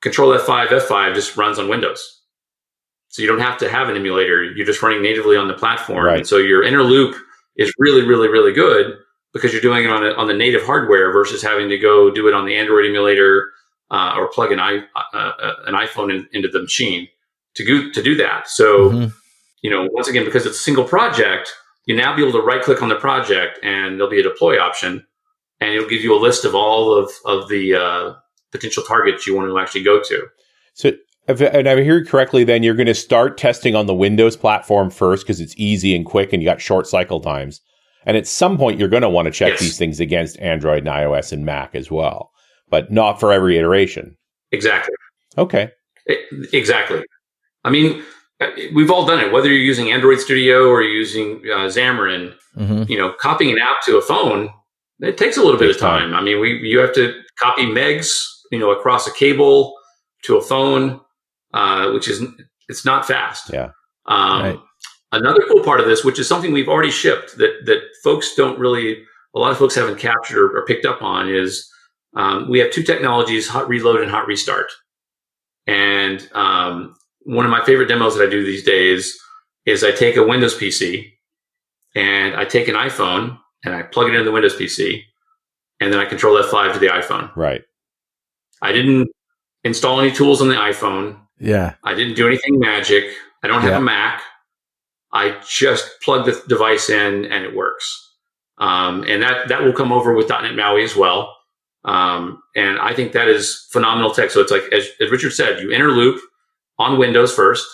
Control 0.02 0.38
F5, 0.38 0.68
F5 0.68 1.14
just 1.14 1.36
runs 1.38 1.60
on 1.60 1.68
Windows. 1.68 2.22
So 3.10 3.22
you 3.22 3.28
don't 3.28 3.40
have 3.40 3.58
to 3.60 3.70
have 3.70 3.90
an 3.90 3.96
emulator. 3.96 4.44
You're 4.44 4.66
just 4.66 4.82
running 4.82 5.02
natively 5.02 5.38
on 5.38 5.48
the 5.48 5.54
platform. 5.54 6.06
Right. 6.06 6.18
And 6.20 6.28
so 6.28 6.38
your 6.38 6.64
inner 6.64 6.84
loop 6.84 7.16
is 7.56 7.74
really, 7.78 8.06
really, 8.06 8.28
really 8.28 8.54
good 8.54 8.98
because 9.34 9.52
you're 9.52 9.62
doing 9.62 9.84
it 9.86 9.92
on, 9.92 10.06
a, 10.06 10.12
on 10.12 10.28
the 10.28 10.34
native 10.34 10.64
hardware 10.64 11.12
versus 11.12 11.42
having 11.42 11.70
to 11.70 11.78
go 11.78 12.10
do 12.10 12.28
it 12.28 12.34
on 12.34 12.46
the 12.46 12.56
Android 12.56 12.86
emulator 12.86 13.52
uh, 13.92 14.16
or 14.18 14.30
plug 14.30 14.52
an, 14.52 14.60
i 14.60 14.80
uh, 14.96 15.18
uh, 15.18 15.54
an 15.68 15.76
iPhone 15.76 16.14
in, 16.14 16.28
into 16.34 16.48
the 16.48 16.62
machine 16.62 17.08
to 17.56 17.64
go, 17.64 17.92
to 17.92 18.02
do 18.04 18.16
that. 18.16 18.50
So, 18.50 18.92
Mhm. 18.92 19.14
you 19.62 19.70
know, 19.70 19.88
once 19.92 20.08
again, 20.08 20.26
because 20.26 20.46
it's 20.46 20.58
a 20.58 20.64
single 20.64 20.86
project, 20.86 21.54
you 21.86 21.96
now 21.96 22.16
be 22.16 22.22
able 22.22 22.34
to 22.40 22.46
right 22.46 22.62
click 22.62 22.82
on 22.82 22.90
the 22.90 22.96
project 22.96 23.60
and 23.64 23.98
there'll 23.98 24.10
be 24.12 24.20
a 24.20 24.24
deploy 24.24 24.60
option 24.60 25.06
and 25.66 25.76
it'll 25.76 25.90
give 25.90 26.02
you 26.04 26.16
a 26.16 26.20
list 26.20 26.46
of 26.46 26.56
all 26.56 26.94
of, 26.94 27.10
of 27.26 27.50
the 27.50 27.76
uh, 27.76 28.14
potential 28.52 28.84
targets 28.84 29.26
you 29.28 29.36
want 29.36 29.50
to 29.50 29.60
actually 29.60 29.84
go 29.84 30.02
to. 30.04 30.28
So, 30.74 30.92
if, 31.28 31.42
and 31.42 31.68
I 31.68 31.82
hear 31.82 32.00
you 32.00 32.06
correctly, 32.06 32.44
then 32.44 32.62
you're 32.64 32.76
going 32.76 32.86
to 32.88 32.94
start 32.94 33.38
testing 33.38 33.76
on 33.76 33.88
the 33.88 33.96
Windows 33.96 34.38
platform 34.38 34.90
first 34.92 35.24
because 35.26 35.42
it's 35.42 35.56
easy 35.58 35.96
and 35.96 36.06
quick 36.06 36.32
and 36.34 36.42
you 36.42 36.48
got 36.48 36.62
short 36.62 36.86
cycle 36.88 37.20
times. 37.20 37.62
And 38.06 38.16
at 38.16 38.28
some 38.28 38.58
point, 38.60 38.78
you're 38.80 38.88
going 38.90 39.02
to 39.02 39.10
want 39.10 39.26
to 39.26 39.32
check 39.32 39.54
Yes. 39.54 39.60
these 39.62 39.78
things 39.80 40.00
against 40.00 40.38
Android 40.40 40.80
and 40.80 40.88
iOS 40.88 41.32
and 41.32 41.44
Mac 41.46 41.74
as 41.74 41.90
well, 41.90 42.32
but 42.70 42.92
not 42.92 43.20
for 43.20 43.34
every 43.34 43.58
iteration. 43.58 44.16
Exactly. 44.52 44.94
Okay. 45.38 45.72
E- 46.08 46.16
Exactly. 46.54 47.04
I 47.64 47.72
mean, 47.72 48.04
uh, 48.40 48.48
we've 48.76 48.92
all 48.92 49.08
done 49.08 49.20
it. 49.20 49.32
Whether 49.32 49.48
you're 49.48 49.58
using 49.58 49.92
Android 49.92 50.20
Studio 50.20 50.68
or 50.70 50.84
you're 50.84 50.94
using 50.94 51.42
uh, 51.52 51.66
Xamarin, 51.68 52.36
Mhm. 52.56 52.88
you 52.88 52.98
know, 53.00 53.14
copying 53.20 53.52
an 53.54 53.60
app 53.60 53.78
to 53.86 53.98
a 53.98 54.02
phone, 54.04 54.50
it 55.00 55.18
takes 55.18 55.38
a 55.38 55.42
little 55.42 55.60
bit 55.60 55.70
of 55.70 55.80
time. 55.80 56.14
I 56.14 56.22
mean, 56.22 56.40
we 56.40 56.60
you 56.60 56.80
have 56.80 56.94
to 56.96 57.22
copy 57.38 57.66
megs, 57.66 58.28
you 58.52 58.60
know, 58.60 58.72
across 58.72 59.08
a 59.08 59.14
cable 59.14 59.76
to 60.24 60.38
a 60.38 60.42
phone, 60.42 61.02
uh, 61.54 61.92
which 61.92 62.08
is 62.08 62.24
it's 62.70 62.86
not 62.86 63.06
fast. 63.06 63.52
Yeah. 63.52 63.70
Um, 64.06 64.42
Right. 64.42 64.60
Another 65.12 65.44
cool 65.48 65.64
part 65.64 65.80
of 65.80 65.86
this, 65.86 66.04
which 66.04 66.20
is 66.20 66.28
something 66.28 66.52
we've 66.52 66.68
already 66.68 66.92
shipped 66.92 67.38
that 67.38 67.66
that 67.66 67.82
folks 68.04 68.36
don't 68.36 68.60
really, 68.60 69.04
a 69.34 69.40
lot 69.40 69.52
of 69.52 69.58
folks 69.58 69.76
haven't 69.76 69.98
captured 69.98 70.38
or, 70.38 70.58
or 70.58 70.66
picked 70.66 70.86
up 70.86 71.02
on, 71.02 71.30
is 71.30 71.70
um, 72.16 72.50
we 72.50 72.60
have 72.60 72.72
two 72.72 72.84
technologies: 72.84 73.48
hot 73.48 73.70
reload 73.70 74.02
and 74.02 74.12
hot 74.12 74.28
restart. 74.28 74.72
And 75.68 76.28
um, 76.34 76.96
one 77.22 77.46
of 77.46 77.52
my 77.52 77.64
favorite 77.64 77.88
demos 77.88 78.18
that 78.18 78.28
I 78.28 78.30
do 78.30 78.44
these 78.44 78.66
days 78.66 79.18
is 79.66 79.84
I 79.84 79.92
take 79.92 80.18
a 80.18 80.24
Windows 80.24 80.58
PC 80.58 81.14
and 81.96 82.36
I 82.36 82.46
take 82.46 82.68
an 82.68 82.76
iPhone 82.76 83.40
and 83.66 83.74
I 83.76 83.84
plug 83.84 84.08
it 84.08 84.14
into 84.14 84.24
the 84.24 84.32
Windows 84.32 84.56
PC, 84.56 85.02
and 85.80 85.92
then 85.92 86.00
I 86.00 86.06
control 86.06 86.42
F5 86.42 86.74
to 86.74 86.80
the 86.80 86.88
iPhone. 86.88 87.36
Right. 87.36 87.64
I 88.62 88.72
didn't 88.72 89.10
install 89.64 90.00
any 90.00 90.12
tools 90.12 90.42
on 90.42 90.48
the 90.48 90.56
iPhone. 90.56 91.20
Yeah. 91.40 91.74
I 91.84 91.94
didn't 91.94 92.16
do 92.16 92.28
anything 92.28 92.60
magic. 92.60 93.06
I 93.44 93.48
don't 93.48 93.62
have 93.62 93.72
Yeah. 93.72 93.78
a 93.78 93.82
Mac. 93.82 94.22
I 95.12 95.42
just 95.48 96.02
plug 96.02 96.26
the 96.26 96.42
device 96.48 96.90
in 96.90 97.26
and 97.26 97.44
it 97.44 97.56
works. 97.56 98.14
Um, 98.58 99.04
and 99.04 99.22
that, 99.22 99.50
that 99.50 99.64
will 99.64 99.74
come 99.74 99.92
over 99.92 100.14
with 100.14 100.30
.NET 100.30 100.56
MAUI 100.56 100.84
as 100.84 100.96
well. 100.96 101.36
Um, 101.84 102.42
and 102.56 102.80
I 102.80 102.94
think 102.94 103.12
that 103.12 103.28
is 103.28 103.68
phenomenal 103.72 104.12
tech. 104.12 104.32
So 104.32 104.40
it's 104.42 104.52
like, 104.52 104.64
as, 104.72 104.88
as 105.02 105.12
Richard 105.12 105.32
said, 105.32 105.60
you 105.62 105.72
inner 105.72 105.92
loop 105.92 106.20
on 106.80 106.98
Windows 106.98 107.34
first. 107.36 107.66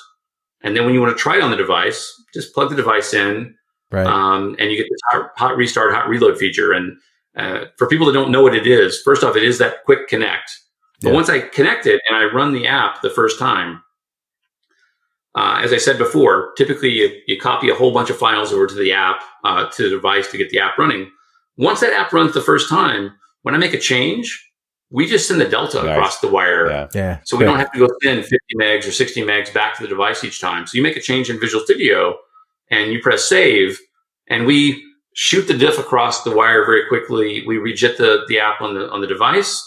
And 0.61 0.75
then 0.75 0.85
when 0.85 0.93
you 0.93 1.01
want 1.01 1.15
to 1.15 1.21
try 1.21 1.37
it 1.37 1.41
on 1.43 1.51
the 1.51 1.57
device, 1.57 2.21
just 2.33 2.53
plug 2.53 2.69
the 2.69 2.75
device 2.75 3.13
in 3.13 3.55
Right. 3.91 4.07
um, 4.07 4.55
and 4.59 4.71
you 4.71 4.77
get 4.77 4.87
this 4.89 4.99
hot, 5.11 5.31
hot 5.35 5.57
restart, 5.57 5.93
hot 5.93 6.07
reload 6.07 6.37
feature. 6.37 6.71
And 6.71 6.97
uh, 7.35 7.65
for 7.77 7.87
people 7.87 8.05
that 8.07 8.13
don't 8.13 8.31
know 8.31 8.41
what 8.41 8.55
it 8.55 8.65
is, 8.65 9.01
first 9.01 9.23
off, 9.23 9.35
it 9.35 9.43
is 9.43 9.57
that 9.57 9.83
quick 9.85 10.07
connect. 10.07 10.51
But 11.01 11.09
Yeah. 11.09 11.15
once 11.15 11.29
I 11.29 11.39
connect 11.39 11.85
it 11.87 12.01
and 12.07 12.17
I 12.17 12.25
run 12.25 12.53
the 12.53 12.67
app 12.67 13.01
the 13.01 13.09
first 13.09 13.37
time, 13.39 13.83
uh, 15.35 15.59
as 15.63 15.71
I 15.71 15.77
said 15.77 15.97
before, 15.97 16.51
typically 16.57 16.89
you, 16.89 17.21
you 17.27 17.39
copy 17.39 17.69
a 17.69 17.75
whole 17.75 17.93
bunch 17.93 18.09
of 18.09 18.17
files 18.17 18.51
over 18.51 18.67
to 18.67 18.75
the 18.75 18.91
app, 18.91 19.21
uh, 19.43 19.69
to 19.71 19.83
the 19.83 19.89
device 19.89 20.29
to 20.31 20.37
get 20.37 20.49
the 20.49 20.59
app 20.59 20.77
running. 20.77 21.09
Once 21.57 21.79
that 21.79 21.93
app 21.93 22.11
runs 22.11 22.33
the 22.33 22.41
first 22.41 22.69
time, 22.69 23.11
when 23.43 23.55
I 23.55 23.57
make 23.57 23.73
a 23.73 23.77
change, 23.79 24.47
we 24.89 25.05
just 25.07 25.27
send 25.27 25.39
the 25.39 25.45
delta 25.47 25.77
Nice. 25.83 25.89
across 25.95 26.19
the 26.19 26.27
wire. 26.27 26.67
Yeah. 26.69 26.87
yeah. 26.93 27.17
So 27.23 27.37
we 27.37 27.45
don't 27.45 27.59
have 27.59 27.71
to 27.71 27.79
go 27.79 27.87
send 28.03 28.23
50 28.23 28.37
megs 28.59 28.85
or 28.87 28.91
60 28.91 29.21
megs 29.21 29.53
back 29.53 29.75
to 29.77 29.81
the 29.83 29.87
device 29.87 30.21
each 30.23 30.41
time. 30.41 30.67
So 30.67 30.75
you 30.75 30.83
make 30.83 30.97
a 30.97 31.01
change 31.01 31.29
in 31.29 31.39
Visual 31.39 31.63
Studio 31.63 32.17
and 32.71 32.91
you 32.91 32.99
press 33.01 33.25
save 33.25 33.77
and 34.27 34.47
we 34.47 34.83
shoot 35.13 35.47
the 35.47 35.57
diff 35.57 35.77
across 35.77 36.23
the 36.23 36.35
wire 36.35 36.65
very 36.65 36.87
quickly. 36.87 37.43
We 37.45 37.57
reject 37.57 37.97
the, 37.97 38.23
the 38.27 38.39
app 38.39 38.61
on 38.61 38.73
the, 38.73 38.89
on 38.89 39.01
the 39.01 39.07
device 39.07 39.61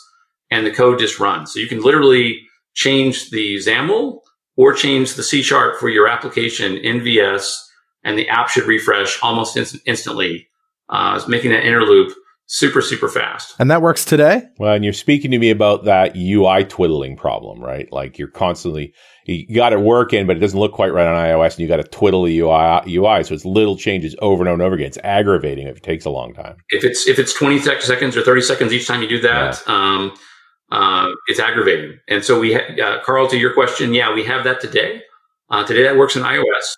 and 0.51 0.67
the 0.67 0.73
code 0.73 0.99
just 0.99 1.21
runs. 1.21 1.53
So 1.53 1.61
you 1.61 1.69
can 1.69 1.83
literally 1.83 2.41
change 2.73 3.31
the 3.31 3.57
XAML 3.57 4.21
or 4.57 4.73
change 4.73 5.15
the 5.15 5.23
C 5.23 5.43
sharp 5.43 5.79
for 5.79 5.89
your 5.89 6.09
application 6.09 6.77
in 6.79 7.05
VS 7.05 7.71
and 8.03 8.19
the 8.19 8.29
app 8.29 8.49
should 8.49 8.65
refresh 8.65 9.19
almost 9.23 9.57
inst- 9.57 9.79
instantly, 9.87 10.49
uh, 10.89 11.23
making 11.29 11.51
that 11.51 11.65
inner 11.65 11.83
loop 11.83 12.15
super, 12.47 12.81
super 12.81 13.09
fast. 13.09 13.55
And 13.59 13.71
that 13.71 13.83
works 13.83 14.05
today? 14.05 14.43
Well, 14.59 14.75
and 14.75 14.85
you're 14.85 14.93
speaking 14.93 15.31
to 15.31 15.39
me 15.39 15.51
about 15.51 15.85
that 15.85 16.17
UI 16.17 16.65
twiddling 16.65 17.17
problem, 17.17 17.63
right? 17.63 17.91
Like 17.91 18.19
you're 18.19 18.29
constantly, 18.29 18.95
you 19.27 19.55
got 19.55 19.73
it 19.73 19.81
working, 19.81 20.27
but 20.27 20.37
it 20.37 20.41
doesn't 20.41 20.59
look 20.59 20.73
quite 20.73 20.93
right 20.93 21.07
on 21.07 21.15
iOS 21.17 21.53
and 21.53 21.61
you 21.61 21.69
got 21.69 21.79
to 21.79 21.85
twiddle 21.85 22.25
the 22.25 22.39
UI, 22.41 22.83
UI. 22.87 23.25
So 23.25 23.35
it's 23.35 23.45
little 23.45 23.77
changes 23.77 24.15
over 24.21 24.43
and 24.43 24.49
over 24.49 24.55
and 24.55 24.63
over 24.63 24.75
again. 24.75 24.89
It's 24.89 24.99
aggravating 25.03 25.67
if 25.67 25.77
it 25.79 25.83
takes 25.83 26.05
a 26.05 26.11
long 26.11 26.35
time. 26.35 26.57
if 26.71 26.85
it's 26.85 27.07
if 27.09 27.19
it's 27.19 27.33
20 27.33 27.59
seconds 27.81 28.17
or 28.17 28.23
30 28.23 28.41
seconds 28.43 28.73
each 28.73 28.87
time 28.87 29.03
you 29.03 29.09
do 29.09 29.21
that 29.21 29.67
um, 29.69 30.13
uh, 30.73 31.09
it's 31.29 31.39
aggravating 31.41 31.99
and 32.09 32.25
so 32.25 32.39
we 32.41 32.55
ha- 32.55 32.75
uh, 32.83 33.03
carl 33.03 33.29
to 33.29 33.39
your 33.39 33.53
question 33.53 33.95
yeah 33.95 34.13
we 34.13 34.25
have 34.25 34.45
that 34.45 34.61
today 34.61 35.01
uh, 35.51 35.65
today 35.65 35.83
that 35.83 35.97
works 35.97 36.17
in 36.17 36.23
ios 36.23 36.77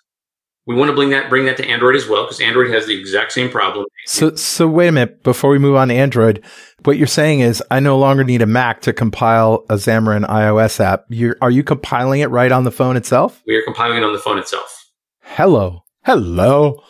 we 0.67 0.75
want 0.75 0.89
to 0.89 0.95
bring 0.95 1.09
that 1.09 1.29
bring 1.29 1.45
that 1.45 1.57
to 1.57 1.65
android 1.67 1.95
as 1.95 2.07
well 2.07 2.23
because 2.23 2.39
android 2.41 2.69
has 2.71 2.85
the 2.85 2.99
exact 2.99 3.31
same 3.31 3.49
problem 3.49 3.85
So, 4.05 4.35
so 4.35 4.67
wait 4.67 4.87
a 4.87 4.91
minute 4.91 5.23
before 5.23 5.49
we 5.49 5.59
move 5.59 5.75
on 5.75 5.87
to 5.89 5.93
Android. 5.95 6.43
What 6.85 6.97
you're 6.97 7.07
saying 7.07 7.39
is, 7.41 7.61
I 7.71 7.79
no 7.81 7.97
longer 7.97 8.23
need 8.23 8.41
a 8.41 8.45
Mac 8.45 8.81
to 8.81 8.93
compile 8.93 9.65
a 9.69 9.73
Xamarin 9.75 10.25
iOS 10.29 10.79
app. 10.79 11.05
You're, 11.09 11.35
are 11.41 11.49
you 11.51 11.63
compiling 11.63 12.21
it 12.21 12.27
right 12.29 12.51
on 12.51 12.63
the 12.63 12.71
phone 12.71 12.95
itself? 12.95 13.41
we 13.47 13.55
are 13.55 13.63
compiling 13.63 13.97
it 13.97 14.03
on 14.03 14.13
the 14.13 14.19
phone 14.19 14.37
itself 14.37 14.85
Hello, 15.23 15.83
hello, 16.05 16.81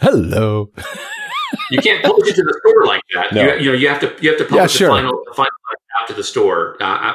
hello. 0.00 0.70
you 1.70 1.80
can't 1.80 2.04
publish 2.04 2.28
it 2.28 2.34
to 2.36 2.42
the 2.42 2.60
store 2.66 2.86
like 2.86 3.02
that 3.14 3.32
No. 3.32 3.42
you, 3.54 3.60
you 3.60 3.64
know 3.72 3.76
you 3.78 3.88
have 3.88 4.00
to 4.00 4.14
you 4.20 4.28
have 4.30 4.38
to 4.38 4.44
Yeah, 4.44 4.50
publish 4.50 4.72
sure. 4.72 4.88
the 4.88 4.94
final 4.94 5.22
the 5.26 5.34
final 5.34 5.50
app 6.00 6.08
to 6.08 6.14
the 6.14 6.24
store 6.24 6.76
uh, 6.82 6.84
uh, 6.84 7.14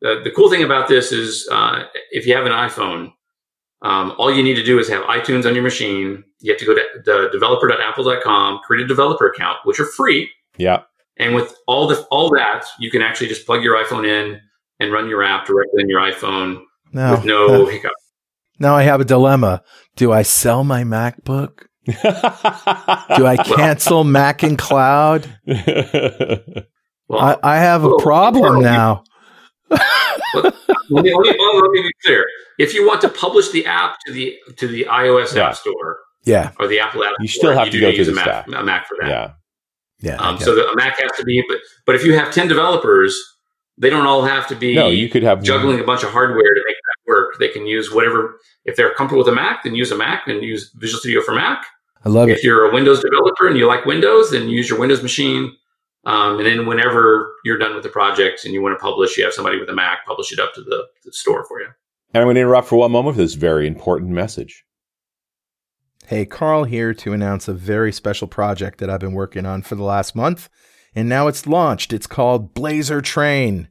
the, 0.00 0.20
the 0.24 0.30
cool 0.30 0.48
thing 0.48 0.62
about 0.62 0.88
this 0.88 1.12
is 1.12 1.46
uh, 1.52 1.84
if 2.10 2.26
you 2.26 2.34
have 2.34 2.46
an 2.46 2.52
iphone 2.52 3.12
um, 3.82 4.14
all 4.18 4.32
you 4.32 4.42
need 4.42 4.54
to 4.54 4.62
do 4.62 4.78
is 4.78 4.88
have 4.88 5.02
iTunes 5.04 5.46
on 5.46 5.54
your 5.54 5.62
machine. 5.62 6.22
You 6.40 6.52
have 6.52 6.60
to 6.60 6.66
go 6.66 6.74
to 6.74 6.82
the 7.04 7.28
developer.apple.com, 7.32 8.60
create 8.64 8.84
a 8.84 8.86
developer 8.86 9.26
account, 9.28 9.58
which 9.64 9.80
are 9.80 9.86
free. 9.86 10.30
Yeah. 10.58 10.82
And 11.18 11.34
with 11.34 11.54
all 11.66 11.86
the 11.86 12.06
all 12.10 12.30
that, 12.30 12.64
you 12.78 12.90
can 12.90 13.02
actually 13.02 13.28
just 13.28 13.46
plug 13.46 13.62
your 13.62 13.76
iPhone 13.82 14.06
in 14.06 14.40
and 14.80 14.92
run 14.92 15.08
your 15.08 15.22
app 15.22 15.46
directly 15.46 15.82
in 15.82 15.88
your 15.88 16.00
iPhone 16.00 16.62
Now, 16.92 17.12
with 17.12 17.24
no 17.24 17.66
hiccup. 17.70 17.92
now 18.58 18.74
I 18.76 18.82
have 18.82 19.00
a 19.00 19.04
dilemma. 19.04 19.62
Do 19.96 20.12
I 20.12 20.22
sell 20.22 20.64
my 20.64 20.82
MacBook? 20.82 21.66
Do 21.86 23.26
I 23.26 23.36
cancel 23.44 24.04
MacinCloud? 24.04 25.26
Well, 27.10 27.20
I, 27.20 27.56
I 27.56 27.58
have 27.58 27.82
a 27.82 27.96
problem 27.98 28.58
well, 28.58 28.60
now. 28.60 29.02
let, 29.68 29.80
me, 30.44 30.52
let, 30.90 31.04
me, 31.04 31.12
let 31.12 31.70
me 31.72 31.82
be 31.82 31.90
clear. 32.04 32.24
If 32.60 32.74
you 32.74 32.86
want 32.86 33.00
to 33.00 33.08
publish 33.08 33.50
the 33.50 33.64
app 33.66 33.98
to 34.06 34.12
the 34.12 34.36
to 34.56 34.68
the 34.68 34.84
iOS 34.84 35.34
Yeah. 35.34 35.48
App 35.48 35.56
Store 35.56 35.98
Yeah, 36.24 36.52
or 36.60 36.66
the 36.68 36.78
Apple 36.80 37.02
App 37.04 37.14
You 37.20 37.28
still 37.28 37.52
have 37.52 37.66
you 37.66 37.72
to 37.72 37.80
go 37.80 37.86
through 37.90 37.98
use 37.98 38.08
a 38.08 38.10
the 38.12 38.16
Mac, 38.16 38.24
stack. 38.24 38.46
a 38.48 38.64
Mac 38.64 38.86
for 38.86 38.96
that. 39.00 39.08
yeah. 39.08 39.32
yeah. 40.00 40.16
Um, 40.16 40.34
okay. 40.36 40.44
so 40.44 40.54
the, 40.54 40.68
a 40.68 40.76
Mac 40.76 40.98
has 41.00 41.10
to 41.18 41.24
be, 41.24 41.42
but 41.48 41.58
but 41.86 41.94
if 41.94 42.04
you 42.04 42.12
have 42.14 42.32
ten 42.32 42.48
developers, 42.48 43.12
they 43.78 43.88
don't 43.90 44.06
all 44.06 44.22
have 44.22 44.46
to 44.48 44.54
be 44.54 44.74
No, 44.74 44.88
you 44.88 45.08
could 45.08 45.22
have 45.22 45.42
juggling 45.42 45.80
a 45.80 45.84
bunch 45.84 46.02
of 46.04 46.10
hardware 46.10 46.54
to 46.54 46.62
make 46.66 46.76
that 46.76 47.10
work. 47.10 47.38
They 47.38 47.48
can 47.48 47.66
use 47.66 47.90
whatever. 47.92 48.38
If 48.66 48.76
they're 48.76 48.92
comfortable 48.94 49.24
with 49.24 49.32
a 49.32 49.34
Mac, 49.34 49.64
then 49.64 49.74
use 49.74 49.90
a 49.90 49.96
Mac 49.96 50.28
and 50.28 50.42
use 50.42 50.70
Visual 50.74 51.00
Studio 51.00 51.22
for 51.22 51.34
Mac. 51.34 51.64
I 52.04 52.08
love 52.10 52.28
it. 52.28 52.32
If 52.38 52.44
you're 52.44 52.68
a 52.70 52.72
Windows 52.74 53.00
developer 53.00 53.46
and 53.48 53.56
you 53.58 53.66
like 53.66 53.84
Windows, 53.86 54.30
then 54.32 54.48
use 54.48 54.68
your 54.68 54.78
Windows 54.78 55.02
machine. 55.02 55.56
Um, 56.04 56.38
and 56.38 56.46
then 56.46 56.66
whenever 56.66 57.34
you're 57.44 57.58
done 57.58 57.74
with 57.74 57.82
the 57.82 57.90
project 57.90 58.44
and 58.46 58.54
you 58.54 58.62
want 58.62 58.78
to 58.78 58.82
publish, 58.82 59.18
you 59.18 59.24
have 59.24 59.34
somebody 59.34 59.58
with 59.60 59.68
a 59.68 59.74
Mac 59.74 60.06
publish 60.06 60.32
it 60.32 60.38
up 60.38 60.54
to 60.54 60.62
the, 60.62 60.86
the 61.04 61.12
store 61.12 61.44
for 61.44 61.60
you. 61.60 61.68
And 62.12 62.20
I'm 62.20 62.26
going 62.26 62.34
to 62.34 62.40
interrupt 62.40 62.68
for 62.68 62.76
one 62.76 62.92
moment 62.92 63.16
for 63.16 63.22
this 63.22 63.34
very 63.34 63.66
important 63.66 64.10
message. 64.10 64.64
Hey, 66.06 66.26
Carl 66.26 66.64
here 66.64 66.92
to 66.94 67.12
announce 67.12 67.46
a 67.46 67.54
very 67.54 67.92
special 67.92 68.26
project 68.26 68.78
that 68.80 68.90
I've 68.90 69.00
been 69.00 69.12
working 69.12 69.46
on 69.46 69.62
for 69.62 69.76
the 69.76 69.84
last 69.84 70.16
month. 70.16 70.48
And 70.92 71.08
now 71.08 71.28
it's 71.28 71.46
launched. 71.46 71.92
It's 71.92 72.08
called 72.08 72.52
Blazor 72.52 73.02
Train. 73.02 73.68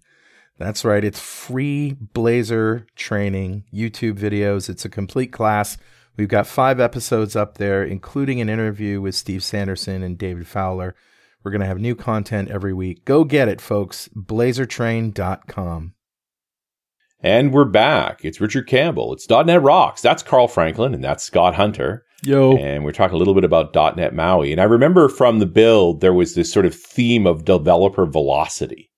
That's 0.58 0.86
right. 0.86 1.04
It's 1.04 1.20
free 1.20 1.98
Blazor 2.14 2.86
training, 2.96 3.66
YouTube 3.74 4.18
videos. 4.18 4.70
It's 4.70 4.86
a 4.86 4.90
complete 4.90 5.34
class. 5.34 5.78
We've 6.16 6.30
got 6.30 6.48
five 6.48 6.80
episodes 6.80 7.36
up 7.36 7.58
there, 7.58 7.84
including 7.84 8.40
an 8.40 8.50
interview 8.50 9.02
with 9.02 9.16
Steve 9.16 9.44
Sanderson 9.44 10.02
and 10.04 10.18
David 10.18 10.48
Fowler. 10.48 10.96
We're 11.44 11.52
going 11.52 11.62
to 11.62 11.68
have 11.68 11.80
new 11.80 11.96
content 11.96 12.50
every 12.50 12.74
week. 12.74 13.06
Go 13.06 13.24
get 13.24 13.48
it, 13.48 13.62
folks. 13.62 14.10
BlazorTrain.com. 14.16 15.94
And 17.22 17.52
we're 17.54 17.66
back. 17.66 18.24
It's 18.24 18.40
Richard 18.40 18.68
Campbell. 18.68 19.12
It's 19.12 19.30
.NET 19.30 19.62
Rocks. 19.62 20.02
That's 20.02 20.24
Carl 20.24 20.48
Franklin 20.48 20.94
and 20.94 21.04
that's 21.04 21.24
Scott 21.24 21.54
Hunter. 21.54 22.06
Yo. 22.24 22.56
And 22.56 22.86
we're 22.86 22.94
talking 22.94 23.16
a 23.16 23.18
little 23.18 23.34
bit 23.34 23.44
about 23.44 23.76
.NET 23.76 24.14
MAUI. 24.14 24.52
And 24.54 24.62
I 24.62 24.64
remember 24.64 25.10
from 25.10 25.40
the 25.40 25.46
build, 25.46 26.00
there 26.00 26.14
was 26.14 26.36
this 26.36 26.52
sort 26.52 26.66
of 26.66 26.74
theme 26.74 27.28
of 27.28 27.44
developer 27.44 28.06
velocity. 28.06 28.90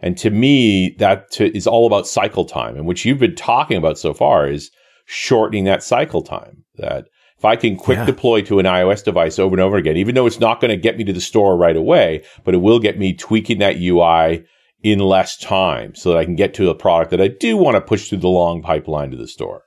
And 0.00 0.16
to 0.18 0.30
me, 0.30 0.96
that 0.98 1.30
to, 1.32 1.54
is 1.54 1.66
all 1.66 1.86
about 1.86 2.06
cycle 2.06 2.46
time. 2.46 2.74
And 2.74 2.86
what 2.86 3.04
you've 3.04 3.18
been 3.18 3.36
talking 3.36 3.76
about 3.76 3.98
so 3.98 4.14
far 4.14 4.48
is 4.48 4.70
shortening 5.04 5.64
that 5.64 5.82
cycle 5.82 6.22
time. 6.22 6.64
That 6.76 7.06
if 7.36 7.44
I 7.44 7.56
can 7.56 7.76
quick 7.76 7.98
yeah. 7.98 8.06
deploy 8.06 8.40
to 8.42 8.60
an 8.60 8.66
iOS 8.66 9.04
device 9.04 9.38
over 9.38 9.54
and 9.54 9.60
over 9.60 9.76
again, 9.76 9.98
even 9.98 10.14
though 10.14 10.26
it's 10.26 10.40
not 10.40 10.60
going 10.60 10.70
to 10.70 10.76
get 10.76 10.96
me 10.96 11.04
to 11.04 11.12
the 11.12 11.20
store 11.20 11.56
right 11.56 11.76
away, 11.76 12.24
but 12.44 12.54
it 12.54 12.58
will 12.58 12.80
get 12.80 12.98
me 12.98 13.12
tweaking 13.12 13.58
that 13.58 13.76
UI 13.76 14.44
in 14.82 14.98
less 14.98 15.36
time 15.36 15.94
so 15.94 16.10
that 16.10 16.18
I 16.18 16.24
can 16.24 16.36
get 16.36 16.54
to 16.54 16.70
a 16.70 16.74
product 16.74 17.10
that 17.10 17.20
I 17.20 17.28
do 17.28 17.56
want 17.56 17.76
to 17.76 17.80
push 17.80 18.08
through 18.08 18.18
the 18.18 18.28
long 18.28 18.62
pipeline 18.62 19.10
to 19.10 19.16
the 19.16 19.28
store. 19.28 19.64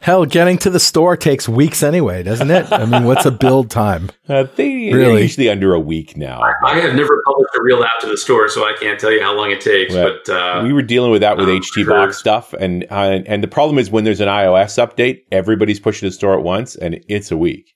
Hell, 0.00 0.26
getting 0.26 0.58
to 0.58 0.70
the 0.70 0.78
store 0.78 1.16
takes 1.16 1.48
weeks 1.48 1.82
anyway, 1.82 2.22
doesn't 2.22 2.50
it? 2.52 2.70
I 2.70 2.84
mean, 2.84 3.02
what's 3.02 3.26
a 3.26 3.32
build 3.32 3.70
time? 3.70 4.10
Uh, 4.28 4.46
they, 4.56 4.92
really? 4.92 5.22
usually 5.22 5.48
under 5.48 5.72
a 5.72 5.80
week 5.80 6.14
now. 6.14 6.42
I, 6.42 6.52
I, 6.62 6.80
have 6.80 6.94
never 6.94 7.22
published 7.24 7.48
a 7.58 7.62
real 7.62 7.82
app 7.82 7.98
to 8.02 8.06
the 8.06 8.18
store, 8.18 8.46
so 8.50 8.62
I 8.62 8.76
can't 8.78 9.00
tell 9.00 9.10
you 9.10 9.22
how 9.22 9.34
long 9.34 9.50
it 9.50 9.62
takes. 9.62 9.94
But, 9.94 10.26
but 10.26 10.34
uh, 10.34 10.60
we 10.62 10.74
were 10.74 10.82
dealing 10.82 11.10
with 11.10 11.22
that 11.22 11.38
with 11.38 11.48
um, 11.48 11.58
HT 11.58 11.88
box 11.88 12.08
sure. 12.08 12.12
stuff, 12.12 12.52
and 12.52 12.84
uh, 12.90 13.20
and 13.24 13.42
the 13.42 13.48
problem 13.48 13.78
is 13.78 13.90
when 13.90 14.04
there's 14.04 14.20
an 14.20 14.28
iOS 14.28 14.76
update, 14.76 15.20
everybody's 15.32 15.80
pushing 15.80 16.00
to 16.00 16.10
the 16.10 16.14
store 16.14 16.36
at 16.36 16.44
once, 16.44 16.76
and 16.76 17.02
it's 17.08 17.30
a 17.30 17.38
week. 17.38 17.72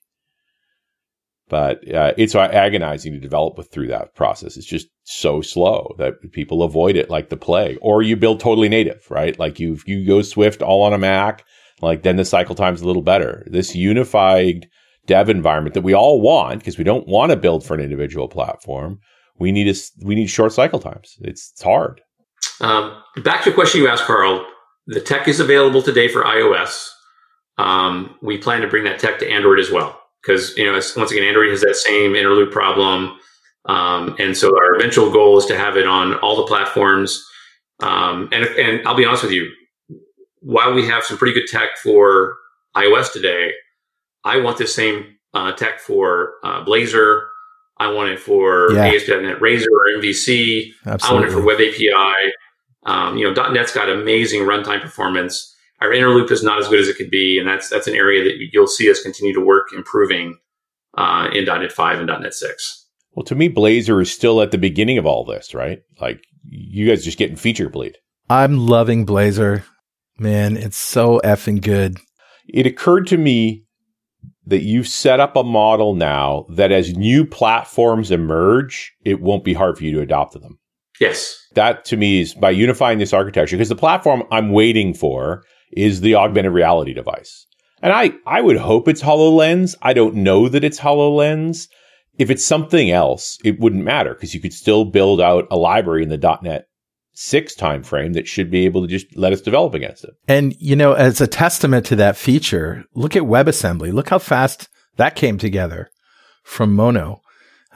But 1.53 1.87
uh, 1.93 2.15
it's 2.17 2.33
agonizing 2.33 3.13
to 3.13 3.19
develop 3.19 3.63
through 3.69 3.89
that 3.89 4.15
process. 4.15 4.57
It's 4.57 4.65
just 4.65 4.87
so 5.03 5.39
slow 5.41 5.93
that 5.99 6.15
people 6.31 6.63
avoid 6.63 6.95
it 6.95 7.11
like 7.11 7.29
the 7.29 7.37
plague. 7.37 7.77
Or 7.79 8.01
you 8.01 8.15
build 8.15 8.39
totally 8.39 8.69
native, 8.69 9.05
right? 9.11 9.37
Like 9.37 9.59
you 9.59 9.77
you 9.85 10.03
go 10.03 10.23
Swift 10.23 10.63
all 10.63 10.81
on 10.81 10.93
a 10.93 10.97
Mac 10.97 11.45
like 11.79 12.01
then 12.01 12.15
the 12.15 12.25
cycle 12.25 12.55
time's 12.55 12.81
a 12.81 12.87
little 12.87 13.03
better. 13.03 13.45
This 13.45 13.75
unified 13.75 14.67
dev 15.05 15.29
environment 15.29 15.75
that 15.75 15.83
we 15.83 15.93
all 15.93 16.21
want 16.21 16.57
because 16.57 16.79
we 16.79 16.83
don't 16.83 17.07
want 17.07 17.29
to 17.29 17.37
build 17.37 17.63
for 17.63 17.75
an 17.75 17.81
individual 17.81 18.27
platform. 18.27 18.97
We 19.37 19.51
need 19.51 19.67
a, 19.67 19.79
we 20.03 20.15
need 20.15 20.31
short 20.31 20.53
cycle 20.53 20.79
times. 20.79 21.17
It's, 21.21 21.51
it's 21.51 21.61
hard. 21.61 22.01
Um, 22.61 22.99
back 23.17 23.43
to 23.43 23.51
a 23.51 23.53
question 23.53 23.79
you 23.79 23.89
asked, 23.89 24.05
Carl. 24.05 24.43
The 24.87 25.01
tech 25.01 25.27
is 25.27 25.39
available 25.39 25.83
today 25.83 26.07
for 26.07 26.23
iOS. 26.23 26.89
Um, 27.59 28.15
we 28.23 28.39
plan 28.39 28.61
to 28.61 28.67
bring 28.67 28.85
that 28.85 28.97
tech 28.97 29.19
to 29.19 29.29
Android 29.29 29.59
as 29.59 29.69
well 29.69 29.99
because 30.23 30.55
you 30.57 30.65
know 30.65 30.73
once 30.95 31.11
again 31.11 31.23
Android 31.23 31.49
has 31.49 31.61
that 31.61 31.75
same 31.75 32.15
inner 32.15 32.31
loop 32.31 32.51
problem, 32.51 33.17
um, 33.65 34.15
and 34.19 34.35
so 34.35 34.55
our 34.57 34.75
eventual 34.75 35.11
goal 35.11 35.37
is 35.37 35.45
to 35.47 35.57
have 35.57 35.77
it 35.77 35.87
on 35.87 36.15
all 36.15 36.37
the 36.37 36.47
platforms. 36.47 37.25
Um, 37.81 38.29
and 38.31 38.45
and 38.45 38.87
I'll 38.87 38.95
be 38.95 39.05
honest 39.05 39.23
with 39.23 39.33
you, 39.33 39.51
while 40.39 40.73
we 40.73 40.87
have 40.87 41.03
some 41.03 41.17
pretty 41.17 41.33
good 41.33 41.47
tech 41.47 41.77
for 41.77 42.37
iOS 42.75 43.11
today, 43.11 43.51
I 44.23 44.37
want 44.37 44.57
the 44.57 44.67
same 44.67 45.17
uh, 45.33 45.51
tech 45.53 45.79
for 45.79 46.33
uh, 46.43 46.63
Blazor. 46.63 47.27
I 47.77 47.91
want 47.91 48.09
it 48.09 48.19
for 48.19 48.71
yeah. 48.71 48.85
ASP.NET 48.85 49.41
Razor 49.41 49.67
or 49.69 49.99
MVC. 49.99 50.71
Absolutely. 50.85 51.09
I 51.09 51.13
want 51.13 51.25
it 51.25 51.31
for 51.31 51.43
Web 51.43 51.59
API. 51.59 52.31
Um, 52.85 53.17
you 53.17 53.31
know, 53.31 53.51
.NET's 53.51 53.73
got 53.73 53.89
amazing 53.89 54.41
runtime 54.41 54.81
performance. 54.81 55.52
Our 55.83 55.91
inner 55.91 56.09
loop 56.11 56.31
is 56.31 56.43
not 56.43 56.59
as 56.59 56.69
good 56.69 56.79
as 56.79 56.87
it 56.87 56.95
could 56.95 57.11
be, 57.11 57.37
and 57.37 57.47
that's 57.47 57.67
that's 57.67 57.87
an 57.87 57.95
area 57.95 58.23
that 58.23 58.37
you'll 58.53 58.67
see 58.67 58.89
us 58.89 59.01
continue 59.01 59.33
to 59.33 59.41
work 59.41 59.73
improving 59.75 60.37
uh, 60.97 61.27
in 61.33 61.43
.NET 61.43 61.73
5 61.73 61.99
and 61.99 62.07
.NET 62.07 62.33
6. 62.33 62.87
Well, 63.11 63.25
to 63.25 63.35
me, 63.35 63.49
Blazor 63.49 64.01
is 64.01 64.09
still 64.09 64.41
at 64.41 64.51
the 64.51 64.57
beginning 64.57 64.97
of 64.97 65.05
all 65.05 65.25
this, 65.25 65.53
right? 65.53 65.81
Like 65.99 66.23
you 66.49 66.87
guys 66.87 67.03
just 67.03 67.17
getting 67.17 67.35
feature 67.35 67.69
bleed. 67.69 67.97
I'm 68.29 68.65
loving 68.65 69.05
Blazor. 69.05 69.63
Man, 70.17 70.55
it's 70.55 70.77
so 70.77 71.19
effing 71.23 71.61
good. 71.61 71.97
It 72.47 72.65
occurred 72.65 73.07
to 73.07 73.17
me 73.17 73.65
that 74.45 74.61
you've 74.61 74.87
set 74.87 75.19
up 75.19 75.35
a 75.35 75.43
model 75.43 75.95
now 75.95 76.45
that 76.49 76.71
as 76.71 76.95
new 76.95 77.25
platforms 77.25 78.09
emerge, 78.09 78.93
it 79.03 79.21
won't 79.21 79.43
be 79.43 79.53
hard 79.53 79.77
for 79.77 79.83
you 79.83 79.91
to 79.91 80.01
adopt 80.01 80.33
them. 80.33 80.59
Yes. 81.01 81.37
That 81.55 81.83
to 81.85 81.97
me 81.97 82.21
is 82.21 82.33
by 82.33 82.51
unifying 82.51 82.99
this 82.99 83.13
architecture, 83.13 83.57
because 83.57 83.69
the 83.69 83.75
platform 83.75 84.23
I'm 84.31 84.51
waiting 84.51 84.93
for 84.93 85.43
is 85.77 86.01
the 86.01 86.15
augmented 86.15 86.53
reality 86.53 86.93
device. 86.93 87.45
And 87.81 87.91
I, 87.91 88.11
I 88.25 88.41
would 88.41 88.57
hope 88.57 88.87
it's 88.87 89.01
HoloLens. 89.01 89.75
I 89.81 89.93
don't 89.93 90.15
know 90.15 90.47
that 90.47 90.63
it's 90.63 90.79
HoloLens. 90.79 91.67
If 92.17 92.29
it's 92.29 92.45
something 92.45 92.91
else, 92.91 93.37
it 93.43 93.59
wouldn't 93.59 93.83
matter 93.83 94.13
because 94.13 94.33
you 94.33 94.39
could 94.39 94.53
still 94.53 94.85
build 94.85 95.19
out 95.19 95.47
a 95.51 95.57
library 95.57 96.03
in 96.03 96.09
the 96.09 96.39
.NET 96.41 96.67
six 97.13 97.55
time 97.55 97.83
frame 97.83 98.13
that 98.13 98.27
should 98.27 98.49
be 98.49 98.65
able 98.65 98.81
to 98.81 98.87
just 98.87 99.15
let 99.15 99.33
us 99.33 99.41
develop 99.41 99.73
against 99.73 100.03
it. 100.03 100.11
And 100.27 100.55
you 100.59 100.75
know, 100.75 100.93
as 100.93 101.21
a 101.21 101.27
testament 101.27 101.85
to 101.87 101.95
that 101.97 102.17
feature, 102.17 102.85
look 102.93 103.15
at 103.15 103.23
WebAssembly. 103.23 103.93
Look 103.93 104.09
how 104.09 104.19
fast 104.19 104.67
that 104.97 105.15
came 105.15 105.37
together 105.37 105.89
from 106.43 106.73
Mono. 106.73 107.21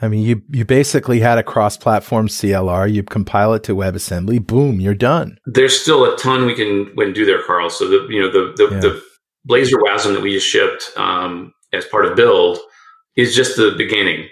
I 0.00 0.08
mean, 0.08 0.24
you 0.24 0.42
you 0.50 0.64
basically 0.64 1.20
had 1.20 1.38
a 1.38 1.42
cross-platform 1.42 2.28
CLR. 2.28 2.92
You 2.92 3.02
compile 3.02 3.54
it 3.54 3.64
to 3.64 3.74
WebAssembly. 3.74 4.46
Boom, 4.46 4.80
you're 4.80 4.94
done. 4.94 5.38
There's 5.46 5.78
still 5.78 6.04
a 6.04 6.16
ton 6.16 6.46
we 6.46 6.54
can 6.54 6.90
when 6.94 7.12
do 7.12 7.24
there, 7.24 7.42
Carl. 7.42 7.70
So 7.70 7.88
the 7.88 8.06
you 8.08 8.20
know 8.20 8.30
the 8.30 8.54
the, 8.56 8.74
yeah. 8.74 8.80
the 8.80 9.02
Blazor 9.48 9.80
WASM 9.84 10.14
that 10.14 10.22
we 10.22 10.32
just 10.32 10.46
shipped 10.46 10.90
um, 10.96 11.52
as 11.72 11.84
part 11.86 12.04
of 12.04 12.16
build 12.16 12.58
is 13.16 13.34
just 13.34 13.56
the 13.56 13.74
beginning. 13.76 14.28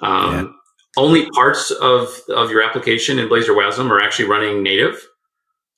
Um, 0.00 0.34
yeah 0.34 0.46
only 0.96 1.28
parts 1.30 1.70
of, 1.70 2.20
of 2.34 2.50
your 2.50 2.62
application 2.62 3.18
in 3.18 3.28
Blazor 3.28 3.54
WASM 3.56 3.90
are 3.90 4.02
actually 4.02 4.28
running 4.28 4.62
native. 4.62 5.06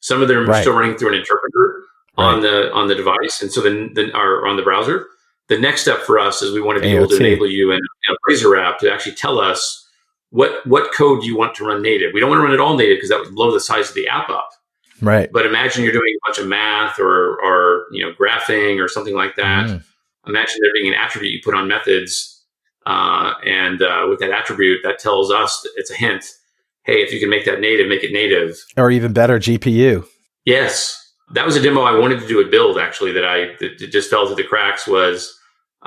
Some 0.00 0.22
of 0.22 0.28
them 0.28 0.48
right. 0.48 0.58
are 0.58 0.60
still 0.60 0.74
running 0.74 0.96
through 0.96 1.08
an 1.08 1.14
interpreter 1.14 1.82
right. 2.16 2.24
on 2.24 2.40
the 2.40 2.72
on 2.72 2.86
the 2.86 2.94
device, 2.94 3.42
and 3.42 3.50
so 3.52 3.60
then 3.60 3.90
then 3.94 4.12
are 4.12 4.46
on 4.46 4.56
the 4.56 4.62
browser. 4.62 5.06
The 5.48 5.58
next 5.58 5.82
step 5.82 6.00
for 6.00 6.18
us 6.18 6.42
is 6.42 6.52
we 6.52 6.60
want 6.60 6.76
to 6.76 6.82
be 6.82 6.88
AOT. 6.88 6.96
able 6.96 7.08
to 7.08 7.16
enable 7.16 7.46
you 7.46 7.72
in 7.72 7.80
a 7.80 8.30
Blazor 8.30 8.62
app 8.62 8.78
to 8.80 8.92
actually 8.92 9.14
tell 9.14 9.38
us 9.40 9.86
what 10.30 10.66
what 10.66 10.92
code 10.92 11.24
you 11.24 11.36
want 11.36 11.54
to 11.56 11.66
run 11.66 11.82
native. 11.82 12.12
We 12.12 12.20
don't 12.20 12.28
want 12.28 12.40
to 12.40 12.44
run 12.44 12.52
it 12.52 12.60
all 12.60 12.76
native 12.76 12.96
because 12.96 13.08
that 13.10 13.20
would 13.20 13.34
blow 13.34 13.52
the 13.52 13.60
size 13.60 13.88
of 13.88 13.94
the 13.94 14.08
app 14.08 14.28
up. 14.28 14.50
Right. 15.00 15.30
But 15.32 15.46
imagine 15.46 15.84
you're 15.84 15.92
doing 15.92 16.14
a 16.14 16.28
bunch 16.28 16.38
of 16.38 16.46
math 16.46 16.98
or 16.98 17.40
or 17.42 17.86
you 17.92 18.04
know 18.04 18.12
graphing 18.12 18.82
or 18.82 18.88
something 18.88 19.14
like 19.14 19.36
that. 19.36 19.66
Mm. 19.66 19.84
Imagine 20.26 20.56
there 20.60 20.72
being 20.74 20.92
an 20.92 20.98
attribute 20.98 21.32
you 21.32 21.40
put 21.42 21.54
on 21.54 21.66
methods 21.68 22.38
uh, 22.88 23.34
and 23.44 23.82
uh, 23.82 24.06
with 24.08 24.18
that 24.18 24.30
attribute, 24.30 24.80
that 24.82 24.98
tells 24.98 25.30
us 25.30 25.66
it's 25.76 25.90
a 25.90 25.94
hint. 25.94 26.24
Hey, 26.84 27.02
if 27.02 27.12
you 27.12 27.20
can 27.20 27.28
make 27.28 27.44
that 27.44 27.60
native, 27.60 27.86
make 27.86 28.02
it 28.02 28.12
native. 28.12 28.56
Or 28.78 28.90
even 28.90 29.12
better, 29.12 29.38
GPU. 29.38 30.06
Yes, 30.46 31.12
that 31.32 31.44
was 31.44 31.54
a 31.54 31.60
demo 31.60 31.82
I 31.82 31.96
wanted 31.98 32.18
to 32.20 32.26
do 32.26 32.40
at 32.40 32.50
Build. 32.50 32.78
Actually, 32.78 33.12
that 33.12 33.26
I 33.26 33.54
that 33.60 33.90
just 33.92 34.08
fell 34.08 34.26
through 34.26 34.36
the 34.36 34.44
cracks 34.44 34.86
was 34.86 35.37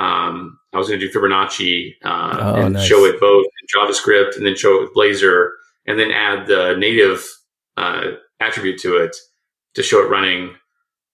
um, 0.02 0.58
I 0.74 0.78
was 0.78 0.88
going 0.88 1.00
to 1.00 1.08
do 1.08 1.14
Fibonacci 1.14 1.94
uh, 2.04 2.38
oh, 2.40 2.62
and 2.62 2.74
nice. 2.74 2.88
show 2.88 3.06
it 3.06 3.20
both 3.20 3.46
in 3.46 3.80
JavaScript 3.80 4.36
and 4.36 4.46
then 4.46 4.56
show 4.56 4.78
it 4.78 4.82
with 4.82 4.96
Blazor 4.96 5.52
and 5.86 6.00
then 6.00 6.10
add 6.10 6.48
the 6.48 6.76
native 6.76 7.24
uh, 7.78 8.14
attribute 8.40 8.80
to 8.80 8.98
it 8.98 9.16
to 9.76 9.84
show 9.84 10.04
it 10.04 10.10
running. 10.10 10.56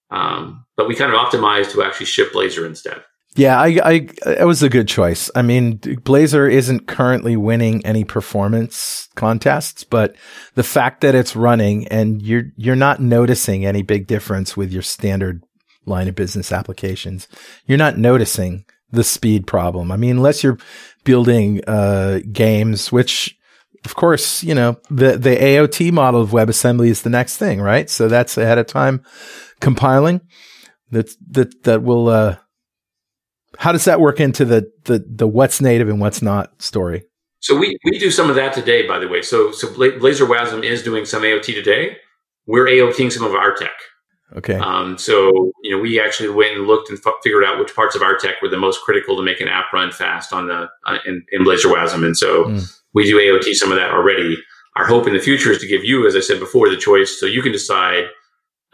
Um, 0.10 0.66
but 0.78 0.88
we 0.88 0.96
kind 0.96 1.14
of 1.14 1.20
optimized 1.20 1.74
to 1.74 1.84
actually 1.84 2.06
ship 2.06 2.32
Blazor 2.32 2.66
instead. 2.66 3.04
Yeah, 3.36 3.60
I, 3.60 3.78
I, 3.84 4.10
it 4.26 4.48
was 4.48 4.64
a 4.64 4.70
good 4.70 4.88
choice. 4.88 5.30
I 5.36 5.42
mean, 5.42 5.80
Blazor 5.80 6.50
isn't 6.50 6.88
currently 6.88 7.36
winning 7.36 7.86
any 7.86 8.06
performance 8.06 9.10
contests, 9.16 9.84
but 9.84 10.16
the 10.56 10.64
fact 10.64 11.02
that 11.02 11.14
it's 11.14 11.36
running 11.36 11.88
and 11.90 12.22
you're, 12.22 12.46
you're 12.56 12.76
not 12.76 13.02
noticing 13.02 13.66
any 13.66 13.84
big 13.84 14.08
difference 14.08 14.56
with 14.56 14.72
your 14.72 14.82
standard 14.82 15.44
line 15.86 16.08
of 16.08 16.16
business 16.16 16.52
applications, 16.52 17.28
you're 17.66 17.78
not 17.78 17.98
noticing 17.98 18.66
the 18.92 19.04
speed 19.04 19.48
problem. 19.48 19.92
I 19.92 19.98
mean, 19.98 20.18
unless 20.18 20.44
you're 20.44 20.58
building, 21.04 21.62
uh, 21.68 22.20
games, 22.32 22.92
which 22.92 23.38
of 23.86 23.96
course, 23.96 24.44
you 24.44 24.56
know, 24.56 24.78
the, 24.90 25.18
the 25.18 25.36
AOT 25.36 25.92
model 25.94 26.22
of 26.22 26.32
WebAssembly 26.32 26.88
is 26.88 27.04
the 27.04 27.10
next 27.10 27.38
thing, 27.38 27.62
right? 27.62 27.90
So 27.90 28.08
that's 28.08 28.38
ahead 28.38 28.58
of 28.58 28.68
time 28.68 29.04
compiling 29.62 30.20
that, 30.92 31.10
that, 31.32 31.64
that 31.64 31.84
will, 31.84 32.10
uh, 32.10 32.38
how 33.58 33.72
does 33.72 33.86
that 33.86 34.00
work 34.00 34.20
into 34.20 34.46
the 34.46 34.72
the 34.86 35.04
the 35.08 35.28
what's 35.28 35.60
native 35.62 35.90
and 35.90 36.00
what's 36.00 36.22
not 36.22 36.62
story? 36.62 37.04
So 37.40 37.58
we 37.58 37.78
we 37.84 38.00
do 38.00 38.12
some 38.12 38.30
of 38.30 38.36
that 38.36 38.54
today, 38.54 38.88
by 38.88 39.00
the 39.00 39.08
way. 39.08 39.22
So 39.22 39.52
so 39.52 39.68
Blazor 39.68 40.28
WASM 40.28 40.64
is 40.64 40.84
doing 40.84 41.06
some 41.06 41.24
AOT 41.24 41.46
today. 41.46 41.98
We're 42.46 42.68
AOTing 42.68 43.12
some 43.12 43.24
of 43.24 43.34
our 43.34 43.54
tech. 43.56 43.72
Okay. 44.36 44.56
Um, 44.56 44.98
so 44.98 45.52
you 45.64 45.72
know, 45.72 45.80
we 45.80 46.00
actually 46.00 46.30
went 46.30 46.58
and 46.58 46.68
looked 46.68 46.90
and 46.90 47.00
f- 47.06 47.14
figured 47.24 47.46
out 47.46 47.60
which 47.60 47.74
parts 47.74 47.96
of 47.96 48.02
our 48.02 48.18
tech 48.18 48.42
were 48.42 48.50
the 48.50 48.58
most 48.58 48.82
critical 48.82 49.16
to 49.16 49.24
make 49.24 49.40
an 49.40 49.48
app 49.48 49.72
run 49.72 49.92
fast 49.92 50.34
on 50.34 50.48
the 50.48 50.68
uh, 50.86 50.98
in, 51.06 51.26
in 51.32 51.44
Blazor 51.44 51.74
WASM, 51.74 52.06
and 52.06 52.18
so 52.18 52.46
mm. 52.46 52.78
we 52.94 53.06
do 53.06 53.18
AOT 53.18 53.54
some 53.54 53.72
of 53.72 53.78
that 53.78 53.92
already. 53.92 54.38
Our 54.76 54.86
hope 54.86 55.08
in 55.08 55.14
the 55.14 55.20
future 55.20 55.52
is 55.52 55.60
to 55.60 55.68
give 55.68 55.84
you, 55.84 56.06
as 56.06 56.16
I 56.16 56.20
said 56.20 56.40
before, 56.40 56.70
the 56.70 56.78
choice 56.78 57.20
so 57.20 57.26
you 57.26 57.42
can 57.42 57.52
decide. 57.52 58.06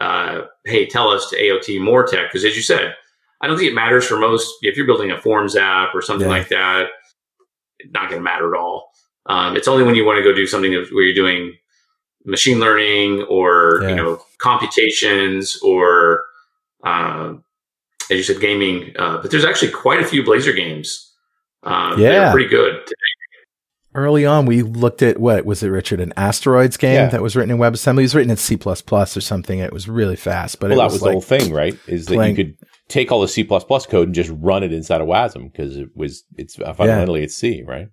Uh, 0.00 0.42
hey, 0.64 0.86
tell 0.86 1.08
us 1.08 1.30
to 1.30 1.36
AOT 1.36 1.80
more 1.80 2.04
tech 2.04 2.28
because, 2.28 2.44
as 2.44 2.56
you 2.56 2.62
said, 2.62 2.94
I 3.40 3.46
don't 3.46 3.56
think 3.56 3.70
it 3.70 3.74
matters 3.74 4.04
for 4.04 4.18
most. 4.18 4.52
If 4.62 4.76
you're 4.76 4.86
building 4.86 5.12
a 5.12 5.20
Forms 5.20 5.54
app 5.54 5.94
or 5.94 6.02
something 6.02 6.28
yeah. 6.28 6.34
like 6.34 6.48
that, 6.48 6.86
it's 7.78 7.92
not 7.92 8.10
going 8.10 8.20
to 8.20 8.24
matter 8.24 8.52
at 8.52 8.58
all. 8.58 8.90
Um, 9.26 9.56
it's 9.56 9.68
only 9.68 9.84
when 9.84 9.94
you 9.94 10.04
want 10.04 10.18
to 10.18 10.22
go 10.22 10.34
do 10.34 10.46
something 10.46 10.72
where 10.72 11.04
you're 11.04 11.14
doing 11.14 11.54
machine 12.24 12.58
learning 12.60 13.22
or 13.28 13.80
Yeah. 13.82 13.88
you 13.90 13.94
know 13.96 14.22
computations 14.38 15.58
or 15.62 16.24
uh, 16.84 17.34
as 18.10 18.16
you 18.18 18.22
said, 18.22 18.40
gaming. 18.40 18.92
Uh, 18.98 19.18
but 19.22 19.30
there's 19.30 19.44
actually 19.44 19.70
quite 19.72 20.00
a 20.00 20.04
few 20.06 20.22
Blazor 20.22 20.54
games. 20.54 21.12
Uh, 21.62 21.94
Yeah. 21.98 22.10
they're 22.10 22.32
pretty 22.32 22.48
good. 22.48 22.80
Early 23.96 24.26
on, 24.26 24.44
we 24.44 24.62
looked 24.62 25.02
at 25.02 25.20
what 25.20 25.44
was 25.46 25.62
it, 25.62 25.68
Richard? 25.68 26.00
An 26.00 26.12
asteroids 26.16 26.76
game 26.76 26.94
Yeah. 26.94 27.08
that 27.10 27.22
was 27.22 27.36
written 27.36 27.52
in 27.52 27.58
WebAssembly. 27.58 28.00
It 28.00 28.02
was 28.02 28.14
written 28.14 28.30
in 28.32 28.36
C 28.36 28.56
or 29.16 29.20
something. 29.20 29.60
It 29.60 29.72
was 29.72 29.88
really 29.88 30.16
fast, 30.16 30.58
but 30.58 30.70
well, 30.70 30.78
it 30.78 30.82
that 30.82 30.84
was, 30.86 30.92
was 30.94 31.02
like, 31.02 31.08
the 31.10 31.12
whole 31.12 31.20
thing, 31.22 31.52
right? 31.52 31.78
Is 31.86 32.06
that 32.06 32.14
playing- 32.14 32.36
you 32.36 32.44
could 32.44 32.56
take 32.88 33.12
all 33.12 33.20
the 33.20 33.28
C 33.28 33.44
code 33.44 34.08
and 34.08 34.14
just 34.14 34.30
run 34.34 34.62
it 34.64 34.72
inside 34.72 35.00
of 35.00 35.06
WASM 35.06 35.50
because 35.52 35.76
it 35.76 35.88
was 35.94 36.24
it's 36.36 36.58
uh, 36.58 36.72
fundamentally 36.74 37.22
it's 37.22 37.36
C, 37.36 37.62
right? 37.66 37.86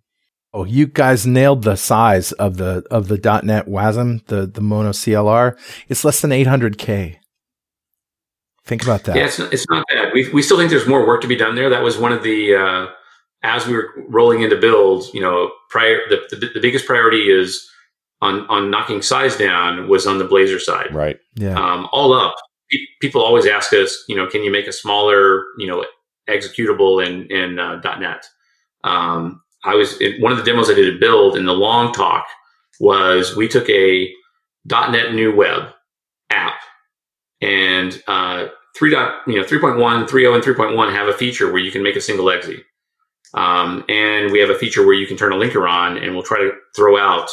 Oh, 0.54 0.66
you 0.66 0.86
guys 0.86 1.26
nailed 1.26 1.64
the 1.64 1.78
size 1.78 2.34
of 2.34 2.58
the 2.58 2.86
of 2.92 3.08
the 3.08 3.18
.NET 3.44 3.68
WASM, 3.68 4.26
the 4.26 4.46
the 4.46 4.62
Mono 4.62 4.90
CLR. 4.92 5.58
It's 5.88 6.04
less 6.04 6.22
than 6.22 6.32
800k. 6.32 7.18
Think 8.66 8.84
about 8.84 9.06
that. 9.06 9.16
Yeah, 9.16 9.26
it's 9.26 9.40
not, 9.40 9.54
it's 9.54 9.66
not 9.70 9.86
bad. 9.88 10.14
We, 10.14 10.30
we 10.30 10.42
still 10.42 10.58
think 10.58 10.70
there's 10.70 10.88
more 10.88 11.06
work 11.08 11.22
to 11.22 11.28
be 11.28 11.36
done 11.36 11.56
there. 11.56 11.70
That 11.70 11.84
was 11.84 11.98
one 11.98 12.12
of 12.12 12.22
the 12.22 12.56
uh, 12.56 12.88
as 13.44 13.66
we 13.66 13.74
were 13.74 13.90
rolling 14.10 14.42
into 14.42 14.58
build. 14.58 15.06
You 15.14 15.22
know, 15.22 15.52
prior 15.70 16.00
the, 16.10 16.22
the 16.30 16.52
the 16.54 16.60
biggest 16.60 16.86
priority 16.86 17.32
is 17.32 17.68
on 18.22 18.46
on 18.48 18.70
knocking 18.70 19.02
size 19.02 19.36
down 19.36 19.88
was 19.88 20.06
on 20.06 20.20
the 20.20 20.28
Blazor 20.28 20.60
side. 20.60 20.94
Right. 20.94 21.18
Yeah. 21.36 21.60
Um, 21.60 21.88
all 21.92 22.14
up, 22.14 22.36
pe- 22.72 22.78
people 23.02 23.22
always 23.22 23.48
ask 23.48 23.74
us, 23.74 24.04
you 24.08 24.16
know, 24.16 24.28
can 24.28 24.44
you 24.44 24.52
make 24.52 24.68
a 24.68 24.74
smaller, 24.74 25.46
you 25.58 25.68
know, 25.68 25.86
executable 26.30 27.06
in 27.06 27.26
in 27.32 27.58
uh, 27.58 27.82
.NET? 28.00 28.26
Um, 28.84 29.42
I 29.64 29.76
was 29.76 30.00
in, 30.02 30.22
one 30.22 30.32
of 30.32 30.38
the 30.38 30.44
demos 30.44 30.70
I 30.70 30.74
did 30.74 30.94
at 30.94 31.00
Build 31.00 31.38
in 31.38 31.46
the 31.46 31.54
long 31.54 31.94
talk 31.94 32.26
was 32.80 33.36
we 33.36 33.48
took 33.48 33.70
a 33.70 34.12
.NET 34.66 35.14
New 35.14 35.36
Web 35.36 35.70
app 36.30 36.60
and 37.42 38.02
uh, 38.08 38.48
three 38.76 38.90
dot 38.90 39.22
you 39.28 39.36
know 39.40 39.44
3.1, 39.46 40.08
3.0, 40.08 40.36
and 40.36 40.44
3.1 40.44 40.92
have 40.94 41.08
a 41.08 41.14
feature 41.14 41.52
where 41.52 41.62
you 41.62 41.72
can 41.72 41.84
make 41.84 41.96
a 41.96 42.02
single 42.02 42.30
exe. 42.30 42.50
Um, 43.34 43.86
and 43.88 44.32
we 44.32 44.40
have 44.40 44.50
a 44.50 44.58
feature 44.58 44.86
where 44.86 44.96
you 44.96 45.08
can 45.08 45.16
turn 45.16 45.32
a 45.32 45.36
linker 45.36 45.70
on, 45.70 45.98
and 45.98 46.14
we'll 46.14 46.24
try 46.24 46.40
to 46.40 46.52
throw 46.76 46.98
out 46.98 47.30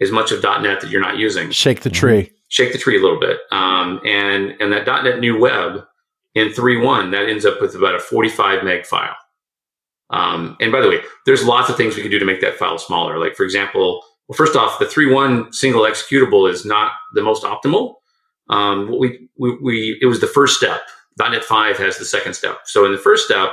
as 0.00 0.10
much 0.10 0.32
of 0.32 0.42
.NET 0.42 0.80
that 0.80 0.90
you're 0.90 1.00
not 1.00 1.18
using 1.18 1.50
Shake 1.50 1.80
the 1.80 1.90
tree. 1.90 2.32
shake 2.48 2.72
the 2.72 2.78
tree 2.78 2.98
a 2.98 3.02
little 3.02 3.20
bit. 3.20 3.38
Um, 3.52 4.00
and 4.04 4.54
and 4.60 4.72
that 4.72 4.86
.NET 4.86 5.20
New 5.20 5.38
Web 5.38 5.84
in 6.34 6.48
3.1 6.48 7.10
that 7.12 7.28
ends 7.28 7.44
up 7.44 7.60
with 7.60 7.74
about 7.74 7.94
a 7.94 8.00
45 8.00 8.64
meg 8.64 8.86
file. 8.86 9.16
Um, 10.10 10.56
and 10.60 10.72
by 10.72 10.80
the 10.80 10.88
way, 10.88 11.00
there's 11.26 11.44
lots 11.44 11.70
of 11.70 11.76
things 11.76 11.96
we 11.96 12.02
can 12.02 12.10
do 12.10 12.18
to 12.18 12.24
make 12.24 12.40
that 12.40 12.56
file 12.56 12.78
smaller. 12.78 13.18
Like 13.18 13.36
for 13.36 13.44
example, 13.44 14.02
well, 14.28 14.36
first 14.36 14.56
off, 14.56 14.78
the 14.78 14.84
3.1 14.84 15.54
single 15.54 15.82
executable 15.82 16.50
is 16.50 16.64
not 16.64 16.92
the 17.14 17.22
most 17.22 17.42
optimal. 17.44 17.94
Um, 18.48 18.96
we, 18.98 19.28
we 19.38 19.56
we 19.62 19.98
it 20.02 20.06
was 20.06 20.20
the 20.20 20.26
first 20.26 20.56
step. 20.56 20.82
.NET 21.18 21.44
5 21.44 21.76
has 21.76 21.98
the 21.98 22.04
second 22.04 22.34
step. 22.34 22.60
So 22.64 22.86
in 22.86 22.92
the 22.92 22.98
first 22.98 23.26
step, 23.26 23.50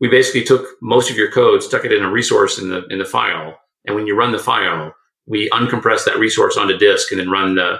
we 0.00 0.08
basically 0.08 0.44
took 0.44 0.66
most 0.80 1.10
of 1.10 1.16
your 1.16 1.30
code, 1.30 1.62
stuck 1.62 1.84
it 1.84 1.92
in 1.92 2.04
a 2.04 2.10
resource 2.10 2.58
in 2.58 2.68
the 2.68 2.86
in 2.86 2.98
the 2.98 3.04
file, 3.04 3.58
and 3.86 3.94
when 3.94 4.06
you 4.06 4.16
run 4.16 4.32
the 4.32 4.38
file, 4.38 4.94
we 5.26 5.50
uncompress 5.50 6.04
that 6.04 6.18
resource 6.18 6.56
onto 6.56 6.76
disk 6.78 7.10
and 7.10 7.20
then 7.20 7.30
run 7.30 7.54
the 7.54 7.78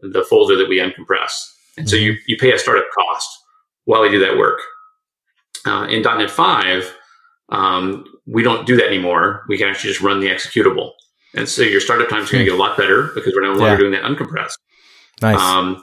the 0.00 0.24
folder 0.24 0.56
that 0.56 0.68
we 0.68 0.78
uncompress. 0.78 1.52
And 1.76 1.88
so 1.88 1.96
you, 1.96 2.16
you 2.26 2.36
pay 2.36 2.52
a 2.52 2.58
startup 2.58 2.86
cost 2.94 3.28
while 3.84 4.02
we 4.02 4.10
do 4.10 4.18
that 4.18 4.36
work. 4.36 4.60
Uh, 5.64 5.86
in 5.88 6.02
.NET 6.02 6.30
5, 6.30 6.94
um, 7.50 8.04
we 8.26 8.42
don't 8.42 8.66
do 8.66 8.76
that 8.76 8.86
anymore. 8.86 9.44
We 9.48 9.56
can 9.58 9.68
actually 9.68 9.90
just 9.90 10.02
run 10.02 10.20
the 10.20 10.28
executable. 10.28 10.92
And 11.34 11.48
so 11.48 11.62
your 11.62 11.80
startup 11.80 12.08
time 12.08 12.22
is 12.22 12.30
going 12.30 12.44
to 12.44 12.50
get 12.50 12.58
a 12.58 12.62
lot 12.62 12.76
better 12.76 13.10
because 13.14 13.32
we're 13.34 13.42
no 13.42 13.50
longer 13.52 13.66
Yeah. 13.72 13.76
doing 13.76 13.92
that 13.92 14.02
uncompressed. 14.02 14.56
Nice. 15.22 15.38
Um, 15.40 15.82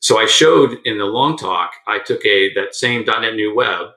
so 0.00 0.18
I 0.18 0.26
showed 0.26 0.78
in 0.84 0.98
the 0.98 1.04
long 1.04 1.36
talk, 1.36 1.72
I 1.86 1.98
took 1.98 2.24
a 2.24 2.52
that 2.54 2.74
same 2.74 3.04
.NET 3.04 3.34
New 3.34 3.54
Web 3.54 3.88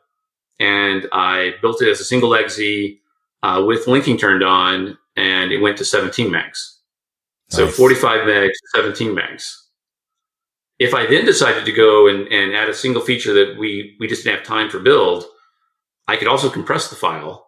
and 0.60 1.08
I 1.12 1.54
built 1.62 1.82
it 1.82 1.90
as 1.90 2.00
a 2.00 2.04
single 2.06 2.36
exe 2.36 2.60
uh, 3.42 3.64
with 3.66 3.88
linking 3.88 4.18
turned 4.18 4.44
on, 4.44 4.98
and 5.18 5.52
it 5.52 5.60
went 5.62 5.78
to 5.78 5.86
17 5.86 6.30
megs. 6.32 6.78
So 7.50 7.66
Nice. 7.66 7.76
45 7.76 8.22
megs, 8.22 8.54
17 8.74 9.14
megs. 9.16 9.54
If 10.80 10.94
I 10.94 11.06
then 11.06 11.26
decided 11.26 11.66
to 11.66 11.72
go 11.72 12.08
and, 12.08 12.28
and 12.30 12.54
add 12.56 12.70
a 12.70 12.74
single 12.74 13.02
feature 13.02 13.34
that 13.34 13.58
we 13.60 13.96
we 14.00 14.08
just 14.08 14.24
didn't 14.24 14.38
have 14.40 14.48
time 14.48 14.70
for 14.70 14.80
build, 14.80 15.26
I 16.08 16.18
could 16.18 16.28
also 16.28 16.50
compress 16.50 16.90
the 16.90 16.96
file, 16.96 17.48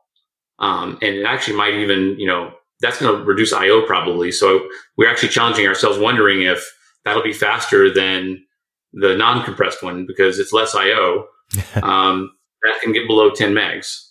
um, 0.59 0.97
and 1.01 1.15
it 1.15 1.25
actually 1.25 1.57
might 1.57 1.75
even 1.75 2.17
you 2.19 2.27
know 2.27 2.53
that's 2.81 2.99
going 2.99 3.17
to 3.17 3.23
reduce 3.23 3.53
I/O 3.53 3.85
probably. 3.85 4.31
So 4.31 4.67
we're 4.97 5.09
actually 5.09 5.29
challenging 5.29 5.67
ourselves, 5.67 5.99
wondering 5.99 6.41
if 6.41 6.63
that'll 7.03 7.23
be 7.23 7.33
faster 7.33 7.93
than 7.93 8.45
the 8.93 9.15
non-compressed 9.15 9.83
one 9.83 10.05
because 10.05 10.39
it's 10.39 10.53
less 10.53 10.75
I/O. 10.75 11.27
um, 11.83 12.31
that 12.63 12.81
can 12.81 12.91
get 12.91 13.07
below 13.07 13.29
10 13.29 13.53
megs, 13.53 14.09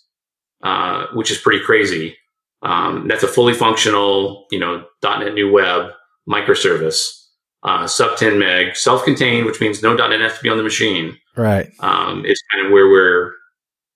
uh, 0.63 1.07
which 1.13 1.31
is 1.31 1.37
pretty 1.37 1.63
crazy. 1.63 2.17
Um, 2.61 3.07
that's 3.07 3.23
a 3.23 3.27
fully 3.27 3.53
functional, 3.53 4.47
you 4.51 4.59
know, 4.59 4.85
.NET 5.03 5.33
New 5.33 5.51
Web 5.51 5.91
microservice, 6.27 7.25
uh, 7.63 7.85
sub 7.85 8.17
10 8.17 8.39
meg, 8.39 8.75
self-contained, 8.75 9.45
which 9.45 9.61
means 9.61 9.83
no 9.83 9.93
.NET 9.93 10.19
has 10.21 10.37
to 10.37 10.43
be 10.43 10.49
on 10.49 10.57
the 10.57 10.63
machine. 10.63 11.17
right. 11.35 11.69
Um, 11.79 12.25
is 12.25 12.41
kind 12.51 12.65
of 12.65 12.71
where 12.71 12.89
we're 12.89 13.33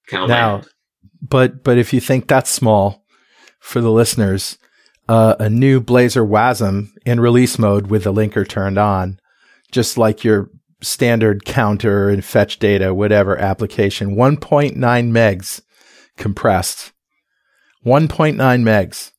kind 0.10 0.28
Now. 0.28 0.62
But 1.22 1.64
but 1.64 1.78
if 1.78 1.94
you 1.94 2.00
think 2.00 2.28
that's 2.28 2.50
small 2.50 3.06
for 3.60 3.82
the 3.82 3.92
listeners, 3.92 4.58
uh, 5.08 5.36
a 5.40 5.50
new 5.50 5.82
Blazor 5.82 6.28
WASM 6.28 6.90
in 7.06 7.20
release 7.20 7.60
mode 7.60 7.88
with 7.88 8.04
the 8.04 8.14
linker 8.14 8.48
turned 8.48 8.78
on, 8.78 9.20
just 9.72 9.98
like 9.98 10.24
your 10.24 10.50
standard 10.82 11.46
counter 11.46 12.10
and 12.10 12.24
fetch 12.24 12.60
data, 12.60 12.94
whatever 12.94 13.38
application, 13.38 14.16
1.9 14.16 14.76
megs 14.78 15.62
compressed. 16.18 16.94
1.9 17.86 18.36
megs. 18.38 19.12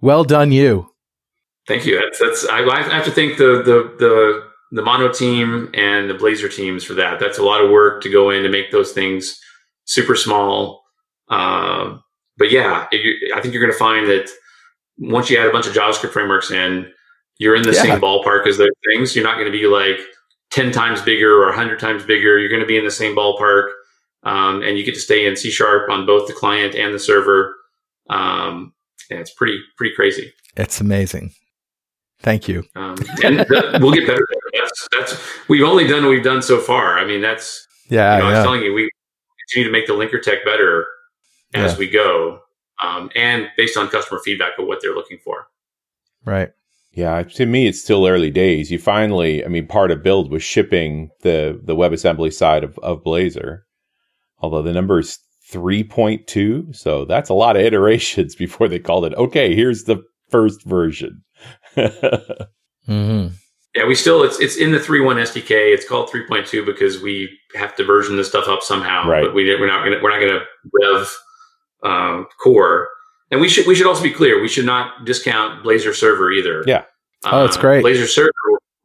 Well 0.00 0.24
done, 0.24 0.52
you. 0.52 0.90
Thank 1.66 1.86
you. 1.86 2.00
That's, 2.00 2.18
that's 2.18 2.46
I, 2.48 2.64
I 2.64 2.82
have 2.82 3.04
to 3.06 3.10
thank 3.10 3.38
the, 3.38 3.62
the 3.64 3.94
the 3.98 4.42
the 4.72 4.82
Mono 4.82 5.12
team 5.12 5.70
and 5.74 6.10
the 6.10 6.14
Blazor 6.14 6.54
teams 6.54 6.84
for 6.84 6.94
that. 6.94 7.18
That's 7.20 7.38
a 7.38 7.42
lot 7.42 7.64
of 7.64 7.70
work 7.70 8.02
to 8.02 8.10
go 8.10 8.30
in 8.30 8.42
to 8.42 8.48
make 8.48 8.70
those 8.70 8.92
things 8.92 9.40
super 9.86 10.14
small. 10.14 10.84
Um, 11.28 12.02
but 12.36 12.50
yeah, 12.50 12.86
you, 12.92 13.32
I 13.34 13.40
think 13.40 13.54
you're 13.54 13.62
going 13.62 13.72
to 13.72 13.78
find 13.78 14.06
that 14.08 14.28
once 14.98 15.30
you 15.30 15.38
add 15.38 15.46
a 15.46 15.50
bunch 15.52 15.66
of 15.66 15.72
JavaScript 15.72 16.10
frameworks 16.12 16.50
in, 16.50 16.90
you're 17.38 17.56
in 17.56 17.62
the 17.62 17.72
Yeah. 17.72 17.82
same 17.82 18.00
ballpark 18.00 18.46
as 18.46 18.58
those 18.58 18.68
things. 18.92 19.16
You're 19.16 19.24
not 19.24 19.34
going 19.38 19.50
to 19.50 19.58
be 19.58 19.66
like 19.66 19.98
ten 20.50 20.70
times 20.72 21.00
bigger 21.02 21.42
or 21.42 21.50
hundred 21.52 21.80
times 21.80 22.04
bigger. 22.04 22.38
You're 22.38 22.48
going 22.50 22.60
to 22.62 22.66
be 22.66 22.76
in 22.78 22.84
the 22.84 22.90
same 22.90 23.16
ballpark, 23.16 23.70
um, 24.22 24.62
and 24.62 24.78
you 24.78 24.84
get 24.84 24.94
to 24.94 25.00
stay 25.00 25.26
in 25.26 25.34
C 25.36 25.50
sharp 25.50 25.90
on 25.90 26.06
both 26.06 26.26
the 26.28 26.32
client 26.34 26.74
and 26.74 26.94
the 26.94 26.98
server. 26.98 27.54
Um, 28.08 28.72
and 29.10 29.18
it's 29.20 29.32
pretty 29.32 29.60
pretty 29.76 29.94
crazy. 29.94 30.32
It's 30.56 30.80
amazing. 30.80 31.32
Thank 32.20 32.48
you. 32.48 32.64
Um, 32.74 32.96
and 33.22 33.44
we'll 33.80 33.92
get 33.92 34.06
better. 34.06 34.26
That's, 34.58 34.88
that's 34.92 35.48
we've 35.48 35.62
only 35.64 35.86
done 35.86 36.02
what 36.04 36.10
we've 36.10 36.24
done 36.24 36.40
so 36.42 36.58
far. 36.58 36.98
I 36.98 37.04
mean, 37.04 37.20
that's 37.20 37.66
Yeah, 37.90 38.14
you 38.16 38.22
know, 38.22 38.26
I 38.26 38.30
was 38.30 38.36
yeah. 38.38 38.42
telling 38.42 38.62
you, 38.62 38.72
we 38.72 38.90
continue 39.48 39.68
to 39.68 39.72
make 39.72 39.86
the 39.86 39.92
linker 39.92 40.20
tech 40.20 40.44
better 40.44 40.86
as 41.54 41.72
Yeah. 41.72 41.78
we 41.78 41.88
go, 41.90 42.40
um, 42.82 43.10
and 43.14 43.48
based 43.56 43.76
on 43.76 43.88
customer 43.88 44.20
feedback 44.24 44.58
of 44.58 44.66
what 44.66 44.80
they're 44.82 44.94
looking 44.94 45.18
for. 45.24 45.46
right. 46.24 46.50
Yeah, 46.92 47.22
to 47.24 47.44
me, 47.44 47.66
it's 47.66 47.82
still 47.82 48.06
early 48.06 48.30
days. 48.30 48.70
You 48.70 48.78
finally, 48.78 49.44
I 49.44 49.48
mean, 49.48 49.66
part 49.66 49.90
of 49.90 50.02
build 50.02 50.30
was 50.32 50.42
shipping 50.42 51.10
the 51.20 51.60
the 51.62 51.76
WebAssembly 51.76 52.32
side 52.32 52.64
of, 52.64 52.78
of 52.78 53.04
Blazor, 53.04 53.60
although 54.38 54.62
the 54.62 54.72
number 54.72 54.98
is 55.00 55.18
three 55.52 55.84
point 55.84 56.26
two, 56.26 56.72
so 56.72 57.04
that's 57.04 57.28
a 57.28 57.34
lot 57.34 57.54
of 57.56 57.62
iterations 57.62 58.34
before 58.44 58.66
they 58.66 58.78
called 58.78 59.04
it. 59.04 59.12
Okay, 59.14 59.54
here's 59.54 59.84
the 59.84 60.02
first 60.30 60.64
version. 60.64 61.22
hmm 62.86 63.26
Yeah, 63.76 63.84
we 63.84 63.94
still 63.94 64.22
it's 64.22 64.40
it's 64.40 64.56
in 64.56 64.72
the 64.72 64.78
3.1 64.78 65.20
SDK. 65.20 65.50
It's 65.50 65.86
called 65.86 66.08
3.2 66.08 66.64
because 66.64 67.02
we 67.02 67.38
have 67.54 67.76
to 67.76 67.84
version 67.84 68.16
this 68.16 68.26
stuff 68.26 68.48
up 68.48 68.62
somehow. 68.62 69.06
Right. 69.06 69.22
But 69.22 69.34
we 69.34 69.44
we're 69.60 69.66
not 69.66 69.84
gonna 69.84 69.98
we're 70.02 70.10
not 70.10 70.20
gonna 70.20 70.44
rev 70.72 71.16
um, 71.82 72.26
core. 72.42 72.88
And 73.30 73.38
we 73.38 73.50
should 73.50 73.66
we 73.66 73.74
should 73.74 73.86
also 73.86 74.02
be 74.02 74.10
clear. 74.10 74.40
We 74.40 74.48
should 74.48 74.64
not 74.64 75.04
discount 75.04 75.62
Blazor 75.62 75.94
Server 75.94 76.32
either. 76.32 76.64
Yeah. 76.66 76.84
Oh, 77.26 77.44
it's 77.44 77.58
great. 77.58 77.84
Blazor 77.84 78.08
Server 78.08 78.32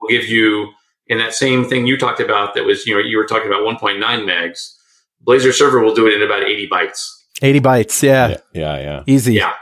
will 0.02 0.10
give 0.10 0.26
you 0.26 0.74
in 1.08 1.20
that 1.20 1.34
same 1.34 1.64
thing 1.64 1.88
you 1.88 1.98
talked 1.98 2.20
about. 2.20 2.54
That 2.56 2.66
was 2.66 2.86
you 2.86 2.94
know 2.94 3.00
you 3.00 3.18
were 3.18 3.26
talking 3.26 3.48
about 3.48 3.62
1.9 3.62 3.98
megs. 4.02 4.76
Blazor 5.26 5.54
Server 5.54 5.80
will 5.80 5.96
do 5.96 6.06
it 6.06 6.16
in 6.16 6.22
about 6.22 6.44
80 6.44 6.68
bytes. 6.68 7.08
80 7.42 7.60
bytes. 7.62 8.04
Yeah. 8.04 8.28
yeah, 8.28 8.38
yeah, 8.54 8.78
yeah. 8.80 9.04
Easy. 9.08 9.36
Yeah. 9.36 9.54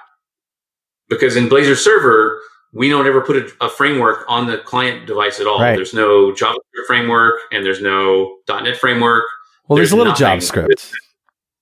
Because 1.08 1.36
in 1.36 1.50
Blazor 1.50 1.76
Server, 1.76 2.42
we 2.74 2.90
don't 2.90 3.08
ever 3.08 3.22
put 3.22 3.38
a, 3.38 3.66
a 3.66 3.70
framework 3.70 4.26
on 4.28 4.48
the 4.48 4.58
client 4.60 5.08
device 5.08 5.40
at 5.40 5.48
all. 5.48 5.60
Right. 5.60 5.76
There's 5.76 5.94
no 5.94 6.32
JavaScript 6.32 6.86
framework 6.88 7.36
and 7.52 7.66
there's 7.66 7.82
no 7.82 8.38
.NET 8.48 8.78
framework. 8.78 9.26
Well, 9.68 9.76
there's, 9.78 9.90
There's 9.90 9.94
a 9.94 9.98
little. 9.98 10.14
JavaScript, 10.14 10.92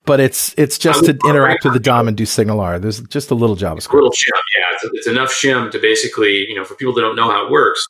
but 0.06 0.22
it's 0.22 0.56
it's 0.58 0.78
just 0.78 1.04
to 1.06 1.18
interact 1.26 1.66
with 1.66 1.74
the 1.74 1.80
DOM 1.80 2.08
and 2.08 2.16
do 2.16 2.24
SignalR. 2.24 2.82
There's 2.82 3.02
just 3.02 3.32
a 3.32 3.36
little 3.36 3.58
JavaScript. 3.58 3.92
A 3.92 3.96
little 3.96 4.12
shim, 4.12 4.32
yeah. 4.58 4.66
It's, 4.72 4.84
it's, 4.94 5.08
enough 5.08 5.30
shim 5.30 5.70
to 5.72 5.80
basically, 5.80 6.48
you 6.48 6.56
know, 6.56 6.64
for 6.64 6.76
people 6.76 6.94
that 6.94 7.02
don't 7.02 7.18
know 7.18 7.30
how 7.30 7.46
it 7.46 7.52
works, 7.52 7.86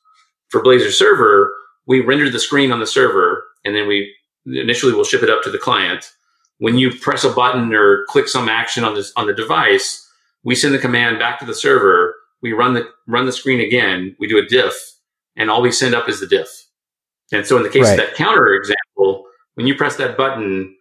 for 0.50 0.64
Blazor 0.64 0.92
Server, 0.92 1.54
we 1.86 2.02
render 2.02 2.30
the 2.30 2.40
screen 2.40 2.72
on 2.72 2.80
the 2.80 2.88
server, 2.88 3.44
and 3.64 3.76
then 3.76 3.88
we 3.88 4.12
initially 4.48 4.94
we'll 4.94 5.04
ship 5.04 5.22
it 5.22 5.30
up 5.30 5.44
to 5.44 5.52
the 5.52 5.60
client. 5.60 6.12
When 6.58 6.80
you 6.80 6.92
press 6.92 7.24
a 7.24 7.30
button 7.30 7.74
or 7.76 8.04
click 8.08 8.28
some 8.28 8.50
action 8.50 8.84
on 8.84 8.96
this 8.96 9.14
on 9.16 9.28
the 9.28 9.34
device, 9.34 10.04
we 10.44 10.56
send 10.56 10.74
the 10.74 10.80
command 10.80 11.20
back 11.20 11.38
to 11.40 11.46
the 11.46 11.54
server. 11.54 12.16
We 12.42 12.54
run 12.54 12.74
the 12.74 12.88
run 13.08 13.26
the 13.26 13.32
screen 13.32 13.60
again. 13.60 14.16
We 14.20 14.28
do 14.28 14.38
a 14.38 14.46
diff, 14.46 14.76
and 15.36 15.50
all 15.50 15.62
we 15.62 15.72
send 15.72 15.96
up 15.96 16.08
is 16.08 16.20
the 16.20 16.28
diff. 16.28 16.50
And 17.32 17.46
so, 17.46 17.58
in 17.58 17.64
the 17.64 17.70
case 17.70 17.84
right. 17.84 18.00
of 18.00 18.06
that 18.06 18.16
counter 18.16 18.54
example, 18.54 19.26
when 19.56 19.68
you 19.68 19.76
press 19.76 19.96
that 19.98 20.18
button, 20.18 20.76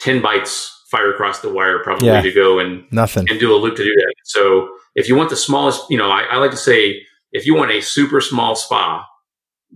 10 0.00 0.22
bytes 0.22 0.70
fire 0.90 1.12
across 1.12 1.40
the 1.40 1.52
wire 1.52 1.78
probably 1.82 2.08
yeah. 2.08 2.20
to 2.20 2.32
go 2.32 2.58
and 2.58 2.84
nothing 2.90 3.26
and 3.30 3.38
do 3.38 3.54
a 3.54 3.56
loop 3.56 3.76
to 3.76 3.84
do 3.84 3.94
that. 3.94 4.12
So 4.24 4.68
if 4.94 5.08
you 5.08 5.14
want 5.14 5.30
the 5.30 5.36
smallest, 5.36 5.88
you 5.88 5.96
know, 5.96 6.10
I, 6.10 6.22
I 6.22 6.36
like 6.36 6.50
to 6.50 6.56
say 6.56 7.02
if 7.32 7.46
you 7.46 7.54
want 7.54 7.70
a 7.70 7.80
super 7.80 8.20
small 8.20 8.56
spa, 8.56 9.06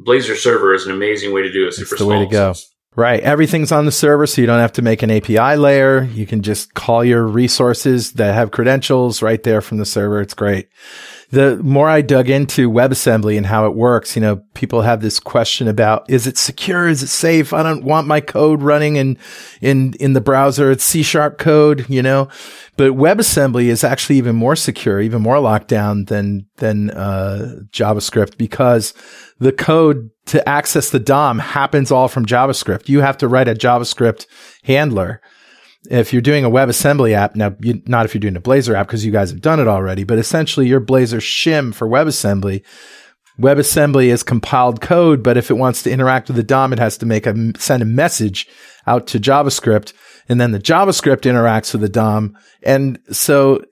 Blazor 0.04 0.36
server 0.36 0.74
is 0.74 0.86
an 0.86 0.92
amazing 0.92 1.32
way 1.32 1.42
to 1.42 1.52
do 1.52 1.68
it. 1.68 1.72
Super 1.72 1.96
the 1.96 2.06
way 2.06 2.18
to 2.18 2.26
go. 2.26 2.54
Right. 2.96 3.20
Everything's 3.20 3.72
on 3.72 3.86
the 3.86 3.92
server, 3.92 4.26
so 4.26 4.40
you 4.40 4.46
don't 4.46 4.60
have 4.60 4.72
to 4.72 4.82
make 4.82 5.02
an 5.02 5.10
API 5.10 5.56
layer. 5.56 6.04
You 6.04 6.26
can 6.26 6.42
just 6.42 6.74
call 6.74 7.04
your 7.04 7.26
resources 7.26 8.12
that 8.14 8.34
have 8.34 8.50
credentials 8.50 9.22
right 9.22 9.42
there 9.42 9.60
from 9.60 9.78
the 9.78 9.86
server. 9.86 10.20
It's 10.20 10.34
great 10.34 10.68
the 11.30 11.56
more 11.62 11.88
I 11.88 12.00
dug 12.00 12.28
into 12.28 12.70
WebAssembly 12.70 13.36
and 13.36 13.46
how 13.46 13.66
it 13.66 13.74
works, 13.74 14.14
you 14.14 14.22
know, 14.22 14.36
people 14.54 14.82
have 14.82 15.00
this 15.00 15.18
question 15.18 15.68
about, 15.68 16.08
is 16.08 16.26
it 16.26 16.38
secure? 16.38 16.88
Is 16.88 17.02
it 17.02 17.08
safe? 17.08 17.52
I 17.52 17.62
don't 17.62 17.84
want 17.84 18.06
my 18.06 18.20
code 18.20 18.62
running 18.62 18.96
in, 18.96 19.18
in, 19.60 19.94
in 19.94 20.12
the 20.12 20.20
browser. 20.20 20.70
It's 20.70 20.84
C 20.84 21.02
sharp 21.02 21.38
code, 21.38 21.86
you 21.88 22.02
know, 22.02 22.28
but 22.76 22.92
WebAssembly 22.92 23.64
is 23.64 23.84
actually 23.84 24.16
even 24.16 24.36
more 24.36 24.56
secure, 24.56 25.00
even 25.00 25.22
more 25.22 25.40
locked 25.40 25.68
down 25.68 26.04
than, 26.06 26.46
than, 26.56 26.90
uh, 26.90 27.60
JavaScript 27.70 28.38
because 28.38 28.94
the 29.38 29.52
code 29.52 30.10
to 30.26 30.48
access 30.48 30.90
the 30.90 30.98
DOM 30.98 31.38
happens 31.38 31.90
all 31.90 32.08
from 32.08 32.26
JavaScript. 32.26 32.88
You 32.88 33.00
have 33.00 33.18
to 33.18 33.28
write 33.28 33.48
a 33.48 33.54
JavaScript 33.54 34.26
handler 34.62 35.20
if 35.90 36.12
you're 36.12 36.22
doing 36.22 36.44
a 36.44 36.50
WebAssembly 36.50 37.12
app, 37.12 37.36
now 37.36 37.54
you, 37.60 37.82
not 37.86 38.06
if 38.06 38.14
you're 38.14 38.20
doing 38.20 38.36
a 38.36 38.40
Blazor 38.40 38.74
app 38.74 38.86
because 38.86 39.04
you 39.04 39.12
guys 39.12 39.30
have 39.30 39.40
done 39.40 39.60
it 39.60 39.68
already, 39.68 40.04
but 40.04 40.18
essentially 40.18 40.66
your 40.66 40.80
Blazor 40.80 41.20
shim 41.20 41.74
for 41.74 41.88
WebAssembly, 41.88 42.62
WebAssembly 43.38 44.06
is 44.06 44.22
compiled 44.22 44.80
code, 44.80 45.22
but 45.22 45.36
if 45.36 45.50
it 45.50 45.54
wants 45.54 45.82
to 45.82 45.90
interact 45.90 46.28
with 46.28 46.36
the 46.36 46.42
DOM, 46.42 46.72
it 46.72 46.78
has 46.78 46.96
to 46.98 47.06
make 47.06 47.26
a 47.26 47.34
send 47.58 47.82
a 47.82 47.86
message 47.86 48.46
out 48.86 49.06
to 49.08 49.18
JavaScript, 49.18 49.92
and 50.28 50.40
then 50.40 50.52
the 50.52 50.60
JavaScript 50.60 51.22
interacts 51.22 51.72
with 51.72 51.80
the 51.80 51.88
DOM, 51.88 52.36
and 52.62 52.98
so 53.10 53.64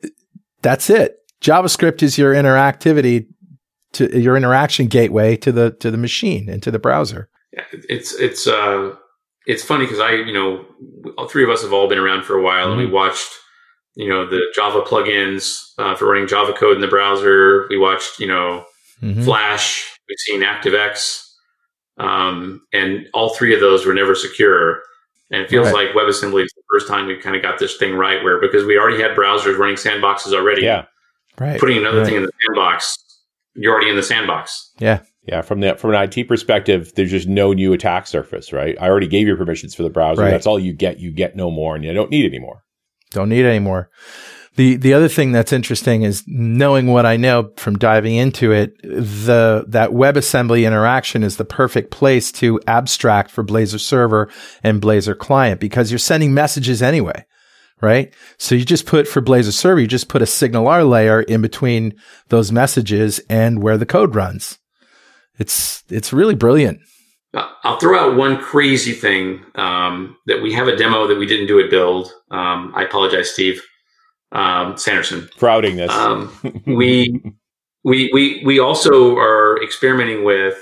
that's 0.63 0.91
it. 0.91 1.17
JavaScript 1.41 2.03
is 2.03 2.19
your 2.19 2.35
interactivity 2.35 3.27
to 3.93 4.21
your 4.21 4.37
interaction 4.37 4.89
gateway 4.89 5.37
to 5.37 5.53
the 5.53 5.71
to 5.79 5.91
the 5.91 5.99
machine 5.99 6.49
and 6.49 6.63
to 6.63 6.71
the 6.71 6.79
browser. 6.79 7.29
Yeah, 7.53 7.65
it's 7.73 8.15
it's 8.15 8.47
uh 8.47 8.97
it's 9.47 9.65
funny 9.65 9.85
because 9.85 10.01
I, 10.01 10.13
you 10.13 10.33
know, 10.33 10.65
all 11.19 11.29
three 11.29 11.45
of 11.45 11.51
us 11.51 11.63
have 11.63 11.73
all 11.73 11.89
been 11.89 11.99
around 11.99 12.25
for 12.25 12.37
a 12.37 12.43
while, 12.43 12.69
mm-hmm. 12.69 12.71
and 12.73 12.79
we 12.79 12.85
mm-hmm. 12.85 12.95
watched, 12.95 13.33
you 13.95 14.09
know, 14.09 14.29
the 14.29 14.41
Java 14.55 14.83
plugins 14.83 15.73
uh, 15.79 15.95
for 15.95 16.07
running 16.07 16.29
Java 16.29 16.53
code 16.53 16.77
in 16.77 16.81
the 16.81 16.89
browser. 16.89 17.67
We 17.69 17.79
watched, 17.79 18.19
you 18.19 18.27
know, 18.27 18.65
mm-hmm. 19.03 19.23
Flash. 19.23 19.99
We've 20.09 20.19
seen 20.19 20.43
ActiveX, 20.43 21.27
um, 21.99 22.63
and 22.73 23.07
all 23.15 23.35
three 23.35 23.55
of 23.55 23.61
those 23.61 23.87
were 23.87 23.95
never 23.95 24.15
secure. 24.15 24.83
And 25.31 25.41
it 25.41 25.49
feels 25.49 25.73
right. 25.73 25.87
like 25.87 25.97
WebAssembly 25.97 26.45
is 26.45 26.53
the 26.55 26.63
first 26.71 26.87
time 26.87 27.07
we 27.07 27.17
kind 27.17 27.35
of 27.35 27.41
got 27.41 27.59
this 27.59 27.79
thing 27.79 27.95
right, 27.95 28.23
where 28.23 28.39
because 28.39 28.67
we 28.67 28.79
already 28.79 29.01
had 29.01 29.17
browsers 29.17 29.57
running 29.57 29.77
sandboxes 29.77 30.35
already, 30.35 30.63
yeah, 30.63 30.85
right, 31.39 31.59
putting 31.59 31.79
another 31.79 32.01
right. 32.01 32.07
thing 32.07 32.17
in 32.17 32.23
the 32.23 32.33
sandbox, 32.47 32.97
you're 33.55 33.73
already 33.73 33.89
in 33.89 33.97
the 33.97 34.03
sandbox. 34.03 34.73
Yeah, 34.79 35.01
yeah, 35.25 35.41
from 35.43 35.61
the 35.61 35.77
from 35.77 35.95
an 35.95 36.03
IT 36.03 36.27
perspective, 36.27 36.93
there's 36.97 37.11
just 37.11 37.29
no 37.29 37.53
new 37.53 37.73
attack 37.73 38.07
surface, 38.07 38.53
right? 38.53 38.77
I 38.81 38.89
already 38.89 39.07
gave 39.07 39.29
you 39.29 39.37
permissions 39.37 39.75
for 39.75 39.85
the 39.85 39.91
browser. 39.91 40.23
Right. 40.23 40.31
That's 40.31 40.47
all 40.47 40.59
you 40.59 40.73
get. 40.73 40.99
You 40.99 41.13
get 41.13 41.37
no 41.37 41.51
more, 41.51 41.77
and 41.77 41.85
you 41.85 41.93
don't 41.93 42.11
need 42.11 42.27
any 42.27 42.41
more. 42.41 42.65
Don't 43.13 43.29
need 43.29 43.45
any 43.45 43.61
more. 43.61 43.89
The 44.57 44.77
the 44.77 44.93
other 44.93 45.09
thing 45.09 45.31
that's 45.31 45.53
interesting 45.53 46.03
is 46.03 46.25
knowing 46.27 46.89
what 46.89 47.07
I 47.07 47.17
know 47.17 47.53
from 47.57 47.79
diving 47.79 48.17
into 48.17 48.51
it. 48.51 48.75
The 48.83 49.65
that 49.69 49.91
WebAssembly 49.91 50.67
interaction 50.67 51.23
is 51.23 51.37
the 51.37 51.45
perfect 51.45 51.93
place 51.93 52.33
to 52.33 52.61
abstract 52.67 53.31
for 53.31 53.45
Blazor 53.45 53.81
Server 53.81 54.29
and 54.65 54.83
Blazor 54.83 55.17
Client 55.17 55.61
because 55.61 55.93
you're 55.93 55.99
sending 55.99 56.35
messages 56.35 56.83
anyway 56.83 57.25
right? 57.81 58.15
So 58.39 58.55
you 58.55 58.65
just 58.65 58.87
put 58.87 59.09
for 59.09 59.21
Blazor 59.21 59.53
Server, 59.53 59.81
you 59.81 59.89
just 59.89 60.09
put 60.09 60.23
a 60.23 60.25
SignalR 60.25 60.89
layer 60.89 61.21
in 61.21 61.43
between 61.43 61.95
those 62.29 62.53
messages 62.53 63.19
and 63.29 63.61
where 63.61 63.77
the 63.77 63.85
code 63.85 64.15
runs. 64.15 64.61
It's 65.43 65.83
it's 65.89 66.13
really 66.13 66.37
brilliant. 66.37 66.79
I'll 67.35 67.79
throw 67.79 67.99
out 67.99 68.17
one 68.17 68.39
crazy 68.39 68.93
thing 68.93 69.45
um, 69.57 70.17
that 70.27 70.41
we 70.41 70.53
have 70.53 70.69
a 70.69 70.77
demo 70.77 71.09
that 71.09 71.19
we 71.19 71.27
didn't 71.27 71.49
do 71.49 71.59
at 71.59 71.69
Build. 71.69 72.13
Um, 72.31 72.73
I 72.77 72.85
apologize, 72.85 73.33
Steve 73.33 73.61
um, 74.31 74.77
Sanderson, 74.79 75.29
for 75.37 75.49
outing 75.49 75.77
this. 75.77 75.91
Um, 75.91 76.33
we 76.67 77.25
we 77.83 78.09
we 78.13 78.43
we 78.45 78.61
also 78.61 79.17
are 79.17 79.61
experimenting 79.65 80.25
with 80.25 80.57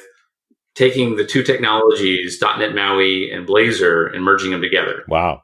taking 0.74 1.16
the 1.16 1.26
two 1.26 1.42
technologies, 1.42 2.40
.NET 2.40 2.74
MAUI 2.74 3.30
and 3.34 3.46
Blazor, 3.46 4.14
and 4.14 4.24
merging 4.24 4.50
them 4.50 4.62
together. 4.62 5.04
Wow! 5.08 5.42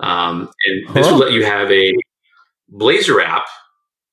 Um, 0.00 0.50
and 0.64 0.94
this 0.94 1.06
huh? 1.06 1.12
will 1.12 1.20
let 1.20 1.32
you 1.32 1.44
have 1.44 1.70
a 1.70 1.92
Blazor 2.72 3.22
app. 3.22 3.44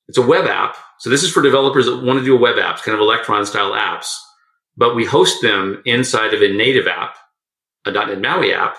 It's 0.09 0.17
a 0.17 0.28
web 0.28 0.47
app. 0.47 0.76
So 0.99 1.09
this 1.09 1.23
is 1.23 1.32
for 1.32 1.41
developers 1.41 1.86
that 1.86 2.03
want 2.03 2.19
to 2.19 2.26
do 2.26 2.36
a 2.36 2.39
web 2.39 2.57
apps, 2.57 2.84
kind 2.84 2.93
of 2.93 2.99
Electron 2.99 3.45
style 3.45 3.71
apps 3.71 4.13
but 4.78 4.95
we 4.95 5.05
host 5.05 5.41
them 5.41 5.82
inside 5.86 6.34
of 6.34 6.41
a 6.41 6.53
native 6.53 6.88
app, 6.88 7.15
a 7.86 7.91
.NET 7.91 8.19
MAUI 8.19 8.53
app. 8.53 8.78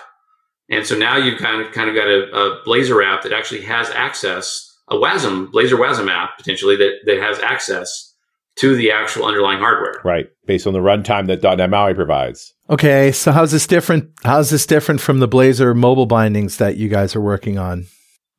And 0.69 0.85
so 0.85 0.97
now 0.97 1.17
you've 1.17 1.39
kind 1.39 1.61
of, 1.61 1.71
kind 1.71 1.89
of 1.89 1.95
got 1.95 2.07
a, 2.07 2.29
a 2.35 2.63
Blazor 2.65 3.05
app 3.05 3.23
that 3.23 3.31
actually 3.31 3.61
has 3.61 3.89
access, 3.91 4.77
a 4.89 4.95
WASM, 4.95 5.51
Blazor 5.51 5.79
WASM 5.79 6.09
app 6.09 6.37
potentially 6.37 6.75
that, 6.75 6.99
that 7.05 7.19
has 7.19 7.39
access 7.39 8.13
to 8.57 8.75
the 8.75 8.91
actual 8.91 9.25
underlying 9.25 9.59
hardware. 9.59 10.01
Right. 10.03 10.29
Based 10.45 10.67
on 10.67 10.73
the 10.73 10.79
runtime 10.79 11.27
that 11.27 11.43
.NET 11.43 11.69
MAUI 11.69 11.93
provides. 11.93 12.53
Okay. 12.69 13.11
So 13.11 13.31
how's 13.31 13.51
this 13.51 13.67
different? 13.67 14.11
How's 14.23 14.49
this 14.49 14.65
different 14.65 14.99
from 14.99 15.19
the 15.19 15.27
Blazor 15.27 15.75
mobile 15.75 16.07
bindings 16.07 16.57
that 16.57 16.75
you 16.75 16.89
guys 16.89 17.15
are 17.15 17.21
working 17.21 17.57
on? 17.57 17.85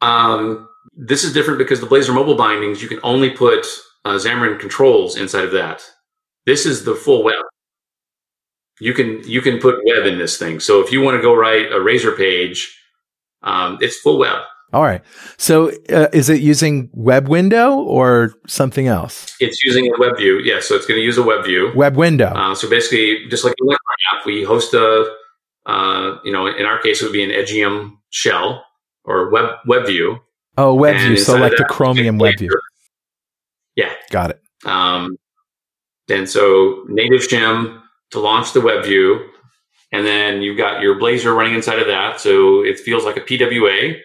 Um, 0.03 0.69
this 0.95 1.25
is 1.25 1.33
different 1.33 1.59
because 1.59 1.81
the 1.81 1.87
Blazor 1.87 2.15
mobile 2.15 2.37
bindings, 2.37 2.83
you 2.83 2.89
can 2.89 3.01
only 3.03 3.31
put 3.31 3.65
uh, 4.05 4.15
Xamarin 4.15 4.59
controls 4.59 5.17
inside 5.17 5.45
of 5.45 5.53
that. 5.53 5.83
This 6.49 6.65
is 6.65 6.87
the 6.87 6.95
full 6.95 7.23
web. 7.23 7.45
You 8.81 8.95
can 8.95 9.23
you 9.29 9.43
can 9.43 9.59
put 9.59 9.85
web 9.85 10.07
in 10.07 10.17
this 10.17 10.39
thing. 10.39 10.61
So 10.61 10.81
if 10.81 10.91
you 10.91 11.03
want 11.03 11.19
to 11.19 11.23
go 11.23 11.35
write 11.37 11.71
a 11.71 11.79
Razor 11.79 12.13
page, 12.13 12.75
um, 13.43 13.77
it's 13.83 13.99
full 13.99 14.19
web. 14.19 14.41
All 14.73 14.83
right. 14.83 15.03
So 15.37 15.71
uh, 15.91 16.09
is 16.15 16.31
it 16.31 16.41
using 16.41 16.89
web 16.95 17.29
window 17.29 17.75
or 17.75 18.33
something 18.47 18.87
else? 18.87 19.37
It's 19.41 19.63
using 19.63 19.93
a 19.93 19.99
web 19.99 20.17
view. 20.17 20.39
Yeah. 20.39 20.61
So 20.61 20.75
it's 20.75 20.87
going 20.87 20.99
to 20.99 21.05
use 21.05 21.19
a 21.19 21.23
web 21.23 21.45
view. 21.45 21.71
Web 21.75 21.97
window. 21.97 22.33
Uh, 22.35 22.55
so 22.55 22.67
basically, 22.71 23.29
just 23.29 23.45
like 23.45 23.55
an 23.61 23.77
app, 24.15 24.25
we 24.25 24.43
host 24.43 24.73
a, 24.73 25.05
uh, 25.67 26.17
you 26.25 26.33
know, 26.33 26.47
in 26.47 26.65
our 26.65 26.81
case, 26.81 27.03
it 27.03 27.05
would 27.05 27.13
be 27.13 27.25
an 27.25 27.31
Edgium 27.31 27.99
shell 28.09 28.65
or 29.05 29.29
web 29.29 29.51
web 29.67 29.87
view. 29.87 30.19
Oh, 30.57 30.73
web 30.73 30.97
view. 30.97 31.19
So 31.19 31.37
like 31.37 31.59
the 31.59 31.67
Chromium 31.69 32.17
web 32.17 32.39
view. 32.39 32.59
Yeah. 33.77 33.93
Got 34.11 34.31
it. 34.31 34.41
Um, 34.65 35.19
and 36.09 36.29
so 36.29 36.85
native 36.89 37.21
shim 37.23 37.81
to 38.11 38.21
launch 38.21 38.53
the 38.53 38.61
web 38.61 38.85
view. 38.85 39.29
And 39.93 40.07
then 40.07 40.43
you've 40.43 40.59
got 40.59 40.83
your 40.83 40.97
Blazor 40.97 41.35
running 41.35 41.55
inside 41.55 41.79
of 41.79 41.87
that. 41.87 42.21
So 42.21 42.63
it 42.63 42.79
feels 42.79 43.05
like 43.05 43.17
a 43.17 43.21
PWA, 43.21 43.99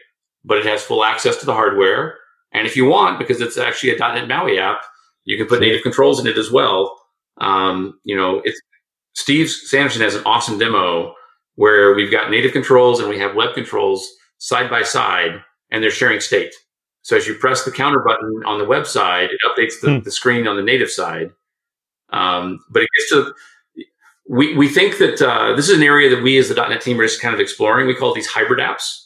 but 0.45 0.58
it 0.58 0.66
has 0.66 0.84
full 0.84 1.04
access 1.04 1.38
to 1.38 1.45
the 1.45 1.54
hardware. 1.54 2.18
And 2.54 2.68
if 2.68 2.78
you 2.78 2.86
want, 2.86 3.20
because 3.20 3.41
it's 3.41 3.58
actually 3.58 3.95
a 3.95 3.97
.NET 3.97 4.28
MAUI 4.28 4.60
app, 4.60 4.84
you 5.26 5.38
can 5.38 5.47
put 5.47 5.60
native 5.60 5.84
controls 5.84 6.20
in 6.20 6.28
it 6.28 6.38
as 6.38 6.51
well. 6.51 6.97
Um, 7.38 7.99
you 8.04 8.16
know, 8.16 8.41
it's 8.45 8.62
Steve 9.16 9.49
Sanderson 9.49 10.01
has 10.01 10.16
an 10.16 10.24
awesome 10.26 10.58
demo 10.58 11.14
where 11.56 11.93
we've 11.93 12.12
got 12.12 12.32
native 12.32 12.51
controls 12.51 12.99
and 12.99 13.10
we 13.10 13.20
have 13.20 13.36
web 13.36 13.54
controls 13.54 14.08
side 14.38 14.70
by 14.70 14.84
side 14.84 15.41
and 15.72 15.84
they're 15.84 15.91
sharing 15.91 16.20
state. 16.20 16.54
So 17.01 17.18
as 17.18 17.28
you 17.28 17.36
press 17.36 17.64
the 17.64 17.72
counter 17.72 17.99
button 17.99 18.43
on 18.45 18.60
the 18.60 18.66
web 18.66 18.88
side, 18.88 19.30
it 19.30 19.39
updates 19.45 19.82
the, 19.82 19.97
hmm. 19.97 20.04
the 20.04 20.12
screen 20.12 20.47
on 20.47 20.56
the 20.56 20.64
native 20.64 20.89
side. 20.89 21.32
Um, 22.10 22.60
but 22.70 22.84
it 22.84 22.89
gets 22.97 23.10
to 23.12 23.34
we 24.28 24.56
we 24.56 24.70
think 24.70 24.97
that 24.99 25.22
uh, 25.22 25.56
this 25.56 25.70
is 25.70 25.78
an 25.78 25.84
area 25.84 26.10
that 26.16 26.24
we 26.24 26.38
as 26.38 26.49
the 26.49 26.56
.NET 26.56 26.82
team 26.82 26.99
are 26.99 27.04
just 27.04 27.22
kind 27.22 27.34
of 27.34 27.39
exploring. 27.39 27.88
We 27.88 27.95
call 27.95 28.14
these 28.14 28.28
hybrid 28.28 28.60
apps. 28.60 28.99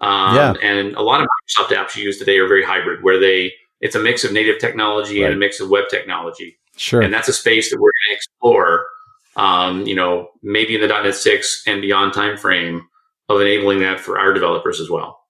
Um, 0.00 0.36
yeah. 0.36 0.54
And 0.62 0.94
a 0.96 1.02
lot 1.02 1.20
of 1.20 1.26
Microsoft 1.26 1.74
apps 1.74 1.96
you 1.96 2.04
use 2.04 2.18
today 2.18 2.38
are 2.38 2.48
very 2.48 2.64
hybrid, 2.64 3.02
where 3.02 3.20
they 3.20 3.52
it's 3.80 3.94
a 3.94 4.00
mix 4.00 4.24
of 4.24 4.32
native 4.32 4.58
technology 4.58 5.20
right. 5.20 5.26
and 5.26 5.34
a 5.34 5.38
mix 5.38 5.60
of 5.60 5.68
web 5.68 5.84
technology. 5.90 6.58
Sure. 6.76 7.02
And 7.02 7.12
that's 7.12 7.28
a 7.28 7.32
space 7.32 7.70
that 7.70 7.76
we're 7.76 7.90
going 7.90 8.10
to 8.10 8.14
explore. 8.16 8.86
Um, 9.36 9.86
you 9.86 9.94
know, 9.94 10.28
maybe 10.42 10.74
in 10.76 10.80
the 10.80 10.86
.NET 10.86 11.14
six 11.14 11.62
and 11.66 11.82
beyond 11.82 12.12
timeframe 12.12 12.80
of 13.28 13.40
enabling 13.40 13.80
that 13.80 14.00
for 14.00 14.18
our 14.18 14.32
developers 14.32 14.80
as 14.80 14.88
well. 14.88 15.20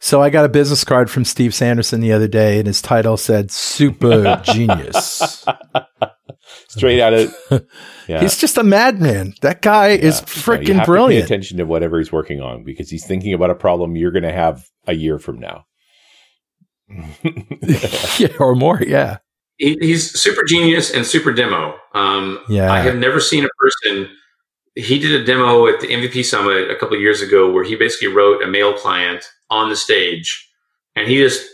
So 0.00 0.20
I 0.20 0.30
got 0.30 0.44
a 0.44 0.48
business 0.48 0.82
card 0.82 1.10
from 1.10 1.24
Steve 1.24 1.54
Sanderson 1.54 2.00
the 2.00 2.12
other 2.12 2.26
day, 2.26 2.58
and 2.58 2.66
his 2.66 2.82
title 2.82 3.16
said 3.16 3.52
"Super 3.52 4.40
Genius." 4.44 5.44
Straight 6.68 7.00
out 7.00 7.12
of 7.12 7.34
yeah. 8.08 8.20
He's 8.20 8.38
just 8.38 8.56
a 8.56 8.62
madman. 8.62 9.34
That 9.42 9.62
guy 9.62 9.88
yeah. 9.88 10.06
is 10.06 10.20
freaking 10.22 10.76
no, 10.76 10.84
brilliant. 10.84 11.28
pay 11.28 11.34
attention 11.34 11.58
to 11.58 11.64
whatever 11.64 11.98
he's 11.98 12.12
working 12.12 12.40
on 12.40 12.64
because 12.64 12.90
he's 12.90 13.06
thinking 13.06 13.34
about 13.34 13.50
a 13.50 13.54
problem 13.54 13.96
you're 13.96 14.10
going 14.10 14.22
to 14.22 14.32
have 14.32 14.68
a 14.86 14.94
year 14.94 15.18
from 15.18 15.38
now. 15.38 15.66
yeah, 18.18 18.28
or 18.38 18.54
more. 18.54 18.82
Yeah. 18.82 19.18
He, 19.56 19.76
he's 19.80 20.18
super 20.18 20.42
genius 20.44 20.90
and 20.90 21.06
super 21.06 21.32
demo. 21.32 21.76
Um, 21.94 22.40
yeah. 22.48 22.72
I 22.72 22.80
have 22.80 22.96
never 22.96 23.20
seen 23.20 23.44
a 23.44 23.48
person. 23.58 24.08
He 24.74 24.98
did 24.98 25.20
a 25.20 25.24
demo 25.24 25.66
at 25.66 25.80
the 25.80 25.88
MVP 25.88 26.24
Summit 26.24 26.70
a 26.70 26.76
couple 26.76 26.96
years 26.96 27.20
ago 27.20 27.50
where 27.52 27.64
he 27.64 27.76
basically 27.76 28.08
wrote 28.08 28.42
a 28.42 28.46
mail 28.46 28.72
client 28.72 29.24
on 29.50 29.68
the 29.68 29.76
stage 29.76 30.48
and 30.96 31.06
he 31.06 31.18
just 31.18 31.46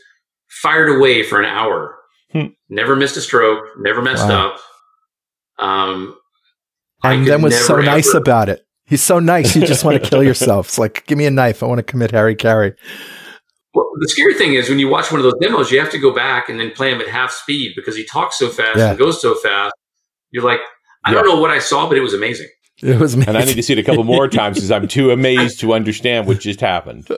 fired 0.49 0.89
away 0.89 1.23
for 1.23 1.41
an 1.41 1.47
hour. 1.47 1.97
Hmm. 2.33 2.47
Never 2.69 2.95
missed 2.95 3.17
a 3.17 3.21
stroke, 3.21 3.65
never 3.79 4.03
messed 4.03 4.29
wow. 4.29 4.49
up. 4.49 4.61
Um, 5.59 6.17
and 7.03 7.27
then 7.27 7.43
was 7.43 7.67
so 7.67 7.81
nice 7.81 8.09
ever, 8.09 8.19
about 8.19 8.49
it. 8.49 8.67
He's 8.87 9.03
so 9.03 9.19
nice. 9.19 9.55
You 9.55 9.67
just 9.67 9.85
want 9.85 10.03
to 10.03 10.11
kill 10.11 10.23
yourself. 10.23 10.69
It's 10.69 10.79
like, 10.79 11.07
give 11.07 11.19
me 11.19 11.27
a 11.27 11.31
knife. 11.31 11.63
I 11.63 11.67
want 11.67 11.79
to 11.79 11.83
commit 11.83 12.11
hara-kiri. 12.11 12.75
Well, 13.75 13.87
the 14.01 14.09
scary 14.09 14.35
thing 14.35 14.55
is 14.55 14.69
when 14.69 14.79
you 14.79 14.89
watch 14.89 15.13
one 15.13 15.21
of 15.21 15.25
those 15.25 15.35
demos, 15.41 15.71
you 15.71 15.79
have 15.79 15.91
to 15.91 15.99
go 15.99 16.13
back 16.13 16.49
and 16.49 16.59
then 16.59 16.71
play 16.71 16.91
him 16.91 17.01
at 17.01 17.09
half 17.09 17.31
speed 17.31 17.75
because 17.77 17.95
he 17.97 18.05
talks 18.05 18.39
so 18.39 18.49
fast 18.49 18.79
yeah. 18.79 18.91
and 18.91 18.99
goes 18.99 19.21
so 19.21 19.35
fast. 19.35 19.75
You're 20.31 20.43
like, 20.43 20.61
I 21.05 21.11
yeah. 21.11 21.15
don't 21.17 21.27
know 21.27 21.41
what 21.41 21.51
I 21.51 21.59
saw, 21.59 21.87
but 21.89 21.99
it 21.99 22.01
was 22.01 22.15
amazing. 22.15 22.49
It 22.81 22.99
was 22.99 23.15
amazing. 23.15 23.35
And 23.35 23.43
I 23.43 23.45
need 23.45 23.55
to 23.55 23.63
see 23.63 23.75
it 23.75 23.79
a 23.79 23.83
couple 23.83 24.05
more 24.05 24.29
times 24.29 24.57
because 24.57 24.71
I'm 24.71 24.89
too 24.89 25.11
amazed 25.11 25.61
to 25.61 25.75
understand 25.75 26.27
what 26.27 26.41
just 26.41 26.61
happened. 26.61 27.09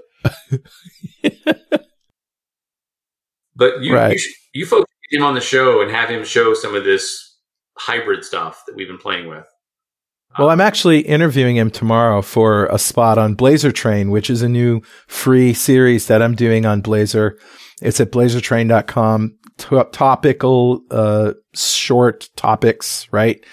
but 3.54 3.82
you, 3.82 3.94
right. 3.94 4.16
you, 4.16 4.32
you 4.54 4.66
folks 4.66 4.90
get 5.10 5.18
him 5.18 5.24
on 5.24 5.34
the 5.34 5.40
show 5.40 5.82
and 5.82 5.90
have 5.90 6.08
him 6.08 6.24
show 6.24 6.54
some 6.54 6.74
of 6.74 6.84
this 6.84 7.29
hybrid 7.80 8.24
stuff 8.24 8.64
that 8.66 8.76
we've 8.76 8.88
been 8.88 8.98
playing 8.98 9.28
with. 9.28 9.46
Well, 10.38 10.50
I'm 10.50 10.60
actually 10.60 11.00
interviewing 11.00 11.56
him 11.56 11.70
tomorrow 11.70 12.22
for 12.22 12.66
a 12.66 12.78
spot 12.78 13.18
on 13.18 13.34
Blazor 13.34 13.74
Train, 13.74 14.10
which 14.10 14.30
is 14.30 14.42
a 14.42 14.48
new 14.48 14.80
free 15.08 15.52
series 15.52 16.06
that 16.06 16.22
I'm 16.22 16.36
doing 16.36 16.66
on 16.66 16.82
Blazor. 16.82 17.32
It's 17.82 17.98
at 18.00 18.12
blazortrain.com. 18.12 19.36
T- 19.58 19.82
topical, 19.92 20.82
uh, 20.90 21.32
short 21.54 22.28
topics, 22.36 23.08
right? 23.10 23.44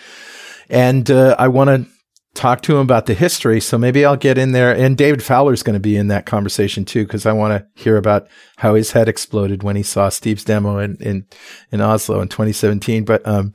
And, 0.70 1.10
uh, 1.10 1.36
I 1.40 1.48
want 1.48 1.70
to 1.70 1.97
talk 2.38 2.62
to 2.62 2.74
him 2.74 2.82
about 2.82 3.08
the 3.08 3.14
history. 3.14 3.60
So 3.60 3.78
maybe 3.78 4.06
I'll 4.06 4.16
get 4.16 4.38
in 4.38 4.52
there. 4.52 4.74
And 4.74 4.98
David 4.98 5.24
Fowler's 5.24 5.64
going 5.64 5.74
to 5.74 5.80
be 5.80 5.98
in 5.98 6.08
that 6.08 6.26
conversation 6.26 6.86
too, 6.86 7.04
because 7.04 7.26
I 7.26 7.34
want 7.34 7.52
to 7.54 7.82
hear 7.82 7.98
about 7.98 8.28
how 8.58 8.76
his 8.76 8.92
head 8.92 9.10
exploded 9.10 9.64
when 9.64 9.76
he 9.76 9.84
saw 9.84 10.10
Steve's 10.10 10.44
demo 10.44 10.78
in, 10.78 10.98
in, 11.02 11.26
in 11.72 11.82
Oslo 11.82 12.22
in 12.22 12.28
2017. 12.28 13.04
But, 13.04 13.28
um, 13.28 13.54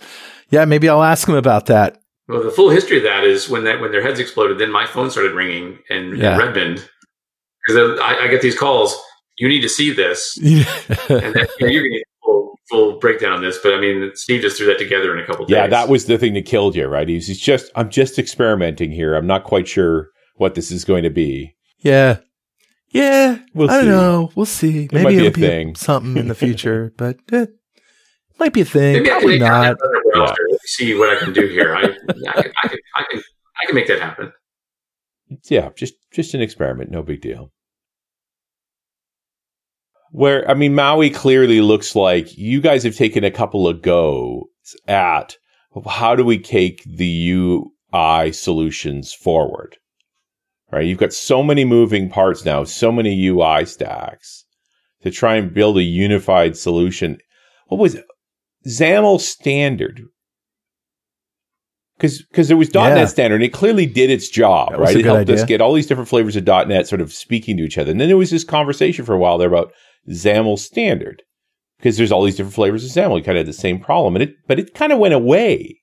yeah, 0.50 0.64
maybe 0.64 0.88
I'll 0.88 1.02
ask 1.02 1.26
him 1.26 1.36
about 1.36 1.66
that. 1.66 2.02
Well, 2.28 2.42
the 2.42 2.50
full 2.50 2.70
history 2.70 2.98
of 2.98 3.04
that 3.04 3.24
is 3.24 3.48
when 3.48 3.64
that 3.64 3.80
when 3.80 3.90
their 3.92 4.02
heads 4.02 4.20
exploded, 4.20 4.58
then 4.58 4.70
my 4.70 4.86
phone 4.86 5.10
started 5.10 5.32
ringing 5.32 5.78
in, 5.90 6.16
yeah. 6.16 6.34
in 6.34 6.38
Redmond 6.38 6.88
because 7.66 8.00
I, 8.00 8.24
I, 8.24 8.28
get 8.28 8.42
these 8.42 8.58
calls. 8.58 8.96
You 9.38 9.48
need 9.48 9.62
to 9.62 9.68
see 9.68 9.92
this, 9.92 10.36
and 10.38 10.64
then, 11.34 11.46
you 11.60 11.80
are 11.80 11.88
going 11.88 11.92
to 11.92 12.04
full, 12.72 12.90
full 12.90 12.98
breakdown 12.98 13.32
on 13.32 13.42
this. 13.42 13.58
But 13.62 13.74
I 13.74 13.80
mean, 13.80 14.10
Steve 14.14 14.42
just 14.42 14.56
threw 14.56 14.66
that 14.66 14.78
together 14.78 15.16
in 15.16 15.22
a 15.22 15.26
couple. 15.26 15.46
days. 15.46 15.54
Yeah, 15.54 15.66
that 15.66 15.88
was 15.88 16.06
the 16.06 16.18
thing 16.18 16.34
that 16.34 16.46
killed 16.46 16.74
you, 16.76 16.86
right? 16.86 17.08
He's, 17.08 17.26
he's 17.26 17.40
just 17.40 17.70
I'm 17.74 17.90
just 17.90 18.18
experimenting 18.18 18.90
here. 18.90 19.14
I'm 19.14 19.26
not 19.26 19.44
quite 19.44 19.68
sure 19.68 20.10
what 20.36 20.54
this 20.54 20.70
is 20.70 20.84
going 20.84 21.04
to 21.04 21.10
be. 21.10 21.54
Yeah, 21.78 22.18
yeah. 22.88 23.38
We'll 23.54 23.70
I 23.70 23.78
don't 23.78 23.88
know. 23.88 24.32
We'll 24.34 24.46
see. 24.46 24.84
It 24.84 24.92
Maybe 24.92 25.16
it'll 25.16 25.32
be, 25.32 25.44
a 25.44 25.48
thing. 25.48 25.74
something 25.76 26.16
in 26.16 26.28
the 26.28 26.34
future, 26.46 26.92
but. 26.96 27.18
Eh. 27.32 27.46
Might 28.38 28.54
be 28.54 28.62
a 28.62 28.64
thing. 28.64 28.94
Maybe 28.94 29.08
Probably 29.08 29.38
not. 29.38 29.76
Yeah. 30.14 30.34
See 30.64 30.98
what 30.98 31.16
I 31.16 31.20
can 31.20 31.32
do 31.32 31.46
here. 31.46 31.76
I, 31.76 31.82
I, 31.82 31.86
can, 31.86 31.94
I, 32.08 32.68
can, 32.68 32.78
I, 32.96 33.04
can, 33.08 33.22
I 33.62 33.66
can 33.66 33.74
make 33.74 33.86
that 33.86 34.00
happen. 34.00 34.32
Yeah, 35.48 35.70
just 35.76 35.94
just 36.12 36.34
an 36.34 36.40
experiment. 36.40 36.90
No 36.90 37.02
big 37.02 37.20
deal. 37.20 37.52
Where 40.12 40.48
I 40.48 40.54
mean, 40.54 40.74
Maui 40.74 41.10
clearly 41.10 41.60
looks 41.60 41.96
like 41.96 42.36
you 42.36 42.60
guys 42.60 42.84
have 42.84 42.96
taken 42.96 43.24
a 43.24 43.30
couple 43.30 43.66
of 43.66 43.82
goes 43.82 44.44
at 44.86 45.36
how 45.86 46.14
do 46.14 46.22
we 46.22 46.38
take 46.38 46.84
the 46.84 47.32
UI 47.32 48.32
solutions 48.32 49.12
forward. 49.12 49.78
Right, 50.70 50.86
you've 50.86 50.98
got 50.98 51.12
so 51.12 51.42
many 51.42 51.66
moving 51.66 52.08
parts 52.08 52.46
now, 52.46 52.64
so 52.64 52.90
many 52.90 53.26
UI 53.26 53.66
stacks 53.66 54.44
to 55.02 55.10
try 55.10 55.34
and 55.34 55.52
build 55.52 55.76
a 55.76 55.82
unified 55.82 56.56
solution. 56.56 57.18
What 57.66 57.78
was 57.78 57.94
it? 57.94 58.06
XAML 58.66 59.20
standard 59.20 60.02
because 62.02 62.22
because 62.22 62.48
there 62.48 62.56
was 62.56 62.72
.NET 62.74 62.96
yeah. 62.96 63.06
standard 63.06 63.36
and 63.36 63.44
it 63.44 63.52
clearly 63.52 63.86
did 63.86 64.10
its 64.10 64.28
job, 64.28 64.72
right? 64.72 64.96
It 64.96 65.04
helped 65.04 65.22
idea. 65.22 65.36
us 65.36 65.44
get 65.44 65.60
all 65.60 65.72
these 65.72 65.86
different 65.86 66.08
flavors 66.08 66.36
of 66.36 66.44
.NET 66.44 66.88
sort 66.88 67.00
of 67.00 67.12
speaking 67.12 67.56
to 67.56 67.62
each 67.62 67.78
other. 67.78 67.90
And 67.90 68.00
then 68.00 68.08
there 68.08 68.16
was 68.16 68.30
this 68.30 68.44
conversation 68.44 69.04
for 69.04 69.14
a 69.14 69.18
while 69.18 69.38
there 69.38 69.48
about 69.48 69.72
XAML 70.08 70.58
standard 70.58 71.22
because 71.78 71.96
there's 71.96 72.12
all 72.12 72.22
these 72.22 72.36
different 72.36 72.54
flavors 72.54 72.84
of 72.84 72.90
XAML. 72.90 73.18
You 73.18 73.24
kind 73.24 73.38
of 73.38 73.46
had 73.46 73.54
the 73.54 73.58
same 73.58 73.78
problem, 73.78 74.16
and 74.16 74.22
it 74.22 74.36
but 74.46 74.58
it 74.58 74.74
kind 74.74 74.92
of 74.92 74.98
went 74.98 75.14
away. 75.14 75.80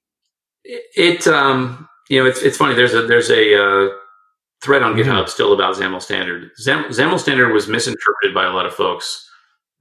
It, 0.63 0.83
it 0.95 1.27
um 1.27 1.87
you 2.09 2.21
know 2.21 2.29
it's 2.29 2.41
it's 2.41 2.57
funny. 2.57 2.75
There's 2.75 2.93
a 2.93 3.03
there's 3.03 3.29
a 3.29 3.55
uh, 3.55 3.89
thread 4.61 4.83
on 4.83 4.93
mm-hmm. 4.93 5.09
GitHub 5.09 5.29
still 5.29 5.53
about 5.53 5.75
XAML 5.75 6.01
standard. 6.01 6.51
XAML 6.59 7.19
standard 7.19 7.53
was 7.53 7.67
misinterpreted 7.67 8.33
by 8.33 8.45
a 8.45 8.51
lot 8.51 8.65
of 8.65 8.73
folks 8.73 9.29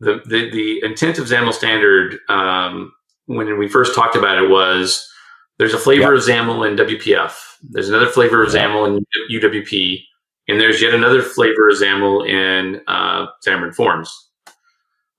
the, 0.01 0.21
the, 0.27 0.51
the 0.51 0.85
intent 0.85 1.19
of 1.19 1.27
XAML 1.27 1.53
standard 1.53 2.19
um, 2.29 2.93
when 3.27 3.59
we 3.59 3.69
first 3.69 3.95
talked 3.95 4.17
about 4.17 4.43
it 4.43 4.49
was 4.49 5.09
there's 5.59 5.75
a 5.75 5.79
flavor 5.79 6.15
yep. 6.15 6.19
of 6.19 6.19
XAML 6.21 6.69
in 6.69 6.77
WPF. 6.77 7.35
There's 7.63 7.89
another 7.89 8.07
flavor 8.07 8.43
of 8.43 8.53
yep. 8.53 8.71
XAML 8.71 8.87
in 8.99 9.41
UWP, 9.41 10.01
and 10.47 10.61
there's 10.61 10.81
yet 10.81 10.95
another 10.95 11.23
flavor 11.23 11.69
of 11.69 11.77
XAML 11.77 12.29
in 12.29 12.81
uh, 12.87 13.27
Xamarin 13.47 13.75
Forms. 13.75 14.28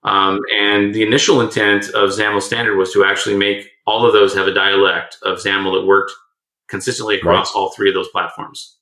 Um, 0.02 0.40
and 0.58 0.94
the 0.94 1.02
initial 1.02 1.40
intent 1.40 1.90
of 1.90 2.10
XAML 2.10 2.40
standard 2.40 2.76
was 2.76 2.92
to 2.92 3.04
actually 3.04 3.36
make 3.36 3.68
all 3.86 4.06
of 4.06 4.12
those 4.12 4.34
have 4.34 4.46
a 4.46 4.54
dialect 4.54 5.18
of 5.22 5.38
XAML 5.38 5.78
that 5.78 5.86
worked 5.86 6.12
consistently 6.68 7.16
across 7.16 7.54
right. 7.54 7.60
all 7.60 7.70
three 7.72 7.90
of 7.90 7.94
those 7.94 8.08
platforms. 8.08 8.76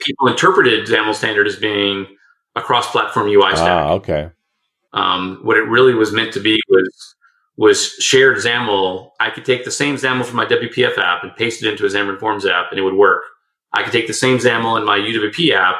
People 0.00 0.28
interpreted 0.28 0.86
XAML 0.86 1.14
standard 1.14 1.46
as 1.46 1.56
being 1.56 2.06
a 2.56 2.60
cross-platform 2.60 3.28
UI 3.28 3.52
stack. 3.52 3.68
Ah, 3.68 3.92
okay. 3.92 4.30
Um, 4.92 5.38
what 5.42 5.56
it 5.56 5.62
really 5.62 5.94
was 5.94 6.12
meant 6.12 6.32
to 6.34 6.40
be 6.40 6.60
was 6.68 7.14
was 7.56 7.90
shared 8.00 8.38
XAML. 8.38 9.10
I 9.20 9.30
could 9.30 9.44
take 9.44 9.64
the 9.64 9.70
same 9.70 9.96
XAML 9.96 10.24
from 10.24 10.36
my 10.36 10.46
WPF 10.46 10.98
app 10.98 11.22
and 11.22 11.34
paste 11.36 11.62
it 11.62 11.70
into 11.70 11.84
a 11.84 11.88
Xamarin 11.88 12.18
Forms 12.18 12.46
app, 12.46 12.70
and 12.70 12.78
it 12.78 12.82
would 12.82 12.94
work. 12.94 13.22
I 13.72 13.82
could 13.82 13.92
take 13.92 14.06
the 14.06 14.14
same 14.14 14.38
XAML 14.38 14.78
in 14.78 14.84
my 14.84 14.98
UWP 14.98 15.52
app 15.52 15.76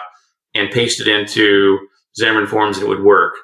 and 0.55 0.70
paste 0.70 1.01
it 1.01 1.09
into 1.09 1.78
Xamarin 2.20 2.48
Forms, 2.48 2.76
and 2.76 2.86
it 2.86 2.88
would 2.88 3.03
work. 3.03 3.34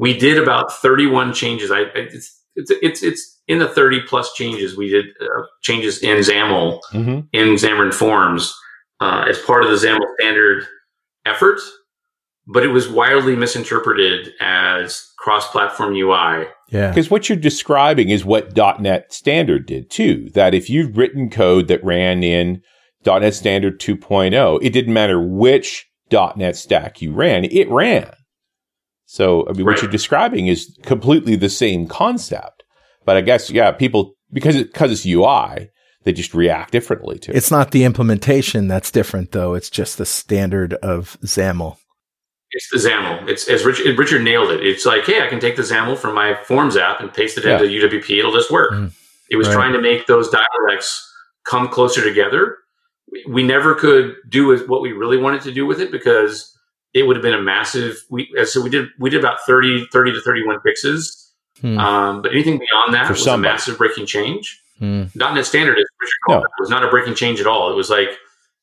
We 0.00 0.16
did 0.18 0.38
about 0.38 0.72
31 0.72 1.32
changes. 1.34 1.70
I, 1.70 1.82
it's, 1.94 2.42
it's, 2.56 2.70
it's, 2.82 3.02
it's 3.02 3.40
in 3.46 3.58
the 3.58 3.68
30 3.68 4.02
plus 4.02 4.32
changes. 4.32 4.76
We 4.76 4.88
did 4.88 5.06
uh, 5.20 5.42
changes 5.62 6.02
in 6.02 6.18
XAML 6.18 6.80
mm-hmm. 6.92 7.20
in 7.32 7.54
Xamarin 7.54 7.94
Forms 7.94 8.54
uh, 9.00 9.26
as 9.28 9.38
part 9.40 9.64
of 9.64 9.70
the 9.70 9.76
XAML 9.76 10.00
standard 10.18 10.66
effort 11.26 11.60
but 12.52 12.64
it 12.64 12.68
was 12.68 12.88
wildly 12.88 13.36
misinterpreted 13.36 14.32
as 14.40 15.12
cross-platform 15.18 15.94
UI. 15.94 16.46
Yeah. 16.68 16.88
Because 16.88 17.10
what 17.10 17.28
you're 17.28 17.38
describing 17.38 18.08
is 18.08 18.24
what 18.24 18.56
.NET 18.56 19.12
Standard 19.12 19.66
did 19.66 19.90
too. 19.90 20.30
That 20.34 20.54
if 20.54 20.68
you've 20.68 20.96
written 20.96 21.30
code 21.30 21.68
that 21.68 21.84
ran 21.84 22.24
in 22.24 22.62
.NET 23.06 23.34
Standard 23.34 23.80
2.0, 23.80 24.58
it 24.62 24.70
didn't 24.70 24.92
matter 24.92 25.20
which 25.20 25.86
.NET 26.10 26.56
stack 26.56 27.00
you 27.00 27.12
ran, 27.12 27.44
it 27.44 27.70
ran. 27.70 28.12
So, 29.12 29.44
I 29.48 29.54
mean, 29.54 29.66
right. 29.66 29.74
what 29.74 29.82
you're 29.82 29.90
describing 29.90 30.46
is 30.46 30.72
completely 30.84 31.34
the 31.34 31.48
same 31.48 31.88
concept. 31.88 32.62
But 33.04 33.16
I 33.16 33.22
guess, 33.22 33.50
yeah, 33.50 33.72
people, 33.72 34.14
because 34.32 34.54
it, 34.54 34.72
because 34.72 34.92
it's 34.92 35.04
UI, 35.04 35.68
they 36.04 36.12
just 36.12 36.32
react 36.32 36.70
differently 36.70 37.18
to 37.18 37.32
it. 37.32 37.36
It's 37.36 37.50
not 37.50 37.72
the 37.72 37.82
implementation 37.82 38.68
that's 38.68 38.92
different 38.92 39.32
though. 39.32 39.54
It's 39.54 39.68
just 39.68 39.98
the 39.98 40.06
standard 40.06 40.74
of 40.74 41.18
XAML. 41.24 41.76
It's 42.52 42.70
the 42.70 42.88
XAML. 42.88 43.28
It's 43.28 43.48
as 43.48 43.64
Richard, 43.64 43.98
Richard 43.98 44.22
nailed 44.22 44.52
it. 44.52 44.64
It's 44.64 44.86
like, 44.86 45.02
hey, 45.06 45.20
I 45.20 45.26
can 45.26 45.40
take 45.40 45.56
the 45.56 45.62
XAML 45.62 45.98
from 45.98 46.14
my 46.14 46.36
Forms 46.44 46.76
app 46.76 47.00
and 47.00 47.12
paste 47.12 47.36
it 47.36 47.44
yeah. 47.44 47.60
into 47.60 47.64
UWP. 47.64 48.16
It'll 48.16 48.32
just 48.32 48.52
work. 48.52 48.70
Mm, 48.70 48.92
it 49.28 49.34
was 49.34 49.48
right. 49.48 49.54
trying 49.54 49.72
to 49.72 49.82
make 49.82 50.06
those 50.06 50.30
dialects 50.30 51.12
come 51.44 51.66
closer 51.66 52.04
together. 52.04 52.58
We 53.28 53.42
never 53.42 53.74
could 53.74 54.14
do 54.28 54.56
what 54.68 54.82
we 54.82 54.92
really 54.92 55.18
wanted 55.18 55.40
to 55.42 55.52
do 55.52 55.66
with 55.66 55.80
it 55.80 55.90
because 55.90 56.56
it 56.94 57.04
would 57.04 57.16
have 57.16 57.22
been 57.22 57.34
a 57.34 57.42
massive. 57.42 58.02
We 58.10 58.32
so 58.44 58.60
we 58.60 58.70
did 58.70 58.88
we 58.98 59.10
did 59.10 59.20
about 59.20 59.40
30, 59.46 59.86
30 59.92 60.12
to 60.12 60.20
thirty 60.20 60.46
one 60.46 60.60
fixes. 60.60 61.32
Hmm. 61.60 61.78
Um, 61.78 62.22
but 62.22 62.32
anything 62.32 62.58
beyond 62.58 62.94
that 62.94 63.06
For 63.06 63.12
was 63.12 63.24
somebody. 63.24 63.50
a 63.50 63.52
massive 63.52 63.78
breaking 63.78 64.06
change. 64.06 64.62
Hmm. 64.78 65.04
.NET 65.14 65.44
Standard, 65.44 65.76
called 66.26 66.42
no. 66.42 66.48
was 66.58 66.70
not 66.70 66.82
a 66.82 66.88
breaking 66.88 67.14
change 67.14 67.38
at 67.38 67.46
all. 67.46 67.70
It 67.70 67.76
was 67.76 67.90
like 67.90 68.08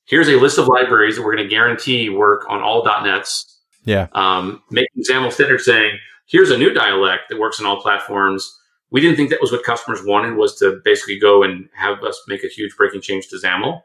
here's 0.06 0.28
a 0.30 0.36
list 0.38 0.58
of 0.58 0.68
libraries 0.68 1.16
that 1.16 1.22
we're 1.24 1.36
going 1.36 1.48
to 1.48 1.50
guarantee 1.54 2.10
work 2.10 2.46
on 2.50 2.62
all 2.62 2.84
.NETs 2.84 3.60
Yeah. 3.86 4.08
Um, 4.14 4.64
making 4.72 5.04
XAML 5.08 5.32
standard 5.32 5.62
saying, 5.62 6.00
here's 6.26 6.50
a 6.50 6.58
new 6.58 6.74
dialect 6.74 7.24
that 7.30 7.38
works 7.38 7.60
on 7.60 7.66
all 7.68 7.82
platforms. 7.82 8.58
We 8.90 9.02
didn't 9.02 9.18
think 9.18 9.30
that 9.30 9.42
was 9.42 9.52
what 9.52 9.64
customers 9.64 10.00
wanted 10.04 10.36
was 10.36 10.58
to 10.60 10.80
basically 10.84 11.20
go 11.20 11.44
and 11.44 11.70
have 11.76 12.04
us 12.04 12.20
make 12.28 12.44
a 12.44 12.48
huge 12.48 12.76
breaking 12.78 13.02
change 13.02 13.28
to 13.28 13.36
XAML. 13.36 13.82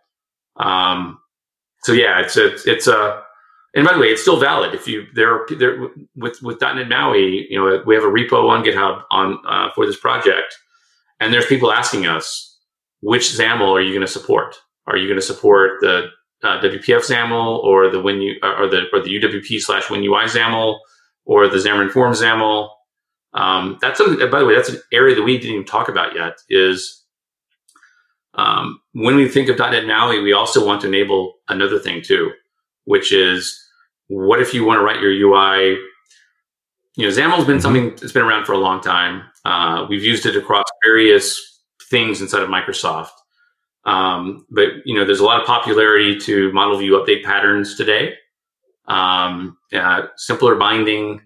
Um, 0.56 1.18
so 1.82 1.92
yeah, 1.92 2.20
it's 2.20 2.36
a, 2.36 2.54
it's 2.70 2.86
a, 2.86 3.22
and 3.74 3.86
by 3.86 3.94
the 3.94 3.98
way, 3.98 4.08
it's 4.08 4.20
still 4.20 4.38
valid. 4.38 4.74
If 4.74 4.86
you 4.86 5.06
there, 5.14 5.46
there 5.58 5.88
with 6.14 6.42
with 6.42 6.60
.NET 6.60 6.88
MAUI, 6.88 7.46
you 7.48 7.58
know, 7.58 7.82
we 7.86 7.94
have 7.94 8.04
a 8.04 8.08
repo 8.08 8.48
on 8.48 8.64
GitHub 8.64 9.02
on 9.10 9.38
uh, 9.48 9.70
for 9.74 9.86
this 9.86 9.98
project, 9.98 10.58
and 11.20 11.32
there's 11.32 11.46
people 11.46 11.72
asking 11.72 12.06
us 12.06 12.58
which 13.00 13.30
XAML 13.30 13.72
are 13.72 13.80
you 13.80 13.92
going 13.92 14.06
to 14.06 14.12
support? 14.12 14.56
Are 14.86 14.96
you 14.96 15.06
going 15.08 15.18
to 15.18 15.26
support 15.26 15.80
the 15.80 16.08
uh, 16.42 16.60
WPF 16.60 17.08
XAML 17.08 17.58
or 17.62 17.88
the 17.88 18.00
Win 18.00 18.36
or 18.42 18.68
the 18.68 18.84
or 18.92 19.00
the 19.00 19.18
UWP 19.18 19.60
slash 19.60 19.84
WinUI 19.84 20.24
XAML 20.24 20.78
or 21.24 21.48
the 21.48 21.56
Xamarin 21.56 21.90
Forms 21.90 22.20
XAML? 22.20 22.68
Um, 23.34 23.78
that's 23.80 23.98
something. 23.98 24.18
By 24.30 24.40
the 24.40 24.46
way, 24.46 24.54
that's 24.54 24.68
an 24.68 24.80
area 24.92 25.14
that 25.14 25.22
we 25.22 25.38
didn't 25.38 25.54
even 25.54 25.66
talk 25.66 25.88
about 25.88 26.14
yet. 26.14 26.38
Is 26.50 27.02
um, 28.34 28.80
when 28.92 29.16
we 29.16 29.28
think 29.28 29.48
of 29.48 29.58
.NET 29.58 29.84
MAUI, 29.84 30.22
we 30.22 30.32
also 30.32 30.66
want 30.66 30.82
to 30.82 30.88
enable 30.88 31.34
another 31.48 31.78
thing 31.78 32.02
too, 32.02 32.32
which 32.84 33.12
is 33.12 33.61
what 34.08 34.40
if 34.40 34.54
you 34.54 34.64
want 34.64 34.78
to 34.78 34.84
write 34.84 35.00
your 35.00 35.10
UI? 35.10 35.78
You 36.96 37.08
know, 37.08 37.14
XAML's 37.14 37.44
been 37.44 37.56
mm-hmm. 37.56 37.60
something 37.60 37.90
that's 37.90 38.12
been 38.12 38.24
around 38.24 38.44
for 38.44 38.52
a 38.52 38.58
long 38.58 38.80
time. 38.80 39.22
Uh, 39.44 39.86
we've 39.88 40.04
used 40.04 40.26
it 40.26 40.36
across 40.36 40.66
various 40.84 41.40
things 41.90 42.20
inside 42.20 42.42
of 42.42 42.48
Microsoft. 42.48 43.10
Um, 43.84 44.46
but 44.50 44.68
you 44.84 44.94
know, 44.94 45.04
there's 45.04 45.20
a 45.20 45.24
lot 45.24 45.40
of 45.40 45.46
popularity 45.46 46.18
to 46.20 46.52
model 46.52 46.78
view 46.78 46.92
update 46.92 47.24
patterns 47.24 47.76
today. 47.76 48.14
Um, 48.86 49.56
uh, 49.72 50.02
simpler 50.16 50.54
binding, 50.56 51.20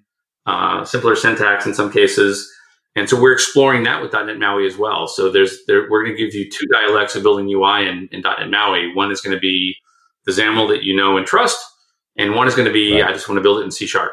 uh, 0.46 0.84
simpler 0.84 1.16
syntax 1.16 1.66
in 1.66 1.74
some 1.74 1.90
cases, 1.90 2.50
and 2.96 3.08
so 3.08 3.20
we're 3.20 3.32
exploring 3.32 3.82
that 3.84 4.00
with 4.00 4.14
.NET 4.14 4.38
MAUI 4.38 4.66
as 4.66 4.78
well. 4.78 5.06
So 5.06 5.30
there's 5.30 5.58
there, 5.66 5.86
we're 5.90 6.02
going 6.02 6.16
to 6.16 6.22
give 6.22 6.34
you 6.34 6.50
two 6.50 6.66
dialects 6.72 7.14
of 7.14 7.22
building 7.22 7.46
UI 7.48 7.86
in, 7.86 8.08
in 8.10 8.22
.NET 8.22 8.48
MAUI. 8.48 8.94
One 8.94 9.12
is 9.12 9.20
going 9.20 9.36
to 9.36 9.40
be 9.40 9.76
the 10.24 10.32
XAML 10.32 10.68
that 10.70 10.82
you 10.82 10.96
know 10.96 11.18
and 11.18 11.26
trust, 11.26 11.58
and 12.16 12.34
one 12.34 12.48
is 12.48 12.54
going 12.54 12.66
to 12.66 12.72
be 12.72 13.00
right. 13.00 13.10
I 13.10 13.12
just 13.12 13.28
want 13.28 13.38
to 13.38 13.42
build 13.42 13.60
it 13.60 13.64
in 13.64 13.70
C 13.70 13.86
sharp. 13.86 14.12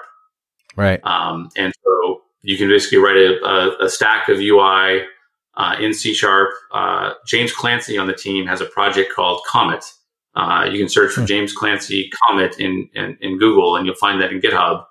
Right. 0.76 1.00
Um, 1.06 1.50
and 1.56 1.74
so 1.84 2.22
you 2.42 2.58
can 2.58 2.68
basically 2.68 2.98
write 2.98 3.18
a, 3.18 3.44
a, 3.46 3.86
a 3.86 3.90
stack 3.90 4.30
of 4.30 4.40
UI 4.40 5.04
uh, 5.56 5.76
in 5.80 5.94
C 5.94 6.14
sharp. 6.14 6.50
Uh, 6.72 7.14
James 7.26 7.52
Clancy 7.52 7.98
on 7.98 8.08
the 8.08 8.14
team 8.14 8.46
has 8.46 8.62
a 8.62 8.66
project 8.66 9.14
called 9.14 9.42
Comet. 9.48 9.86
Uh, 10.36 10.68
you 10.70 10.80
can 10.80 10.90
search 10.90 11.14
for 11.14 11.22
hmm. 11.22 11.28
James 11.28 11.54
Clancy 11.54 12.10
Comet 12.28 12.60
in, 12.60 12.90
in, 12.96 13.18
in, 13.22 13.38
Google 13.38 13.76
and 13.76 13.86
you'll 13.86 13.96
find 13.96 14.20
that 14.20 14.32
in 14.32 14.42
GitHub. 14.42 14.84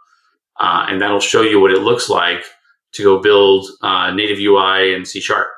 Uh, 0.60 0.86
and 0.88 1.00
that'll 1.00 1.18
show 1.18 1.42
you 1.42 1.60
what 1.60 1.72
it 1.72 1.82
looks 1.82 2.08
like 2.08 2.44
to 2.92 3.02
go 3.02 3.20
build 3.20 3.66
uh, 3.82 4.12
native 4.12 4.38
UI 4.38 4.94
in 4.94 5.04
C 5.04 5.20
sharp. 5.20 5.48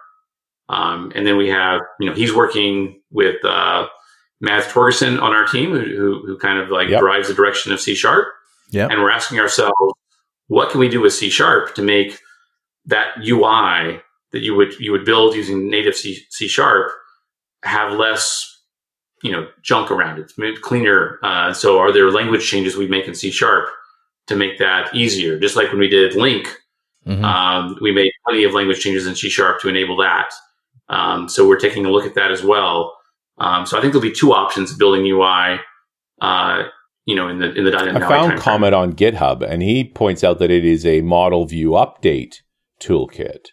Um, 0.71 1.13
and 1.15 1.27
then 1.27 1.37
we 1.37 1.51
have, 1.51 1.83
you 2.01 2.09
know, 2.09 2.15
he's 2.15 2.35
working 2.35 3.03
with 3.11 3.37
Mads 4.41 4.67
Torgersen 4.67 5.21
on 5.21 5.33
our 5.33 5.47
team, 5.47 5.71
who, 5.71 5.81
who, 5.81 6.27
who 6.27 6.39
kind 6.39 6.59
of 6.59 6.71
like 6.71 6.89
yep. 6.89 7.01
drives 7.01 7.29
the 7.29 7.35
direction 7.35 7.73
of 7.73 7.81
C 7.81 7.95
sharp. 7.95 8.29
Yeah. 8.71 8.89
And 8.89 9.01
we're 9.01 9.11
asking 9.11 9.39
ourselves, 9.39 9.75
what 10.49 10.71
can 10.71 10.81
we 10.81 10.89
do 10.89 11.01
with 11.01 11.13
C 11.13 11.31
sharp 11.31 11.75
to 11.77 11.83
make 11.83 12.19
that 12.87 13.17
UI 13.27 14.01
that 14.33 14.43
you 14.43 14.55
would 14.55 14.79
you 14.79 14.93
would 14.93 15.05
build 15.05 15.35
using 15.35 15.71
native 15.71 15.95
C, 15.95 16.27
C 16.31 16.49
sharp 16.49 16.91
have 17.63 17.93
less 17.93 18.51
you 19.23 19.33
know 19.33 19.49
junk 19.63 19.91
around 19.91 20.19
it, 20.19 20.61
cleaner. 20.61 21.19
Uh, 21.23 21.53
so, 21.53 21.79
are 21.79 21.93
there 21.93 22.11
language 22.11 22.47
changes 22.47 22.77
we 22.77 22.87
make 22.87 23.09
in 23.09 23.15
C 23.15 23.31
sharp 23.31 23.69
to 24.27 24.37
make 24.37 24.59
that 24.59 24.95
easier? 24.95 25.39
Just 25.39 25.57
like 25.57 25.69
when 25.69 25.79
we 25.79 25.89
did 25.89 26.13
LINQ, 26.13 26.47
mm-hmm. 27.07 27.25
um, 27.25 27.79
we 27.81 27.91
made 27.91 28.13
plenty 28.27 28.45
of 28.45 28.53
language 28.53 28.81
changes 28.81 29.07
in 29.07 29.15
C 29.15 29.31
sharp 29.31 29.61
to 29.61 29.69
enable 29.69 29.97
that. 29.97 30.31
Um, 30.89 31.29
so, 31.29 31.49
we're 31.49 31.59
taking 31.59 31.87
a 31.87 31.91
look 31.91 32.05
at 32.05 32.15
that 32.15 32.31
as 32.31 32.45
well. 32.45 32.93
Um, 33.39 33.67
so, 33.67 33.77
I 33.77 33.81
think 33.81 33.93
there'll 33.93 34.09
be 34.09 34.13
two 34.13 34.33
options 34.33 34.75
building 34.75 35.05
UI. 35.07 35.61
Uh, 36.21 36.65
you 37.07 37.15
know, 37.15 37.29
in 37.29 37.39
the 37.39 37.53
in 37.55 37.65
the 37.65 37.71
.NET 37.71 38.03
I 38.03 38.09
found 38.09 38.39
Comet 38.39 38.73
on 38.73 38.95
GitHub, 38.95 39.43
and 39.43 39.63
he 39.63 39.85
points 39.85 40.25
out 40.25 40.39
that 40.39 40.51
it 40.51 40.65
is 40.65 40.87
a 40.87 41.03
model 41.03 41.45
view 41.45 41.71
update 41.71 42.37
toolkit. 42.81 43.49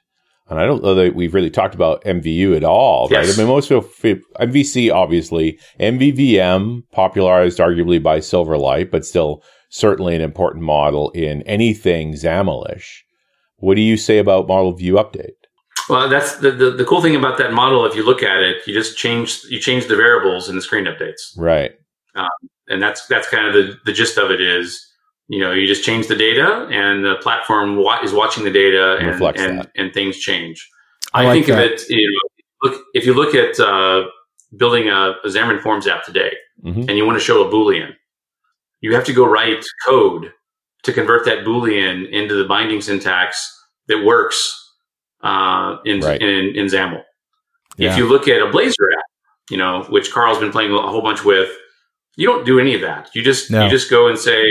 And 0.51 0.59
I 0.59 0.65
don't 0.65 0.83
know 0.83 0.95
that 0.95 1.15
we've 1.15 1.33
really 1.33 1.49
talked 1.49 1.75
about 1.75 2.03
MVU 2.03 2.57
at 2.57 2.65
all, 2.65 3.07
yes. 3.09 3.25
right? 3.25 3.35
I 3.35 3.37
mean, 3.37 3.47
most 3.47 3.71
of 3.71 3.85
MVC, 3.95 4.93
obviously, 4.93 5.57
MVVM, 5.79 6.83
popularized 6.91 7.59
arguably 7.59 8.03
by 8.03 8.19
Silverlight, 8.19 8.91
but 8.91 9.05
still 9.05 9.41
certainly 9.69 10.13
an 10.13 10.21
important 10.21 10.65
model 10.65 11.09
in 11.11 11.41
anything 11.43 12.13
XAML-ish. 12.13 13.05
What 13.57 13.75
do 13.75 13.81
you 13.81 13.95
say 13.95 14.17
about 14.17 14.49
model 14.49 14.73
view 14.73 14.95
update? 14.95 15.40
Well, 15.91 16.09
that's 16.09 16.37
the, 16.37 16.51
the, 16.51 16.71
the, 16.71 16.85
cool 16.85 17.01
thing 17.01 17.15
about 17.15 17.37
that 17.37 17.51
model. 17.53 17.85
If 17.85 17.95
you 17.95 18.05
look 18.05 18.23
at 18.23 18.41
it, 18.41 18.65
you 18.65 18.73
just 18.73 18.97
change 18.97 19.43
you 19.49 19.59
change 19.59 19.87
the 19.87 19.95
variables 19.95 20.47
and 20.47 20.57
the 20.57 20.61
screen 20.61 20.85
updates, 20.85 21.37
right? 21.37 21.73
Um, 22.15 22.29
and 22.69 22.81
that's 22.81 23.05
that's 23.07 23.27
kind 23.27 23.47
of 23.47 23.53
the, 23.53 23.77
the 23.85 23.93
gist 23.93 24.17
of 24.17 24.31
it 24.31 24.41
is 24.41 24.91
you 25.31 25.39
know, 25.39 25.53
you 25.53 25.65
just 25.65 25.85
change 25.85 26.07
the 26.07 26.15
data 26.15 26.67
and 26.71 27.05
the 27.05 27.15
platform 27.21 27.77
wa- 27.77 28.01
is 28.03 28.11
watching 28.11 28.43
the 28.43 28.51
data 28.51 28.97
and, 28.97 29.21
and, 29.37 29.71
and, 29.77 29.93
things 29.93 30.17
change. 30.17 30.69
I, 31.13 31.21
I 31.21 31.25
like 31.27 31.33
think 31.33 31.45
that. 31.47 31.65
of 31.65 31.71
it, 31.71 31.89
you 31.89 32.05
know, 32.11 32.69
look, 32.69 32.83
if 32.93 33.05
you 33.05 33.13
look 33.13 33.33
at 33.33 33.57
uh, 33.57 34.07
building 34.57 34.89
a, 34.89 35.15
a 35.23 35.27
Xamarin 35.27 35.61
Forms 35.61 35.87
app 35.87 36.03
today 36.03 36.33
mm-hmm. 36.61 36.81
and 36.81 36.97
you 36.97 37.05
want 37.05 37.17
to 37.17 37.23
show 37.23 37.47
a 37.47 37.49
Boolean, 37.49 37.93
you 38.81 38.93
have 38.93 39.05
to 39.05 39.13
go 39.13 39.25
write 39.25 39.63
code 39.87 40.33
to 40.83 40.91
convert 40.91 41.23
that 41.23 41.45
Boolean 41.45 42.09
into 42.11 42.35
the 42.35 42.43
binding 42.43 42.81
syntax 42.81 43.57
that 43.87 44.03
works 44.03 44.60
uh, 45.23 45.77
in, 45.85 45.99
right. 46.01 46.21
in, 46.21 46.55
in 46.55 46.67
XAML. 46.67 47.03
Yeah. 47.77 47.91
If 47.91 47.97
you 47.97 48.07
look 48.07 48.27
at 48.27 48.41
a 48.41 48.45
Blazor 48.45 48.93
app, 48.97 49.05
you 49.49 49.57
know, 49.57 49.83
which 49.89 50.11
Carl's 50.11 50.39
been 50.39 50.51
playing 50.51 50.71
a 50.71 50.81
whole 50.81 51.01
bunch 51.01 51.23
with, 51.23 51.49
you 52.15 52.27
don't 52.27 52.45
do 52.45 52.59
any 52.59 52.75
of 52.75 52.81
that. 52.81 53.09
You 53.13 53.23
just 53.23 53.51
no. 53.51 53.63
you 53.63 53.69
just 53.69 53.89
go 53.89 54.07
and 54.07 54.17
say, 54.17 54.43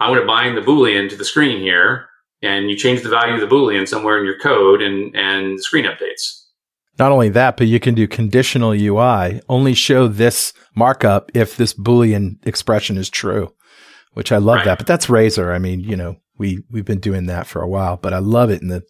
I 0.00 0.08
want 0.08 0.20
to 0.20 0.26
bind 0.26 0.56
the 0.56 0.62
Boolean 0.62 1.08
to 1.10 1.16
the 1.16 1.24
screen 1.24 1.60
here, 1.60 2.08
and 2.42 2.70
you 2.70 2.76
change 2.76 3.02
the 3.02 3.08
value 3.08 3.34
of 3.34 3.40
the 3.40 3.46
Boolean 3.46 3.86
somewhere 3.86 4.18
in 4.18 4.24
your 4.24 4.38
code, 4.38 4.82
and 4.82 5.14
and 5.16 5.58
the 5.58 5.62
screen 5.62 5.84
updates. 5.84 6.44
Not 6.98 7.12
only 7.12 7.28
that, 7.30 7.56
but 7.56 7.68
you 7.68 7.78
can 7.78 7.94
do 7.94 8.08
conditional 8.08 8.72
UI. 8.72 9.40
Only 9.48 9.74
show 9.74 10.08
this 10.08 10.52
markup 10.74 11.30
if 11.32 11.56
this 11.56 11.72
Boolean 11.72 12.44
expression 12.44 12.96
is 12.96 13.08
true, 13.08 13.54
which 14.14 14.32
I 14.32 14.38
love 14.38 14.56
right. 14.56 14.64
that. 14.64 14.78
But 14.78 14.88
that's 14.88 15.08
Razor. 15.08 15.52
I 15.52 15.58
mean, 15.58 15.80
you 15.80 15.96
know, 15.96 16.16
we 16.38 16.64
we've 16.70 16.84
been 16.84 17.00
doing 17.00 17.26
that 17.26 17.46
for 17.46 17.62
a 17.62 17.68
while, 17.68 17.96
but 17.96 18.12
I 18.12 18.18
love 18.18 18.50
it 18.50 18.62
in 18.62 18.68
the 18.68 18.82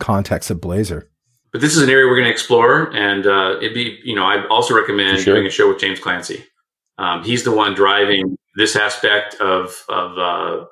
context 0.00 0.50
of 0.50 0.58
Blazor. 0.58 1.06
But 1.52 1.60
this 1.60 1.76
is 1.76 1.82
an 1.82 1.90
area 1.90 2.06
we're 2.06 2.16
going 2.16 2.26
to 2.26 2.32
explore, 2.32 2.94
and 2.94 3.26
uh, 3.26 3.56
it'd 3.58 3.74
be, 3.74 3.98
you 4.04 4.14
know, 4.14 4.24
I'd 4.24 4.46
also 4.46 4.74
recommend 4.74 5.20
sure. 5.20 5.34
doing 5.34 5.46
a 5.46 5.50
show 5.50 5.68
with 5.68 5.80
James 5.80 5.98
Clancy. 5.98 6.44
Um, 6.98 7.24
he's 7.24 7.44
the 7.44 7.50
one 7.50 7.74
driving 7.74 8.36
this 8.56 8.76
aspect 8.76 9.34
of 9.36 9.84
of 9.88 10.18
uh, 10.18 10.64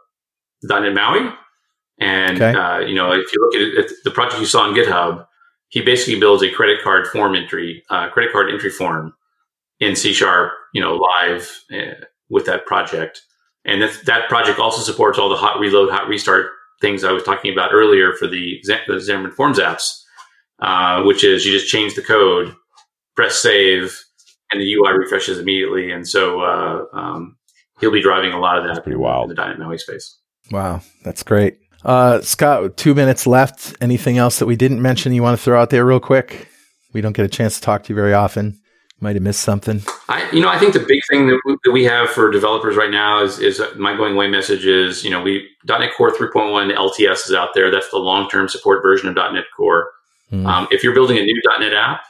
.NET 0.62 0.94
MAUI. 0.94 1.34
And 2.00 2.40
okay. 2.40 2.56
uh, 2.56 2.78
you 2.78 2.94
know, 2.94 3.12
if 3.12 3.32
you 3.32 3.40
look 3.40 3.54
at, 3.54 3.84
it, 3.84 3.92
the 4.04 4.10
project 4.10 4.40
you 4.40 4.46
saw 4.46 4.62
on 4.62 4.74
GitHub, 4.74 5.26
he 5.68 5.80
basically 5.80 6.20
builds 6.20 6.42
a 6.42 6.50
credit 6.50 6.82
card 6.82 7.08
form 7.08 7.34
entry, 7.34 7.82
uh, 7.90 8.08
credit 8.10 8.32
card 8.32 8.50
entry 8.50 8.70
form 8.70 9.14
in 9.80 9.96
C 9.96 10.12
sharp, 10.12 10.52
you 10.72 10.80
know, 10.80 10.94
live 10.94 11.64
uh, 11.72 12.04
with 12.30 12.46
that 12.46 12.66
project. 12.66 13.22
And 13.64 13.82
that 13.82 13.98
that 14.06 14.28
project 14.28 14.58
also 14.58 14.80
supports 14.80 15.18
all 15.18 15.28
the 15.28 15.36
hot 15.36 15.58
reload, 15.58 15.90
hot 15.90 16.08
restart 16.08 16.50
things 16.80 17.04
I 17.04 17.12
was 17.12 17.22
talking 17.22 17.52
about 17.52 17.72
earlier 17.72 18.12
for 18.14 18.26
the, 18.26 18.60
the 18.64 18.94
Xamarin 18.94 19.32
Forms 19.32 19.58
apps, 19.58 20.02
uh, 20.60 21.02
which 21.02 21.24
is 21.24 21.44
you 21.44 21.52
just 21.52 21.68
change 21.68 21.94
the 21.94 22.02
code, 22.02 22.54
press 23.16 23.36
save, 23.36 23.98
and 24.50 24.60
the 24.60 24.74
UI 24.74 24.92
refreshes 24.92 25.38
immediately. 25.38 25.90
And 25.90 26.08
so 26.08 26.40
uh, 26.40 26.84
um, 26.92 27.36
he'll 27.80 27.92
be 27.92 28.02
driving 28.02 28.32
a 28.32 28.38
lot 28.38 28.58
of 28.58 28.64
that. 28.64 28.68
That's 28.74 28.84
pretty 28.84 28.98
wild. 28.98 29.30
In 29.30 29.36
the 29.36 29.44
.NET 29.44 29.58
MAUI 29.58 29.78
space. 29.78 30.18
Wow, 30.50 30.80
that's 31.04 31.22
great. 31.22 31.58
Uh, 31.84 32.20
Scott, 32.22 32.76
two 32.76 32.94
minutes 32.94 33.26
left. 33.26 33.76
Anything 33.80 34.18
else 34.18 34.38
that 34.38 34.46
we 34.46 34.56
didn't 34.56 34.82
mention 34.82 35.12
you 35.12 35.22
want 35.22 35.38
to 35.38 35.42
throw 35.42 35.60
out 35.60 35.70
there 35.70 35.84
real 35.84 36.00
quick? 36.00 36.48
We 36.92 37.00
don't 37.00 37.12
get 37.12 37.24
a 37.24 37.28
chance 37.28 37.56
to 37.56 37.60
talk 37.60 37.84
to 37.84 37.88
you 37.90 37.94
very 37.94 38.14
often. 38.14 38.60
Might 39.00 39.14
have 39.14 39.22
missed 39.22 39.42
something. 39.42 39.82
I, 40.08 40.28
you 40.32 40.40
know, 40.40 40.48
I 40.48 40.58
think 40.58 40.72
the 40.72 40.80
big 40.80 41.00
thing 41.08 41.28
that 41.28 41.40
we, 41.44 41.56
that 41.64 41.70
we 41.70 41.84
have 41.84 42.10
for 42.10 42.32
developers 42.32 42.74
right 42.74 42.90
now 42.90 43.22
is, 43.22 43.38
is 43.38 43.62
my 43.76 43.96
going 43.96 44.14
away 44.14 44.26
message 44.28 44.66
is, 44.66 45.04
you 45.04 45.10
know, 45.10 45.22
we 45.22 45.48
.NET 45.68 45.90
Core 45.96 46.10
3.1 46.10 46.74
LTS 46.74 47.26
is 47.26 47.32
out 47.32 47.50
there. 47.54 47.70
That's 47.70 47.90
the 47.90 47.98
long 47.98 48.28
term 48.28 48.48
support 48.48 48.82
version 48.82 49.08
of 49.08 49.14
.NET 49.14 49.44
Core. 49.56 49.92
Mm. 50.32 50.46
Um, 50.46 50.68
if 50.72 50.82
you're 50.82 50.94
building 50.94 51.16
a 51.16 51.22
new 51.22 51.40
.NET 51.60 51.72
app, 51.72 52.02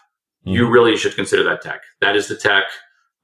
mm. 0.47 0.55
you 0.55 0.68
really 0.68 0.97
should 0.97 1.14
consider 1.14 1.43
that 1.45 1.61
tech. 1.61 1.82
That 2.01 2.16
is 2.16 2.26
the 2.28 2.36
tech 2.36 2.64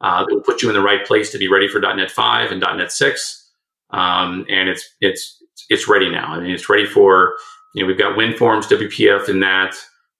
uh, 0.03 0.27
that 0.27 0.35
will 0.35 0.43
put 0.43 0.61
you 0.61 0.69
in 0.69 0.75
the 0.75 0.83
right 0.83 1.05
place 1.07 1.33
to 1.33 1.39
be 1.39 1.49
ready 1.49 1.67
for 1.67 1.81
.NET 1.81 2.11
5 2.11 2.53
and 2.53 2.61
.NET 2.61 2.93
6. 2.93 3.51
Um, 3.91 4.45
and 4.51 4.69
it's 4.69 4.89
it's 5.01 5.43
it's 5.71 5.89
ready 5.89 6.11
now. 6.11 6.27
I 6.27 6.41
mean, 6.41 6.51
it's 6.51 6.69
ready 6.69 6.85
for 6.85 7.37
you 7.75 7.83
know 7.83 7.87
we've 7.87 7.99
got 7.99 8.19
WinForms 8.19 8.65
WPF 8.65 9.29
in 9.29 9.41
that. 9.41 9.75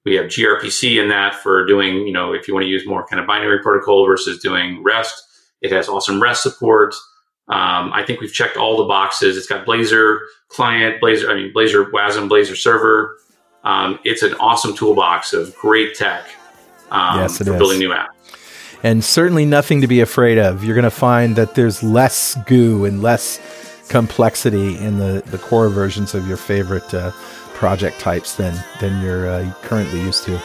We 0.05 0.15
have 0.17 0.27
gRPC 0.27 1.01
in 1.03 1.09
that 1.09 1.35
for 1.35 1.65
doing 1.67 2.07
you 2.07 2.13
know 2.13 2.33
if 2.33 2.47
you 2.47 2.55
want 2.55 2.65
to 2.65 2.69
use 2.69 2.87
more 2.87 3.07
kind 3.07 3.21
of 3.21 3.27
binary 3.27 3.61
protocol 3.63 4.07
versus 4.07 4.39
doing 4.41 4.83
REST. 4.83 5.23
It 5.63 5.73
has 5.73 5.89
awesome 5.89 6.21
REST 6.23 6.43
support. 6.43 6.95
Um, 7.49 7.93
I 7.93 8.03
think 8.07 8.21
we've 8.21 8.33
checked 8.33 8.57
all 8.57 8.77
the 8.77 8.85
boxes. 8.85 9.37
It's 9.37 9.47
got 9.47 9.67
Blazor 9.67 10.19
client, 10.49 11.01
Blazor, 11.03 11.31
I 11.31 11.35
mean, 11.35 11.53
Blazor 11.55 11.91
WASM, 11.91 12.29
Blazor 12.29 12.57
server. 12.57 13.19
Um, 13.65 13.99
it's 14.05 14.23
an 14.23 14.35
awesome 14.35 14.75
toolbox 14.77 15.33
of 15.33 15.55
great 15.57 15.95
tech 15.95 16.25
um, 16.91 17.21
Yes, 17.21 17.41
it 17.41 17.45
for 17.45 17.53
is. 17.55 17.59
building 17.59 17.79
new 17.79 17.91
apps. 17.91 18.09
and 18.83 19.03
certainly 19.05 19.47
nothing 19.47 19.81
to 19.81 19.87
be 19.87 20.01
afraid 20.01 20.37
of. 20.39 20.63
You're 20.65 20.75
going 20.75 20.85
to 20.85 20.91
find 20.91 21.37
that 21.37 21.55
there's 21.55 21.83
less 21.83 22.37
goo 22.47 22.85
and 22.85 23.03
less 23.03 23.41
complexity 23.89 24.77
in 24.79 24.99
the, 24.99 25.23
the 25.27 25.39
core 25.39 25.69
versions 25.69 26.15
of 26.15 26.27
your 26.29 26.37
favorite 26.37 26.93
uh, 26.95 27.11
project 27.55 27.99
types 28.01 28.35
than 28.35 28.55
than 28.81 29.01
you're 29.03 29.29
uh, 29.29 29.51
currently 29.63 30.01
used 30.01 30.25
to. 30.25 30.39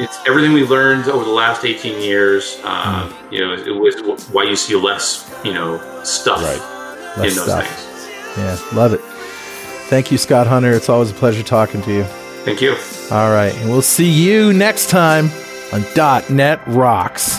It's 0.00 0.18
everything 0.26 0.52
we 0.52 0.64
learned 0.64 1.08
over 1.08 1.24
the 1.24 1.30
last 1.30 1.64
18 1.64 2.00
years. 2.00 2.58
Um, 2.64 3.10
Hmm. 3.10 3.34
You 3.34 3.40
know, 3.46 3.52
it 3.54 3.70
was 3.70 4.24
why 4.32 4.44
you 4.44 4.56
see 4.56 4.74
less, 4.74 5.30
you 5.44 5.52
know, 5.52 5.78
stuff 6.04 6.42
Right. 6.42 7.16
Less 7.18 7.30
in 7.30 7.36
those 7.36 7.44
stuff. 7.44 7.66
things. 7.68 8.38
Yeah, 8.72 8.76
love 8.76 8.92
it. 8.92 9.00
Thank 9.88 10.10
you, 10.10 10.18
Scott 10.18 10.46
Hunter. 10.48 10.72
It's 10.72 10.88
always 10.88 11.10
a 11.10 11.14
pleasure 11.14 11.42
talking 11.44 11.80
to 11.82 11.92
you. 11.92 12.04
Thank 12.44 12.60
you. 12.60 12.72
All 13.12 13.30
right, 13.30 13.54
and 13.54 13.70
we'll 13.70 13.82
see 13.82 14.10
you 14.10 14.52
next 14.52 14.88
time 14.90 15.30
on 15.72 15.84
.NET 16.34 16.60
Rocks. 16.66 17.38